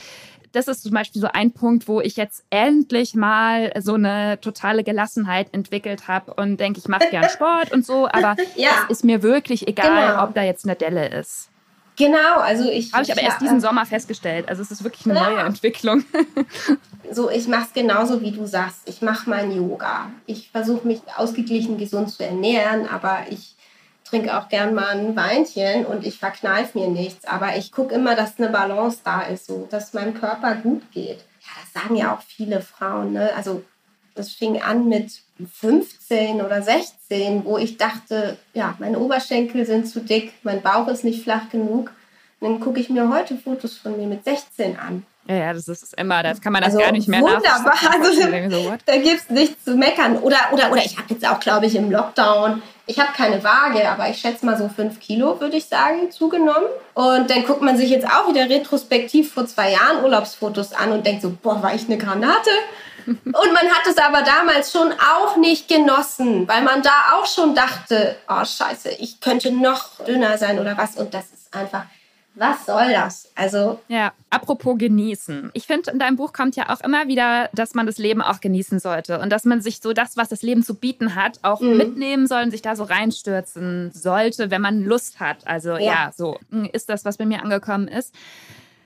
das 0.53 0.68
ist 0.68 0.82
zum 0.82 0.92
Beispiel 0.92 1.20
so 1.20 1.28
ein 1.32 1.53
Punkt, 1.53 1.88
wo 1.88 2.00
ich 2.00 2.16
jetzt 2.16 2.44
endlich 2.50 3.14
mal 3.14 3.72
so 3.80 3.94
eine 3.94 4.38
totale 4.40 4.84
Gelassenheit 4.84 5.48
entwickelt 5.53 6.09
habe 6.09 6.34
und 6.34 6.59
denke, 6.61 6.78
ich 6.78 6.88
mache 6.88 7.09
gern 7.11 7.28
Sport 7.28 7.72
und 7.72 7.84
so, 7.86 8.07
aber 8.09 8.36
Ja. 8.57 8.70
es 8.84 8.98
ist 8.98 9.05
mir 9.05 9.22
wirklich 9.22 9.66
egal, 9.66 10.11
Genau. 10.12 10.24
ob 10.24 10.34
da 10.34 10.42
jetzt 10.42 10.64
eine 10.64 10.76
Delle 10.76 11.09
ist. 11.09 11.48
Genau, 11.96 12.38
also 12.40 12.70
ich. 12.70 12.92
Habe 12.94 13.03
ich 13.03 13.12
aber 13.12 13.20
erst 13.20 13.40
ja, 13.42 13.46
diesen 13.46 13.61
Sommer 13.61 13.84
festgestellt. 13.84 14.48
Also 14.48 14.62
es 14.62 14.70
ist 14.70 14.82
wirklich 14.82 15.05
eine 15.05 15.14
Ja. 15.16 15.30
neue 15.30 15.40
Entwicklung. 15.40 16.05
So, 17.11 17.28
ich 17.30 17.46
mache 17.46 17.64
es 17.66 17.72
genauso 17.74 18.22
wie 18.22 18.30
du 18.30 18.46
sagst. 18.46 18.80
Ich 18.86 19.03
mache 19.03 19.28
mein 19.28 19.53
Yoga. 19.55 20.11
Ich 20.24 20.50
versuche 20.50 20.86
mich 20.86 21.00
ausgeglichen 21.16 21.76
gesund 21.76 22.09
zu 22.11 22.24
ernähren, 22.24 22.88
aber 22.88 23.18
ich 23.28 23.55
trinke 24.12 24.36
auch 24.36 24.50
gern 24.50 24.74
mal 24.74 24.90
ein 24.90 25.16
Weinchen 25.16 25.86
und 25.86 26.06
ich 26.06 26.18
verkneife 26.18 26.78
mir 26.78 26.88
nichts. 26.88 27.24
Aber 27.24 27.56
ich 27.56 27.72
gucke 27.72 27.94
immer, 27.94 28.14
dass 28.14 28.38
eine 28.38 28.50
Balance 28.50 28.98
da 29.02 29.22
ist, 29.22 29.46
so 29.46 29.66
dass 29.70 29.94
meinem 29.94 30.12
Körper 30.12 30.54
gut 30.56 30.82
geht. 30.92 31.18
Ja, 31.40 31.48
das 31.62 31.82
sagen 31.82 31.96
ja 31.96 32.14
auch 32.14 32.20
viele 32.20 32.60
Frauen. 32.60 33.14
Ne? 33.14 33.30
Also 33.34 33.64
das 34.14 34.30
fing 34.32 34.60
an 34.60 34.86
mit 34.86 35.22
15 35.50 36.42
oder 36.42 36.60
16, 36.60 37.46
wo 37.46 37.56
ich 37.56 37.78
dachte, 37.78 38.36
ja, 38.52 38.74
meine 38.78 38.98
Oberschenkel 38.98 39.64
sind 39.64 39.88
zu 39.88 40.00
dick, 40.00 40.34
mein 40.42 40.60
Bauch 40.60 40.88
ist 40.88 41.04
nicht 41.04 41.22
flach 41.22 41.48
genug. 41.48 41.90
Und 42.40 42.50
dann 42.50 42.60
gucke 42.60 42.80
ich 42.80 42.90
mir 42.90 43.08
heute 43.08 43.38
Fotos 43.38 43.78
von 43.78 43.96
mir 43.96 44.06
mit 44.06 44.24
16 44.24 44.78
an. 44.78 45.06
Ja, 45.28 45.36
ja, 45.36 45.52
das 45.52 45.68
ist 45.68 45.94
immer, 45.94 46.22
das 46.22 46.40
kann 46.40 46.52
man 46.52 46.62
das 46.62 46.72
Also 46.72 46.84
gar 46.84 46.92
nicht 46.92 47.06
mehr 47.06 47.20
wunderbar. 47.20 47.74
Also, 47.92 48.12
so? 48.12 48.74
Da 48.84 48.96
gibt 48.96 49.20
es 49.20 49.30
nichts 49.30 49.64
zu 49.64 49.76
meckern. 49.76 50.18
Oder, 50.18 50.38
oder, 50.52 50.72
oder 50.72 50.84
ich 50.84 50.98
habe 50.98 51.06
jetzt 51.10 51.26
auch, 51.26 51.38
glaube 51.38 51.66
ich, 51.66 51.76
im 51.76 51.90
Lockdown, 51.92 52.60
ich 52.86 52.98
habe 52.98 53.12
keine 53.12 53.42
Waage, 53.44 53.88
aber 53.88 54.08
ich 54.08 54.18
schätze 54.18 54.44
mal 54.44 54.58
so 54.58 54.68
fünf 54.68 54.98
Kilo, 54.98 55.40
würde 55.40 55.56
ich 55.56 55.66
sagen, 55.66 56.10
zugenommen. 56.10 56.66
Und 56.94 57.30
dann 57.30 57.46
guckt 57.46 57.62
man 57.62 57.76
sich 57.76 57.90
jetzt 57.90 58.06
auch 58.06 58.28
wieder 58.28 58.48
retrospektiv 58.48 59.32
vor 59.32 59.46
zwei 59.46 59.70
Jahren 59.70 60.02
Urlaubsfotos 60.02 60.72
an 60.72 60.90
und 60.90 61.06
denkt 61.06 61.22
so, 61.22 61.30
boah, 61.30 61.62
war 61.62 61.74
ich 61.74 61.84
eine 61.86 61.98
Granate? 61.98 62.50
Und 63.06 63.52
man 63.52 63.68
hat 63.68 63.84
es 63.90 63.98
aber 63.98 64.22
damals 64.22 64.70
schon 64.70 64.92
auch 64.92 65.36
nicht 65.36 65.66
genossen, 65.66 66.46
weil 66.46 66.62
man 66.62 66.82
da 66.82 67.14
auch 67.14 67.26
schon 67.26 67.52
dachte, 67.52 68.14
oh 68.28 68.44
scheiße, 68.44 68.90
ich 69.00 69.20
könnte 69.20 69.50
noch 69.50 70.04
dünner 70.06 70.38
sein 70.38 70.60
oder 70.60 70.78
was. 70.78 70.94
Und 70.96 71.12
das 71.12 71.24
ist 71.32 71.52
einfach, 71.52 71.86
was 72.35 72.64
soll 72.66 72.91
das? 72.93 73.30
Also 73.35 73.78
Ja, 73.89 74.12
apropos 74.30 74.78
genießen. 74.78 75.51
Ich 75.55 75.66
finde, 75.66 75.91
in 75.91 75.99
deinem 75.99 76.16
Buch 76.16 76.33
kommt 76.33 76.57
ja 76.57 76.70
auch 76.70 76.80
immer 76.80 77.07
wieder, 77.09 77.51
dass 77.53 77.74
man 77.74 77.87
das 77.87 77.99
Leben 77.99 78.22
auch 78.22 78.41
genießen 78.41 78.78
sollte 78.78 79.20
und 79.20 79.30
dass 79.30 79.45
man 79.45 79.61
sich 79.61 79.80
so 79.83 79.93
das, 79.93 80.16
was 80.16 80.28
das 80.28 80.43
Leben 80.43 80.62
zu 80.62 80.74
bieten 80.74 81.14
hat, 81.14 81.39
auch 81.43 81.61
Mhm. 81.61 81.76
mitnehmen 81.76 82.26
soll 82.26 82.43
und 82.45 82.51
sich 82.51 82.62
da 82.62 82.74
so 82.76 82.85
reinstürzen 82.85 83.91
sollte, 83.93 84.51
wenn 84.51 84.62
man 84.62 84.83
Lust 84.83 85.20
hat. 85.20 85.47
Also 85.47 85.72
ja, 85.72 85.78
Ja. 85.78 86.12
so 86.16 86.39
mm, 86.51 86.64
ist 86.72 86.89
das, 86.89 87.05
was 87.05 87.18
bei 87.18 87.26
mir 87.26 87.43
angekommen 87.43 87.89
ist. 87.89 88.14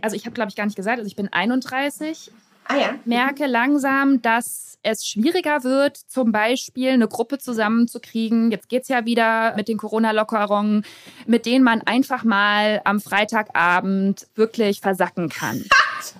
Also 0.02 0.16
ich 0.16 0.26
habe, 0.26 0.34
glaube 0.34 0.50
ich, 0.50 0.56
gar 0.56 0.66
nicht 0.66 0.76
gesagt, 0.76 0.98
also 0.98 1.06
ich 1.06 1.16
bin 1.16 1.32
31 1.32 2.30
Ah 2.68 2.76
ja. 2.76 2.94
merke 3.04 3.46
langsam, 3.46 4.20
dass 4.22 4.78
es 4.82 5.04
schwieriger 5.06 5.64
wird, 5.64 5.96
zum 5.96 6.30
Beispiel 6.32 6.90
eine 6.90 7.08
Gruppe 7.08 7.38
zusammenzukriegen. 7.38 8.50
Jetzt 8.50 8.68
geht's 8.68 8.88
ja 8.88 9.04
wieder 9.04 9.54
mit 9.56 9.68
den 9.68 9.78
Corona-Lockerungen, 9.78 10.84
mit 11.26 11.44
denen 11.44 11.64
man 11.64 11.82
einfach 11.82 12.22
mal 12.24 12.80
am 12.84 13.00
Freitagabend 13.00 14.26
wirklich 14.34 14.80
versacken 14.80 15.28
kann. 15.28 15.64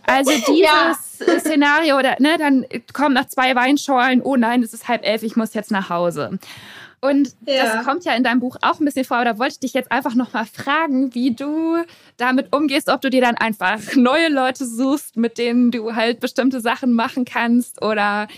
Also 0.05 0.33
dieses 0.33 0.59
Ja. 0.59 0.95
Szenario, 1.39 1.97
oder, 1.99 2.17
ne, 2.19 2.37
dann 2.39 2.65
kommen 2.93 3.15
nach 3.15 3.27
zwei 3.27 3.55
Weinschorlen, 3.55 4.21
oh 4.23 4.35
nein, 4.35 4.63
es 4.65 4.73
ist 4.73 4.89
halb 4.89 5.07
elf, 5.07 5.23
ich 5.23 5.37
muss 5.37 5.55
jetzt 5.55 5.71
nach 5.71 5.91
Hause. 5.91 6.39
Und 7.07 7.35
Ja. 7.47 7.77
das 7.77 7.85
kommt 7.87 8.05
ja 8.05 8.15
in 8.15 8.23
deinem 8.25 8.41
Buch 8.41 8.57
auch 8.63 8.81
ein 8.81 8.85
bisschen 8.85 9.05
vor, 9.05 9.17
aber 9.19 9.25
da 9.27 9.39
wollte 9.39 9.53
ich 9.55 9.61
dich 9.61 9.73
jetzt 9.75 9.91
einfach 9.93 10.15
nochmal 10.15 10.47
fragen, 10.47 11.15
wie 11.15 11.35
du 11.35 11.77
damit 12.17 12.55
umgehst, 12.55 12.89
ob 12.89 13.01
du 13.01 13.11
dir 13.11 13.21
dann 13.21 13.37
einfach 13.37 13.79
neue 13.97 14.29
Leute 14.29 14.65
suchst, 14.67 15.17
mit 15.17 15.39
denen 15.39 15.71
du 15.71 15.95
halt 15.95 16.21
bestimmte 16.21 16.61
Sachen 16.61 16.93
machen 16.93 17.25
kannst 17.25 17.83
oder 17.83 18.29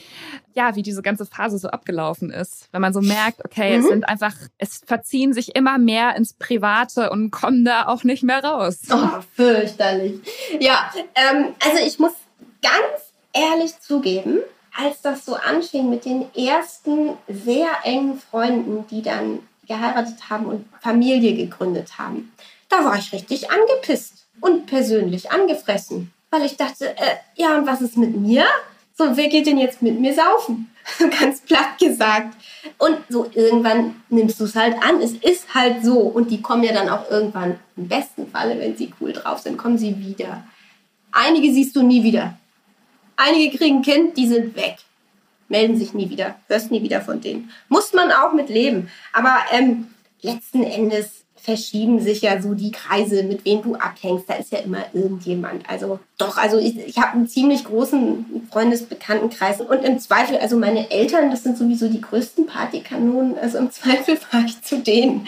ja, 0.55 0.75
wie 0.75 0.83
diese 0.83 1.03
ganze 1.03 1.25
Phase 1.25 1.59
so 1.59 1.69
abgelaufen 1.69 2.31
ist. 2.31 2.69
Wenn 2.73 2.81
man 2.81 2.93
so 2.93 3.01
merkt, 3.01 3.45
okay, 3.45 3.77
es 3.77 3.85
Mhm. 3.85 3.89
sind 3.89 4.09
einfach, 4.09 4.35
es 4.59 4.81
verziehen 4.85 5.33
sich 5.33 5.55
immer 5.55 5.79
mehr 5.79 6.17
ins 6.17 6.33
Private 6.35 7.11
und 7.11 7.31
kommen 7.31 7.65
da 7.65 7.87
auch 7.87 8.03
nicht 8.05 8.23
mehr 8.25 8.43
raus. 8.43 8.81
Oh, 8.91 9.21
fürchterlich. 9.35 10.15
Ja, 10.61 10.91
ähm, 11.15 11.55
also 11.65 11.85
ich 11.87 11.99
muss 11.99 12.13
ganz 12.63 13.13
ehrlich 13.33 13.79
zugeben, 13.81 14.39
als 14.79 15.03
das 15.03 15.25
so 15.25 15.35
anfing 15.35 15.91
mit 15.91 16.05
den 16.05 16.33
ersten 16.35 17.11
sehr 17.27 17.69
engen 17.83 18.19
Freunden, 18.19 18.87
die 18.91 19.03
dann 19.03 19.41
geheiratet 19.67 20.31
haben 20.31 20.47
und 20.47 20.67
Familie 20.81 21.35
gegründet 21.35 21.99
haben, 21.99 22.33
da 22.69 22.85
war 22.85 22.97
ich 22.97 23.13
richtig 23.13 23.51
angepisst 23.51 24.27
und 24.41 24.67
persönlich 24.67 25.33
angefressen, 25.33 26.13
weil 26.31 26.45
ich 26.45 26.57
dachte, 26.57 26.97
äh, 26.97 27.17
ja, 27.35 27.57
und 27.57 27.67
was 27.67 27.81
ist 27.81 27.97
mit 27.97 28.17
mir? 28.17 28.45
So, 28.97 29.17
wer 29.17 29.29
geht 29.29 29.47
denn 29.47 29.59
jetzt 29.59 29.83
mit 29.83 29.99
mir 29.99 30.15
saufen? 30.15 30.71
Ganz 31.21 31.41
platt 31.41 31.79
gesagt. 31.79 32.37
Und 32.79 32.99
so 33.09 33.29
irgendwann 33.35 34.03
nimmst 34.09 34.39
du 34.41 34.45
es 34.45 34.55
halt 34.55 34.77
an. 34.83 35.01
Es 35.01 35.13
ist 35.13 35.55
halt 35.55 35.85
so. 35.85 35.99
Und 35.99 36.31
die 36.31 36.41
kommen 36.41 36.63
ja 36.63 36.73
dann 36.73 36.89
auch 36.89 37.11
irgendwann, 37.11 37.59
im 37.77 37.89
besten 37.89 38.29
Falle, 38.29 38.59
wenn 38.59 38.77
sie 38.77 38.93
cool 39.01 39.13
drauf 39.13 39.41
sind, 39.41 39.57
kommen 39.57 39.79
sie 39.79 39.99
wieder. 39.99 40.45
Einige 41.13 41.53
siehst 41.53 41.77
du 41.77 41.83
nie 41.83 42.03
wieder. 42.03 42.39
Einige 43.21 43.59
kriegen 43.59 43.79
ein 43.79 43.83
Kind, 43.83 44.17
die 44.17 44.29
sind 44.29 44.55
weg. 44.55 44.77
Melden 45.49 45.77
sich 45.77 45.93
nie 45.93 46.09
wieder. 46.09 46.37
Hörst 46.47 46.71
nie 46.71 46.83
wieder 46.83 47.01
von 47.01 47.21
denen. 47.21 47.51
Muss 47.69 47.93
man 47.93 48.13
auch 48.13 48.33
mit 48.33 48.49
leben. 48.49 48.91
Aber 49.13 49.37
ähm, 49.51 49.89
letzten 50.23 50.63
Endes 50.63 51.25
verschieben 51.35 52.01
sich 52.01 52.23
ja 52.23 52.41
so 52.41 52.55
die 52.55 52.71
Kreise, 52.71 53.25
mit 53.25 53.45
wem 53.45 53.63
du 53.63 53.75
abhängst. 53.75 54.31
Da 54.31 54.35
ist 54.35 54.53
ja 54.53 54.59
immer 54.59 54.85
irgendjemand. 54.93 55.69
Also 55.69 55.99
doch, 56.17 56.37
also 56.37 56.59
ich, 56.59 56.79
ich 56.79 56.99
habe 56.99 57.15
einen 57.15 57.27
ziemlich 57.27 57.65
großen 57.65 58.47
Freundesbekanntenkreis. 58.53 59.63
Und 59.63 59.85
im 59.85 59.99
Zweifel, 59.99 60.37
also 60.37 60.57
meine 60.57 60.89
Eltern, 60.93 61.33
das 61.33 61.43
sind 61.43 61.59
sowieso 61.59 61.89
die 61.89 62.01
größten 62.01 62.47
Partykanonen. 62.47 63.37
Also 63.37 63.59
im 63.59 63.73
Zweifel 63.73 64.17
fahre 64.31 64.45
ich 64.47 64.63
zu 64.63 64.79
denen. 64.79 65.27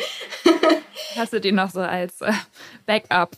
Hast 1.16 1.32
du 1.32 1.40
die 1.40 1.50
noch 1.50 1.70
so 1.70 1.80
als 1.80 2.20
äh, 2.20 2.32
Backup? 2.86 3.36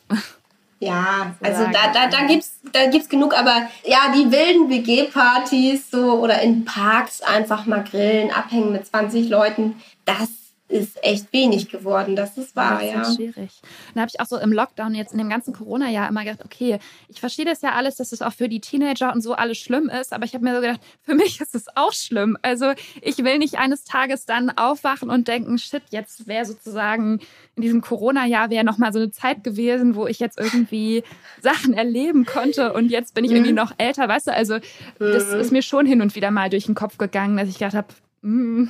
Ja, 0.83 1.37
also 1.41 1.63
da, 1.67 1.93
da, 1.95 2.09
da 2.09 2.19
kann. 2.19 2.27
gibt's 2.27 2.59
da 2.73 2.87
gibt's 2.87 3.09
genug, 3.09 3.39
aber 3.39 3.69
ja, 3.85 4.13
die 4.13 4.33
wilden 4.33 4.69
WG-Partys 4.69 5.93
so 5.93 6.19
oder 6.19 6.41
in 6.43 6.65
Parks 6.65 7.21
einfach 7.23 7.67
mal 7.67 7.85
grillen, 7.85 8.33
abhängen 8.33 8.73
mit 8.73 8.85
20 8.85 9.29
Leuten, 9.29 9.77
das 10.07 10.29
ist 10.73 11.05
echt 11.05 11.33
wenig 11.33 11.69
geworden, 11.69 12.17
das 12.17 12.39
ist 12.39 12.57
wahr, 12.57 12.81
das 12.81 12.85
ist 12.85 12.91
ja. 12.93 13.15
schwierig. 13.33 13.61
Dann 13.95 14.01
habe 14.01 14.11
ich 14.13 14.21
auch 14.21 14.27
so 14.27 14.39
im 14.39 14.53
Lockdown 14.53 14.95
jetzt 14.95 15.13
in 15.13 15.19
dem 15.19 15.29
ganzen 15.29 15.53
Corona-Jahr 15.53 16.09
immer 16.09 16.25
gedacht, 16.25 16.45
okay, 16.45 16.79
ich 17.09 17.21
verstehe 17.21 17.45
das 17.45 17.61
ja 17.63 17.73
alles, 17.73 17.97
dass 17.97 18.11
es 18.13 18.23
auch 18.23 18.33
für 18.33 18.49
die 18.49 18.61
Teenager 18.61 19.13
und 19.13 19.21
so 19.21 19.35
alles 19.35 19.59
schlimm 19.59 19.89
ist, 19.91 20.13
aber 20.13 20.25
ich 20.25 20.35
habe 20.35 20.45
mir 20.45 20.55
so 20.55 20.61
gedacht, 20.63 20.81
für 21.03 21.15
mich 21.15 21.41
ist 21.43 21.55
es 21.55 21.67
auch 21.77 21.93
schlimm. 21.93 22.39
Also 22.43 22.73
ich 23.03 23.19
will 23.19 23.39
nicht 23.39 23.59
eines 23.59 23.85
Tages 23.85 24.25
dann 24.25 24.51
aufwachen 24.51 25.11
und 25.11 25.29
denken, 25.29 25.59
shit, 25.59 25.83
jetzt 25.91 26.27
wäre 26.27 26.47
sozusagen 26.47 27.21
in 27.55 27.63
diesem 27.63 27.83
Corona-Jahr 27.83 28.49
wäre 28.51 28.65
noch 28.65 28.79
mal 28.79 28.93
so 28.93 28.99
eine 28.99 29.11
Zeit 29.11 29.45
gewesen, 29.45 29.95
wo 29.95 30.07
ich 30.07 30.19
jetzt 30.21 30.39
irgendwie 30.41 31.03
Sachen 31.43 31.75
erleben 31.75 32.25
konnte 32.25 32.73
und 32.73 32.91
jetzt 32.91 33.15
bin 33.15 33.25
ich 33.25 33.31
irgendwie 33.33 33.51
Mhm. 33.53 33.57
noch 33.59 33.73
älter, 33.77 34.09
weißt 34.09 34.29
du? 34.29 34.33
Also 34.33 34.59
das 34.99 35.33
Mhm. 35.33 35.41
ist 35.41 35.53
mir 35.53 35.63
schon 35.63 35.85
hin 35.87 36.01
und 36.01 36.15
wieder 36.15 36.31
mal 36.31 36.49
durch 36.49 36.65
den 36.67 36.75
Kopf 36.75 36.97
gegangen, 36.97 37.37
dass 37.37 37.49
ich 37.49 37.59
gedacht 37.59 37.75
habe, 37.75 38.69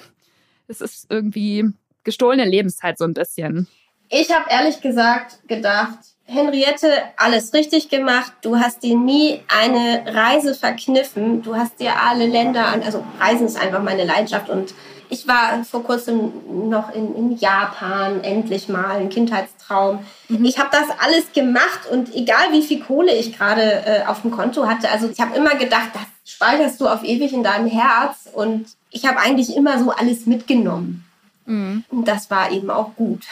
es 0.68 0.80
ist 0.80 1.06
irgendwie 1.10 1.70
gestohlene 2.04 2.44
Lebenszeit 2.44 2.98
so 2.98 3.04
ein 3.04 3.14
bisschen. 3.14 3.68
Ich 4.08 4.30
habe 4.34 4.44
ehrlich 4.50 4.80
gesagt 4.80 5.48
gedacht, 5.48 5.98
Henriette, 6.24 6.88
alles 7.16 7.52
richtig 7.52 7.88
gemacht. 7.88 8.32
Du 8.42 8.58
hast 8.58 8.82
dir 8.82 8.96
nie 8.96 9.40
eine 9.48 10.04
Reise 10.06 10.54
verkniffen. 10.54 11.42
Du 11.42 11.56
hast 11.56 11.80
dir 11.80 12.00
alle 12.00 12.26
Länder 12.26 12.66
an. 12.66 12.82
Also 12.82 13.04
Reisen 13.20 13.46
ist 13.46 13.60
einfach 13.60 13.82
meine 13.82 14.04
Leidenschaft. 14.04 14.48
Und 14.48 14.74
ich 15.08 15.26
war 15.28 15.62
vor 15.64 15.82
kurzem 15.82 16.32
noch 16.70 16.94
in, 16.94 17.14
in 17.14 17.36
Japan, 17.36 18.22
endlich 18.24 18.68
mal, 18.68 18.96
ein 18.96 19.10
Kindheitstraum. 19.10 20.00
Ich 20.28 20.58
habe 20.58 20.70
das 20.72 20.88
alles 21.00 21.32
gemacht 21.34 21.80
und 21.90 22.14
egal 22.14 22.52
wie 22.52 22.62
viel 22.62 22.80
Kohle 22.80 23.14
ich 23.14 23.36
gerade 23.36 23.84
äh, 23.84 24.04
auf 24.06 24.22
dem 24.22 24.30
Konto 24.30 24.66
hatte, 24.66 24.88
also 24.88 25.10
ich 25.10 25.20
habe 25.20 25.36
immer 25.36 25.54
gedacht, 25.56 25.90
das 25.92 26.02
speicherst 26.24 26.80
du 26.80 26.88
auf 26.88 27.04
ewig 27.04 27.32
in 27.32 27.42
deinem 27.42 27.66
Herz. 27.66 28.28
Und 28.32 28.66
ich 28.90 29.06
habe 29.06 29.18
eigentlich 29.18 29.54
immer 29.54 29.78
so 29.78 29.90
alles 29.90 30.26
mitgenommen. 30.26 31.04
Und 31.90 32.06
das 32.06 32.30
war 32.30 32.50
eben 32.50 32.70
auch 32.70 32.94
gut. 32.94 33.26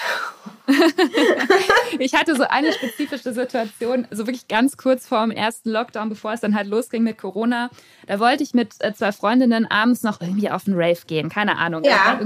Ich 1.99 2.15
hatte 2.15 2.37
so 2.37 2.45
eine 2.45 2.73
spezifische 2.73 3.33
Situation, 3.33 4.07
so 4.11 4.27
wirklich 4.27 4.49
ganz 4.49 4.77
kurz 4.77 5.07
vor 5.07 5.21
dem 5.23 5.31
ersten 5.33 5.71
Lockdown, 5.71 6.09
bevor 6.09 6.33
es 6.33 6.41
dann 6.41 6.55
halt 6.55 6.69
losging 6.69 7.03
mit 7.03 7.19
Corona. 7.19 7.71
Da 8.07 8.21
wollte 8.21 8.43
ich 8.43 8.55
mit 8.55 8.75
äh, 8.79 8.93
zwei 8.95 9.13
Freundinnen 9.13 9.67
abends 9.71 10.03
noch 10.03 10.21
irgendwie 10.21 10.51
auf 10.51 10.67
einen 10.67 10.77
Rave 10.77 11.01
gehen, 11.07 11.29
keine 11.29 11.59
Ahnung. 11.59 11.83
Ja. 11.85 12.21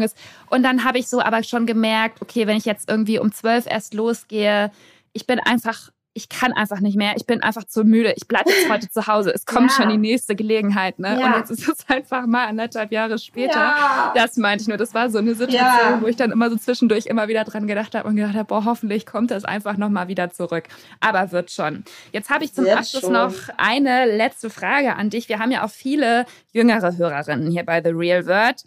Und 0.51 0.62
dann 0.62 0.85
habe 0.85 0.99
ich 0.99 1.09
so 1.09 1.20
aber 1.20 1.43
schon 1.43 1.66
gemerkt, 1.66 2.20
okay, 2.20 2.47
wenn 2.47 2.57
ich 2.57 2.64
jetzt 2.64 2.89
irgendwie 2.89 3.18
um 3.18 3.32
zwölf 3.32 3.66
erst 3.66 3.95
losgehe, 3.95 4.70
ich 5.12 5.26
bin 5.26 5.41
einfach, 5.41 5.91
ich 6.17 6.29
kann 6.29 6.53
einfach 6.53 6.79
nicht 6.81 6.97
mehr. 6.97 7.15
Ich 7.17 7.27
bin 7.27 7.43
einfach 7.43 7.65
zu 7.65 7.83
müde. 7.85 8.15
Ich 8.17 8.29
bleibe 8.29 8.49
jetzt 8.49 8.71
heute 8.71 8.89
zu 8.89 9.07
Hause. 9.09 9.33
Es 9.35 9.47
kommt 9.47 9.73
Ja. 9.73 9.77
schon 9.77 9.89
die 9.91 9.97
nächste 9.99 10.37
Gelegenheit. 10.37 10.99
Ne? 11.01 11.19
Ja. 11.21 11.27
Und 11.27 11.37
jetzt 11.39 11.51
ist 11.51 11.69
es 11.69 11.89
einfach 11.89 12.27
mal 12.27 12.47
anderthalb 12.47 12.93
Jahre 12.93 13.19
später. 13.19 13.59
Ja. 13.59 14.12
Das 14.15 14.37
meinte 14.37 14.62
ich 14.62 14.69
nur. 14.69 14.77
Das 14.77 14.95
war 14.95 15.11
so 15.11 15.19
eine 15.19 15.35
Situation, 15.35 16.01
wo 16.03 16.07
ich 16.07 16.15
dann 16.17 16.31
immer 16.31 16.51
so 16.51 16.57
zwischendurch 16.57 17.07
immer 17.07 17.27
wieder 17.27 17.43
dran 17.45 17.67
gedacht 17.67 17.95
habe 17.97 18.09
und 18.09 18.15
gedacht 18.17 18.35
habe, 18.35 18.45
boah, 18.45 18.65
hoffentlich 18.65 19.07
kommt 19.07 19.33
das 19.33 19.45
einfach 19.45 19.77
nochmal 19.77 20.07
wieder 20.09 20.31
zurück. 20.31 20.65
Aber 21.01 21.33
wird 21.33 21.51
schon. 21.51 21.83
Jetzt 22.12 22.31
habe 22.31 22.45
ich 22.45 22.55
zum 22.55 22.65
Wird 22.65 22.79
Abschluss 22.79 23.03
schon. 23.03 23.12
noch 23.12 23.35
eine 23.57 24.07
letzte 24.07 24.51
Frage 24.51 24.95
an 24.95 25.11
dich. 25.11 25.29
Wir 25.29 25.41
haben 25.41 25.51
ja 25.51 25.65
auch 25.65 25.71
viele 25.71 26.27
jüngere 26.53 26.97
Hörerinnen 26.97 27.51
hier 27.51 27.65
bei 27.65 27.83
The 27.83 27.91
Real 27.91 28.25
Word, 28.27 28.62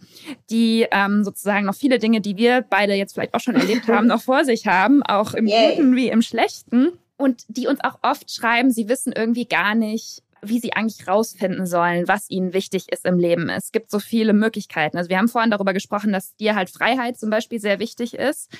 die 0.50 0.86
ähm, 0.91 1.24
sozusagen 1.24 1.66
noch 1.66 1.76
viele 1.76 1.98
Dinge, 2.00 2.20
die 2.20 2.36
wir 2.36 2.66
beide 2.70 2.93
jetzt 2.93 3.14
vielleicht 3.14 3.34
auch 3.34 3.39
schon 3.39 3.56
erlebt 3.56 3.88
haben, 3.88 4.08
noch 4.08 4.22
vor 4.22 4.43
sich 4.43 4.68
haben, 4.68 5.02
auch 5.04 5.34
im 5.34 5.48
Yay. 5.48 5.76
Guten 5.78 5.95
wie 5.95 6.10
im 6.10 6.22
Schlechten. 6.22 6.89
Und 7.18 7.43
die 7.47 7.68
uns 7.68 7.84
auch 7.84 7.99
oft 8.03 8.32
schreiben, 8.32 8.72
sie 8.72 8.88
wissen 8.88 9.11
irgendwie 9.11 9.45
gar 9.45 9.76
nicht, 9.76 10.24
wie 10.41 10.59
sie 10.59 10.74
eigentlich 10.74 11.07
rausfinden 11.07 11.65
sollen, 11.65 12.07
was 12.07 12.30
ihnen 12.30 12.53
wichtig 12.53 12.91
ist 12.91 13.05
im 13.05 13.18
Leben. 13.18 13.49
Es 13.49 13.72
gibt 13.72 13.89
so 13.89 13.99
viele 13.99 14.34
Möglichkeiten. 14.34 14.97
Also 14.97 15.09
wir 15.09 15.18
haben 15.18 15.28
vorhin 15.28 15.51
darüber 15.51 15.74
gesprochen, 15.74 16.13
dass 16.13 16.36
dir 16.36 16.55
halt 16.55 16.70
Freiheit 16.70 17.18
zum 17.18 17.30
Beispiel 17.30 17.59
sehr 17.59 17.80
wichtig 17.80 18.13
ist. 18.13 18.51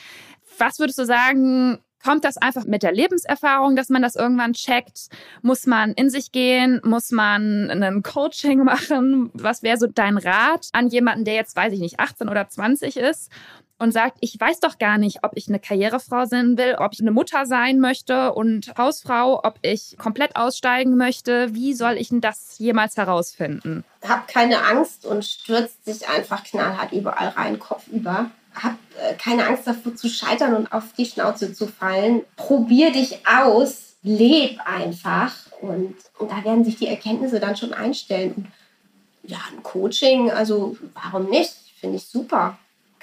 Was 0.57 0.79
würdest 0.79 0.97
du 0.97 1.05
sagen, 1.05 1.77
kommt 2.03 2.23
das 2.23 2.37
einfach 2.37 2.65
mit 2.65 2.83
der 2.83 2.93
Lebenserfahrung, 2.93 3.75
dass 3.75 3.89
man 3.89 4.01
das 4.01 4.15
irgendwann 4.15 4.53
checkt? 4.53 5.09
Muss 5.41 5.65
man 5.65 5.93
in 5.93 6.09
sich 6.09 6.31
gehen? 6.31 6.81
Muss 6.83 7.11
man 7.11 7.69
ein 7.69 8.03
Coaching 8.03 8.63
machen? 8.63 9.29
Was 9.33 9.63
wäre 9.63 9.77
so 9.77 9.87
dein 9.87 10.17
Rat 10.17 10.69
an 10.73 10.89
jemanden, 10.89 11.25
der 11.25 11.35
jetzt, 11.35 11.55
weiß 11.55 11.73
ich 11.73 11.79
nicht, 11.79 11.99
18 11.99 12.29
oder 12.29 12.47
20 12.49 12.97
ist? 12.97 13.31
Und 13.80 13.91
sagt, 13.91 14.17
ich 14.21 14.39
weiß 14.39 14.59
doch 14.59 14.78
gar 14.78 14.97
nicht, 14.97 15.23
ob 15.23 15.32
ich 15.36 15.47
eine 15.47 15.59
Karrierefrau 15.59 16.25
sein 16.25 16.57
will, 16.57 16.75
ob 16.80 16.93
ich 16.93 17.01
eine 17.01 17.11
Mutter 17.11 17.45
sein 17.45 17.80
möchte 17.80 18.34
und 18.34 18.73
Hausfrau, 18.78 19.41
ob 19.43 19.59
ich 19.61 19.97
komplett 19.97 20.36
aussteigen 20.36 20.97
möchte. 20.97 21.53
Wie 21.53 21.73
soll 21.73 21.93
ich 21.93 22.09
denn 22.09 22.21
das 22.21 22.57
jemals 22.57 22.97
herausfinden? 22.97 23.84
Hab 24.07 24.28
keine 24.28 24.63
Angst 24.63 25.05
und 25.05 25.23
stürzt 25.23 25.86
sich 25.86 26.07
einfach 26.09 26.43
knallhart 26.43 26.91
überall 26.91 27.30
rein, 27.30 27.59
Kopf 27.59 27.88
über. 27.88 28.32
Hab 28.55 28.75
äh, 28.99 29.13
keine 29.15 29.45
Angst 29.45 29.67
davor 29.67 29.95
zu 29.95 30.09
scheitern 30.09 30.55
und 30.55 30.71
auf 30.71 30.93
die 30.97 31.05
Schnauze 31.05 31.53
zu 31.53 31.67
fallen. 31.67 32.21
Probier 32.36 32.91
dich 32.91 33.19
aus, 33.28 33.95
leb 34.01 34.59
einfach 34.65 35.36
und, 35.61 35.95
und 36.17 36.32
da 36.32 36.43
werden 36.43 36.65
sich 36.65 36.78
die 36.78 36.88
Erkenntnisse 36.88 37.39
dann 37.39 37.55
schon 37.55 37.73
einstellen. 37.73 38.51
Ja, 39.23 39.38
ein 39.51 39.61
Coaching, 39.61 40.32
also 40.32 40.78
warum 40.93 41.30
nicht? 41.30 41.53
Finde 41.80 41.97
ich 41.97 42.05
super. 42.05 42.57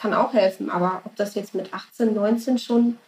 Kann 0.04 0.12
auch 0.12 0.34
helfen, 0.34 0.68
aber 0.68 1.00
ob 1.06 1.16
das 1.16 1.34
jetzt 1.34 1.54
mit 1.54 1.72
18, 1.72 2.12
19 2.12 2.58
schon, 2.58 2.98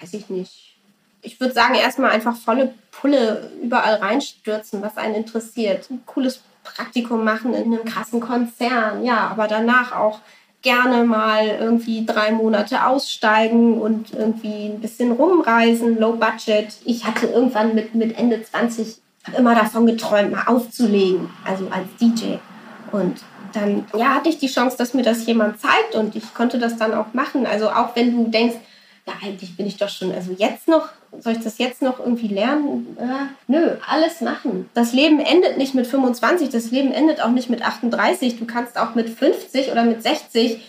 weiß 0.00 0.14
ich 0.14 0.30
nicht. 0.30 0.76
Ich 1.22 1.40
würde 1.40 1.52
sagen, 1.52 1.74
erstmal 1.74 2.12
einfach 2.12 2.36
volle 2.36 2.72
Pulle 2.92 3.50
überall 3.60 3.96
reinstürzen, 3.96 4.80
was 4.80 4.96
einen 4.96 5.16
interessiert. 5.16 5.90
Ein 5.90 6.06
cooles 6.06 6.40
Praktikum 6.62 7.24
machen 7.24 7.52
in 7.52 7.64
einem 7.64 7.84
krassen 7.84 8.20
Konzern, 8.20 9.04
ja, 9.04 9.26
aber 9.26 9.48
danach 9.48 9.90
auch 9.90 10.20
gerne 10.62 11.02
mal 11.02 11.48
irgendwie 11.48 12.06
drei 12.06 12.30
Monate 12.30 12.86
aussteigen 12.86 13.80
und 13.80 14.14
irgendwie 14.14 14.66
ein 14.66 14.80
bisschen 14.80 15.10
rumreisen, 15.10 15.98
low 15.98 16.12
budget. 16.12 16.76
Ich 16.84 17.06
hatte 17.06 17.26
irgendwann 17.26 17.74
mit, 17.74 17.96
mit 17.96 18.16
Ende 18.16 18.40
20 18.40 19.00
habe 19.24 19.36
immer 19.36 19.56
davon 19.56 19.84
geträumt, 19.84 20.30
mal 20.30 20.44
aufzulegen, 20.46 21.28
also 21.44 21.66
als 21.72 21.88
DJ. 22.00 22.36
Und 22.92 23.20
dann 23.52 23.86
ja, 23.96 24.14
hatte 24.14 24.28
ich 24.28 24.38
die 24.38 24.48
Chance, 24.48 24.76
dass 24.76 24.94
mir 24.94 25.02
das 25.02 25.26
jemand 25.26 25.60
zeigt 25.60 25.94
und 25.94 26.16
ich 26.16 26.34
konnte 26.34 26.58
das 26.58 26.76
dann 26.76 26.94
auch 26.94 27.12
machen. 27.12 27.46
Also 27.46 27.70
auch 27.70 27.94
wenn 27.96 28.16
du 28.16 28.30
denkst, 28.30 28.56
ja, 29.06 29.14
eigentlich 29.22 29.56
bin 29.56 29.66
ich 29.66 29.76
doch 29.76 29.88
schon, 29.88 30.12
also 30.12 30.32
jetzt 30.32 30.68
noch, 30.68 30.88
soll 31.18 31.32
ich 31.32 31.40
das 31.40 31.58
jetzt 31.58 31.82
noch 31.82 31.98
irgendwie 31.98 32.28
lernen? 32.28 32.96
Äh, 32.98 33.26
nö, 33.48 33.76
alles 33.88 34.20
machen. 34.20 34.68
Das 34.74 34.92
Leben 34.92 35.20
endet 35.20 35.58
nicht 35.58 35.74
mit 35.74 35.86
25, 35.86 36.50
das 36.50 36.70
Leben 36.70 36.92
endet 36.92 37.20
auch 37.20 37.30
nicht 37.30 37.50
mit 37.50 37.62
38. 37.62 38.38
Du 38.38 38.46
kannst 38.46 38.78
auch 38.78 38.94
mit 38.94 39.08
50 39.08 39.70
oder 39.70 39.84
mit 39.84 40.02
60 40.02 40.60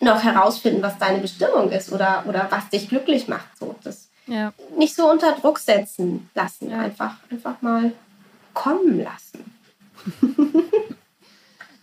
noch 0.00 0.22
herausfinden, 0.22 0.82
was 0.82 0.98
deine 0.98 1.18
Bestimmung 1.18 1.70
ist 1.70 1.92
oder, 1.92 2.24
oder 2.26 2.46
was 2.50 2.68
dich 2.70 2.88
glücklich 2.88 3.28
macht. 3.28 3.58
So, 3.58 3.74
das 3.84 4.08
ja. 4.26 4.52
nicht 4.78 4.94
so 4.94 5.10
unter 5.10 5.32
Druck 5.32 5.58
setzen 5.58 6.30
lassen, 6.34 6.70
ja. 6.70 6.78
einfach, 6.78 7.16
einfach 7.30 7.60
mal 7.60 7.92
kommen 8.54 9.02
lassen. 9.02 9.52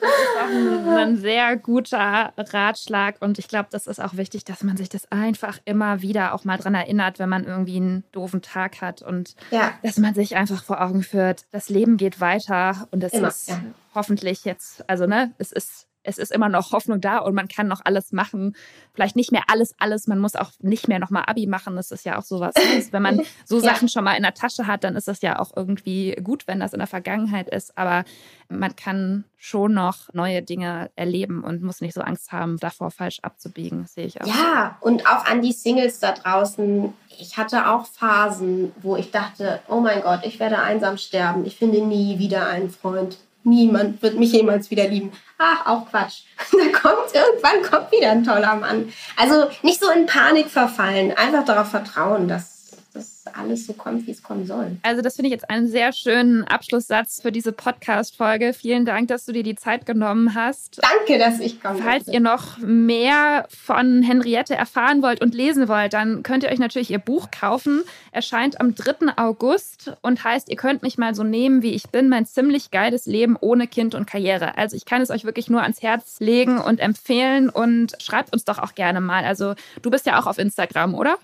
Das 0.07 0.21
ist 0.23 0.37
auch 0.37 0.91
ein, 0.91 0.97
ein, 0.97 1.17
sehr 1.17 1.57
guter 1.57 2.33
Ratschlag 2.37 3.15
und 3.19 3.39
ich 3.39 3.47
glaube, 3.47 3.69
das 3.71 3.87
ist 3.87 3.99
auch 3.99 4.15
wichtig, 4.15 4.45
dass 4.45 4.63
man 4.63 4.77
sich 4.77 4.89
das 4.89 5.11
einfach 5.11 5.59
immer 5.65 6.01
wieder 6.01 6.33
auch 6.33 6.45
mal 6.45 6.57
dran 6.57 6.75
erinnert, 6.75 7.19
wenn 7.19 7.29
man 7.29 7.45
irgendwie 7.45 7.77
einen 7.77 8.03
doofen 8.11 8.41
Tag 8.41 8.81
hat 8.81 9.01
und 9.01 9.35
ja. 9.51 9.73
dass 9.83 9.97
man 9.97 10.13
sich 10.13 10.35
einfach 10.35 10.63
vor 10.63 10.81
Augen 10.81 11.03
führt, 11.03 11.45
das 11.51 11.69
Leben 11.69 11.97
geht 11.97 12.19
weiter 12.21 12.87
und 12.91 13.03
es 13.03 13.13
ist 13.13 13.49
ja. 13.49 13.61
hoffentlich 13.93 14.45
jetzt, 14.45 14.87
also 14.89 15.05
ne, 15.05 15.33
es 15.37 15.51
ist 15.51 15.86
es 16.07 16.17
ist 16.17 16.31
immer 16.31 16.47
noch 16.47 16.71
Hoffnung 16.71 17.01
da 17.01 17.17
und 17.17 17.35
man 17.35 17.49
kann 17.49 17.67
noch 17.67 17.81
alles 17.83 18.13
machen. 18.13 18.55
Vielleicht 18.93 19.17
nicht 19.17 19.33
mehr 19.33 19.43
alles, 19.47 19.75
alles. 19.77 20.07
Man 20.07 20.19
muss 20.19 20.35
auch 20.35 20.51
nicht 20.59 20.87
mehr 20.87 20.99
nochmal 20.99 21.25
Abi 21.27 21.47
machen. 21.47 21.75
Das 21.75 21.91
ist 21.91 22.05
ja 22.05 22.17
auch 22.17 22.23
sowas. 22.23 22.55
Wenn 22.91 23.01
man 23.01 23.21
so 23.45 23.57
ja. 23.57 23.73
Sachen 23.73 23.89
schon 23.89 24.05
mal 24.05 24.13
in 24.15 24.23
der 24.23 24.33
Tasche 24.33 24.67
hat, 24.67 24.85
dann 24.85 24.95
ist 24.95 25.09
das 25.09 25.21
ja 25.21 25.37
auch 25.39 25.51
irgendwie 25.55 26.15
gut, 26.23 26.47
wenn 26.47 26.59
das 26.59 26.73
in 26.73 26.79
der 26.79 26.87
Vergangenheit 26.87 27.49
ist. 27.49 27.77
Aber 27.77 28.05
man 28.47 28.75
kann 28.77 29.25
schon 29.35 29.73
noch 29.73 30.13
neue 30.13 30.41
Dinge 30.41 30.89
erleben 30.95 31.43
und 31.43 31.61
muss 31.61 31.81
nicht 31.81 31.93
so 31.93 32.01
Angst 32.01 32.31
haben, 32.31 32.57
davor 32.57 32.89
falsch 32.89 33.19
abzubiegen, 33.21 33.85
sehe 33.85 34.05
ich 34.05 34.21
auch. 34.21 34.25
Ja, 34.25 34.77
und 34.79 35.05
auch 35.07 35.25
an 35.25 35.41
die 35.41 35.51
Singles 35.51 35.99
da 35.99 36.13
draußen. 36.13 36.93
Ich 37.19 37.37
hatte 37.37 37.69
auch 37.69 37.85
Phasen, 37.85 38.71
wo 38.81 38.95
ich 38.95 39.11
dachte, 39.11 39.59
oh 39.67 39.81
mein 39.81 40.01
Gott, 40.01 40.21
ich 40.23 40.39
werde 40.39 40.59
einsam 40.59 40.97
sterben. 40.97 41.45
Ich 41.45 41.57
finde 41.57 41.81
nie 41.81 42.17
wieder 42.17 42.47
einen 42.47 42.69
Freund 42.69 43.17
niemand 43.43 44.01
wird 44.01 44.17
mich 44.19 44.31
jemals 44.31 44.71
wieder 44.71 44.87
lieben. 44.87 45.11
Ach, 45.37 45.65
auch 45.65 45.89
Quatsch. 45.89 46.21
Da 46.51 46.79
kommt 46.79 47.13
irgendwann 47.13 47.61
kommt 47.69 47.91
wieder 47.91 48.11
ein 48.11 48.23
toller 48.23 48.55
Mann. 48.55 48.91
Also 49.15 49.49
nicht 49.63 49.79
so 49.79 49.89
in 49.89 50.05
Panik 50.05 50.49
verfallen, 50.49 51.11
einfach 51.15 51.45
darauf 51.45 51.69
vertrauen, 51.69 52.27
dass 52.27 52.56
alles 53.37 53.65
so 53.65 53.73
kommt, 53.73 54.07
wie 54.07 54.11
es 54.11 54.23
kommen 54.23 54.45
soll. 54.45 54.77
Also 54.83 55.01
das 55.01 55.15
finde 55.15 55.27
ich 55.27 55.33
jetzt 55.33 55.49
einen 55.49 55.67
sehr 55.67 55.93
schönen 55.93 56.43
Abschlusssatz 56.43 57.21
für 57.21 57.31
diese 57.31 57.51
Podcast-Folge. 57.51 58.53
Vielen 58.53 58.85
Dank, 58.85 59.07
dass 59.07 59.25
du 59.25 59.33
dir 59.33 59.43
die 59.43 59.55
Zeit 59.55 59.85
genommen 59.85 60.33
hast. 60.35 60.81
Danke, 60.81 61.19
dass 61.19 61.39
ich 61.39 61.61
komme. 61.61 61.79
Falls 61.79 62.07
ihr 62.07 62.19
noch 62.19 62.57
mehr 62.59 63.47
von 63.49 64.01
Henriette 64.01 64.55
erfahren 64.55 65.01
wollt 65.01 65.21
und 65.21 65.35
lesen 65.35 65.67
wollt, 65.67 65.93
dann 65.93 66.23
könnt 66.23 66.43
ihr 66.43 66.49
euch 66.49 66.59
natürlich 66.59 66.91
ihr 66.91 66.99
Buch 66.99 67.29
kaufen. 67.31 67.83
Erscheint 68.11 68.59
am 68.59 68.75
3. 68.75 69.17
August 69.17 69.93
und 70.01 70.23
heißt, 70.23 70.49
ihr 70.49 70.55
könnt 70.55 70.81
mich 70.83 70.97
mal 70.97 71.13
so 71.15 71.23
nehmen, 71.23 71.61
wie 71.61 71.73
ich 71.73 71.89
bin, 71.89 72.09
mein 72.09 72.25
ziemlich 72.25 72.71
geiles 72.71 73.05
Leben 73.05 73.37
ohne 73.39 73.67
Kind 73.67 73.95
und 73.95 74.07
Karriere. 74.07 74.57
Also 74.57 74.75
ich 74.75 74.85
kann 74.85 75.01
es 75.01 75.09
euch 75.09 75.23
wirklich 75.23 75.49
nur 75.49 75.61
ans 75.61 75.81
Herz 75.81 76.19
legen 76.19 76.57
und 76.57 76.79
empfehlen 76.79 77.49
und 77.49 77.93
schreibt 78.01 78.33
uns 78.33 78.45
doch 78.45 78.59
auch 78.59 78.75
gerne 78.75 79.01
mal. 79.01 79.23
Also 79.23 79.55
du 79.81 79.91
bist 79.91 80.05
ja 80.05 80.19
auch 80.19 80.25
auf 80.25 80.37
Instagram, 80.37 80.95
oder? 80.95 81.17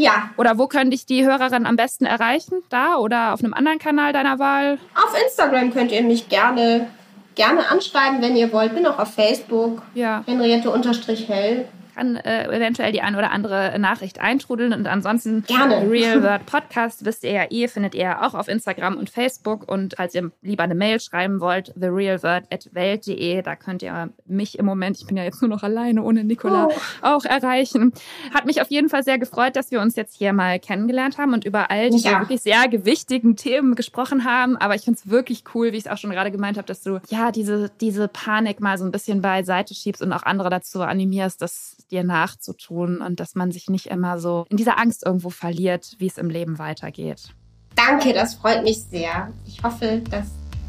Ja. 0.00 0.30
Oder 0.38 0.56
wo 0.56 0.66
können 0.66 0.90
dich 0.90 1.04
die 1.04 1.26
Hörerin 1.26 1.66
am 1.66 1.76
besten 1.76 2.06
erreichen? 2.06 2.62
Da 2.70 2.96
oder 2.96 3.34
auf 3.34 3.44
einem 3.44 3.52
anderen 3.52 3.78
Kanal 3.78 4.14
deiner 4.14 4.38
Wahl? 4.38 4.78
Auf 4.94 5.14
Instagram 5.22 5.74
könnt 5.74 5.92
ihr 5.92 6.02
mich 6.02 6.30
gerne, 6.30 6.86
gerne 7.34 7.70
anschreiben, 7.70 8.22
wenn 8.22 8.34
ihr 8.34 8.50
wollt. 8.50 8.74
Bin 8.74 8.86
auch 8.86 8.98
auf 8.98 9.12
Facebook. 9.12 9.82
Ja. 9.94 10.24
Henriette-Hell 10.26 11.68
kann 12.00 12.16
äh, 12.16 12.46
eventuell 12.46 12.92
die 12.92 13.02
eine 13.02 13.18
oder 13.18 13.30
andere 13.30 13.78
Nachricht 13.78 14.20
eintrudeln. 14.20 14.72
Und 14.72 14.86
ansonsten 14.86 15.44
Gerne. 15.44 15.86
Real 15.90 16.22
Word 16.22 16.46
Podcast 16.46 17.04
wisst 17.04 17.24
ihr 17.24 17.32
ja 17.32 17.44
eh, 17.50 17.68
findet 17.68 17.94
ihr 17.94 18.22
auch 18.22 18.32
auf 18.32 18.48
Instagram 18.48 18.96
und 18.96 19.10
Facebook. 19.10 19.70
Und 19.70 19.94
falls 19.98 20.14
ihr 20.14 20.30
lieber 20.40 20.62
eine 20.62 20.74
Mail 20.74 20.98
schreiben 20.98 21.40
wollt, 21.40 21.74
therealword.welt.de, 21.78 23.42
da 23.42 23.54
könnt 23.56 23.82
ihr 23.82 24.08
mich 24.26 24.58
im 24.58 24.64
Moment, 24.64 24.96
ich 24.98 25.06
bin 25.06 25.18
ja 25.18 25.24
jetzt 25.24 25.42
nur 25.42 25.50
noch 25.50 25.62
alleine 25.62 26.02
ohne 26.02 26.24
Nicola, 26.24 26.68
oh. 26.68 26.74
auch 27.02 27.24
erreichen. 27.26 27.92
Hat 28.32 28.46
mich 28.46 28.62
auf 28.62 28.70
jeden 28.70 28.88
Fall 28.88 29.02
sehr 29.02 29.18
gefreut, 29.18 29.56
dass 29.56 29.70
wir 29.70 29.82
uns 29.82 29.94
jetzt 29.94 30.16
hier 30.16 30.32
mal 30.32 30.58
kennengelernt 30.58 31.18
haben 31.18 31.34
und 31.34 31.44
über 31.44 31.70
all 31.70 31.90
diese 31.90 32.08
ja. 32.08 32.20
wirklich 32.20 32.40
sehr 32.40 32.66
gewichtigen 32.68 33.36
Themen 33.36 33.74
gesprochen 33.74 34.24
haben. 34.24 34.56
Aber 34.56 34.74
ich 34.74 34.82
finde 34.82 34.98
es 35.04 35.10
wirklich 35.10 35.44
cool, 35.54 35.72
wie 35.72 35.76
ich 35.76 35.84
es 35.84 35.90
auch 35.90 35.98
schon 35.98 36.10
gerade 36.10 36.30
gemeint 36.30 36.56
habe, 36.56 36.66
dass 36.66 36.82
du 36.82 37.00
ja 37.10 37.30
diese, 37.30 37.70
diese 37.80 38.08
Panik 38.08 38.60
mal 38.60 38.78
so 38.78 38.86
ein 38.86 38.90
bisschen 38.90 39.20
beiseite 39.20 39.74
schiebst 39.74 40.00
und 40.00 40.12
auch 40.14 40.22
andere 40.22 40.48
dazu 40.48 40.80
animierst, 40.80 41.42
dass 41.42 41.76
dir 41.90 42.04
nachzutun 42.04 43.00
und 43.00 43.20
dass 43.20 43.34
man 43.34 43.52
sich 43.52 43.68
nicht 43.68 43.86
immer 43.86 44.18
so 44.18 44.46
in 44.48 44.56
dieser 44.56 44.78
Angst 44.78 45.04
irgendwo 45.04 45.30
verliert, 45.30 45.96
wie 45.98 46.06
es 46.06 46.18
im 46.18 46.30
Leben 46.30 46.58
weitergeht. 46.58 47.34
Danke, 47.76 48.12
das 48.12 48.34
freut 48.34 48.62
mich 48.62 48.82
sehr. 48.84 49.32
Ich 49.46 49.62
hoffe, 49.62 50.02
dass 50.10 50.26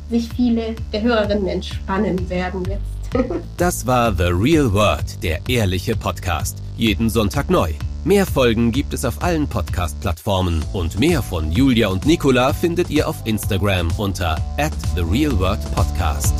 sich 0.09 0.29
viele 0.29 0.75
der 0.93 1.01
Hörerinnen 1.01 1.47
entspannen 1.47 2.29
werden 2.29 2.63
jetzt. 2.65 3.41
das 3.57 3.85
war 3.85 4.13
The 4.13 4.31
Real 4.31 4.71
World, 4.71 5.21
der 5.23 5.39
ehrliche 5.47 5.95
Podcast. 5.95 6.61
Jeden 6.77 7.09
Sonntag 7.09 7.49
neu. 7.49 7.73
Mehr 8.03 8.25
Folgen 8.25 8.71
gibt 8.71 8.93
es 8.93 9.05
auf 9.05 9.21
allen 9.21 9.47
Podcast-Plattformen 9.47 10.63
und 10.73 10.99
mehr 10.99 11.21
von 11.21 11.51
Julia 11.51 11.89
und 11.89 12.05
Nicola 12.05 12.51
findet 12.51 12.89
ihr 12.89 13.07
auf 13.07 13.17
Instagram 13.25 13.89
unter 13.97 14.37
at 14.57 14.73
The 14.95 15.01
Real 15.01 15.37
World 15.37 15.59
Podcast. 15.75 16.33